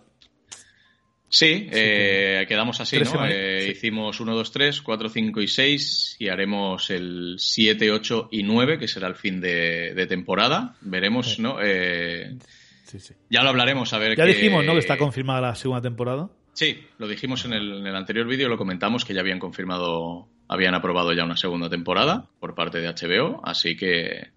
[1.30, 3.26] Sí, eh, quedamos así, ¿no?
[3.28, 3.72] Eh, sí.
[3.72, 8.80] Hicimos 1, 2, 3, 4, 5 y 6 y haremos el 7, 8 y 9,
[8.80, 10.76] que será el fin de, de temporada.
[10.80, 11.42] Veremos, Sí.
[11.42, 11.58] ¿no?
[11.62, 12.38] Eh,
[12.88, 13.14] Sí, sí.
[13.30, 14.74] ya lo hablaremos, a ver Ya dijimos, ¿no?
[14.74, 16.30] Que está confirmada la segunda temporada.
[16.54, 20.30] Sí, lo dijimos en el, en el anterior vídeo, lo comentamos que ya habían confirmado,
[20.48, 24.30] habían aprobado ya una segunda temporada por parte de HBO, así que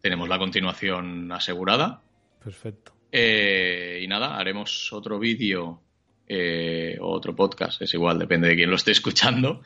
[0.00, 2.00] tenemos la continuación asegurada.
[2.42, 2.92] Perfecto.
[3.12, 5.82] Eh, y nada, haremos otro vídeo
[6.26, 9.62] eh, o otro podcast, es igual, depende de quién lo esté escuchando.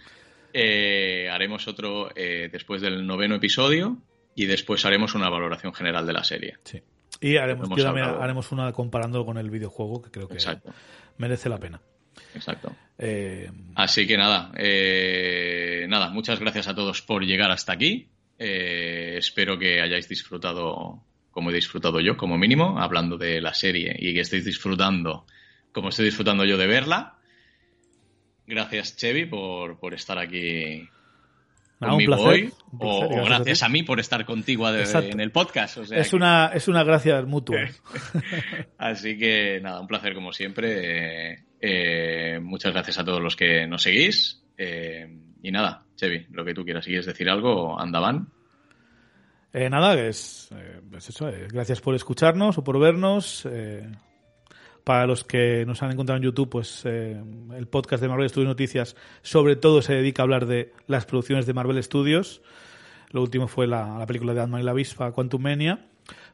[0.56, 3.98] Eh, haremos otro eh, después del noveno episodio
[4.34, 6.56] y después haremos una valoración general de la serie.
[6.64, 6.80] Sí.
[7.24, 7.70] Y haremos,
[8.20, 10.36] haremos una comparándolo con el videojuego, que creo que
[11.16, 11.80] merece la pena.
[12.34, 12.70] Exacto.
[13.74, 14.52] Así que nada,
[15.88, 18.10] nada, muchas gracias a todos por llegar hasta aquí.
[18.36, 24.12] espero que hayáis disfrutado como he disfrutado yo, como mínimo, hablando de la serie y
[24.12, 25.24] que estéis disfrutando
[25.72, 27.18] como estoy disfrutando yo de verla.
[28.46, 30.86] Gracias, Chevy, por, por estar aquí
[31.78, 32.52] conmigo hoy.
[32.78, 35.78] o, gracias, a, mí por estar contigo en el podcast.
[35.92, 37.60] es, una, es una gracia mutua.
[38.78, 41.44] Así que nada, un placer como siempre.
[41.60, 44.42] Eh, muchas gracias a todos los que nos seguís.
[44.56, 45.08] Eh,
[45.42, 48.28] y nada, Chevy, lo que tú quieras, si quieres decir algo, andaban.
[49.52, 50.50] Eh, nada, es,
[50.96, 51.30] es eso.
[51.48, 53.46] gracias por escucharnos o por vernos.
[54.84, 57.18] Para los que nos han encontrado en YouTube, pues eh,
[57.56, 61.46] el podcast de Marvel Studios Noticias sobre todo se dedica a hablar de las producciones
[61.46, 62.42] de Marvel Studios.
[63.10, 65.86] Lo último fue la, película de Ant-Man y la avispa, Quantum Mania,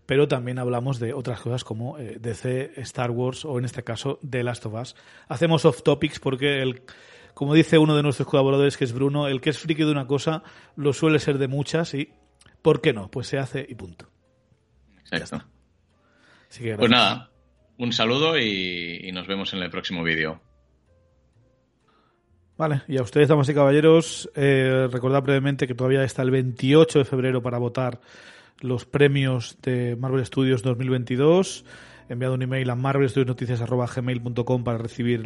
[0.05, 4.18] pero también hablamos de otras cosas como eh, DC, Star Wars o en este caso
[4.28, 4.97] The Last of Us.
[5.28, 6.82] Hacemos off topics porque el,
[7.35, 10.06] como dice uno de nuestros colaboradores que es Bruno, el que es friki de una
[10.06, 10.43] cosa
[10.74, 12.12] lo suele ser de muchas y
[12.62, 13.10] ¿por qué no?
[13.10, 14.09] Pues se hace y punto.
[15.10, 15.47] Exacto.
[16.77, 17.30] pues nada,
[17.81, 20.40] un saludo y, nos vemos en el próximo vídeo.
[22.59, 26.98] Vale, y a ustedes, damas y caballeros, eh, recordad brevemente que todavía está el 28
[26.98, 28.01] de febrero para votar
[28.61, 31.65] los premios de Marvel Studios 2022.
[32.11, 35.24] He enviado un email a marvelstudiosnoticias.gmail.com para recibir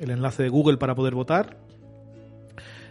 [0.00, 1.56] el enlace de Google para poder votar.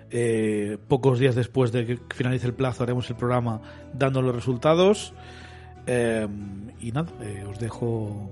[0.10, 3.62] Eh, pocos días después de que finalice el plazo haremos el programa
[3.94, 5.14] dando los resultados.
[5.86, 6.28] Eh,
[6.80, 7.12] y nada,
[7.48, 8.32] os dejo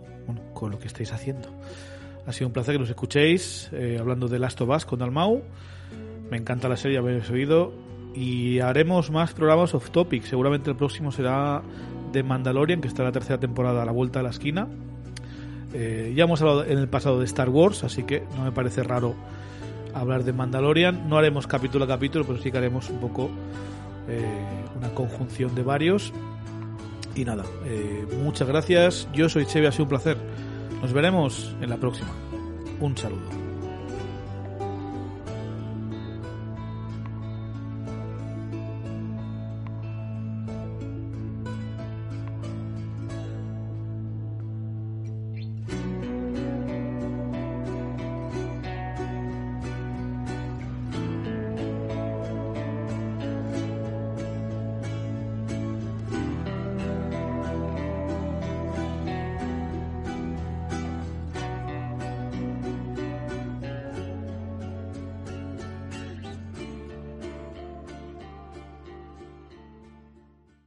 [0.53, 1.49] con lo que estáis haciendo.
[2.25, 5.43] Ha sido un placer que nos escuchéis eh, hablando de Last of Us con Dalmau.
[6.29, 7.73] Me encanta la serie, habéis oído.
[8.15, 10.23] Y haremos más programas off topic.
[10.23, 11.61] Seguramente el próximo será
[12.11, 14.67] de Mandalorian, que está la tercera temporada a la vuelta de la esquina.
[15.73, 18.83] Eh, ya hemos hablado en el pasado de Star Wars, así que no me parece
[18.83, 19.15] raro
[19.93, 21.09] hablar de Mandalorian.
[21.09, 23.29] No haremos capítulo a capítulo, pero sí que haremos un poco
[24.07, 24.25] eh,
[24.77, 26.13] una conjunción de varios.
[27.15, 29.07] Y nada, eh, muchas gracias.
[29.13, 30.17] Yo soy Chevy, ha sido un placer.
[30.81, 32.11] Nos veremos en la próxima.
[32.79, 33.42] Un saludo.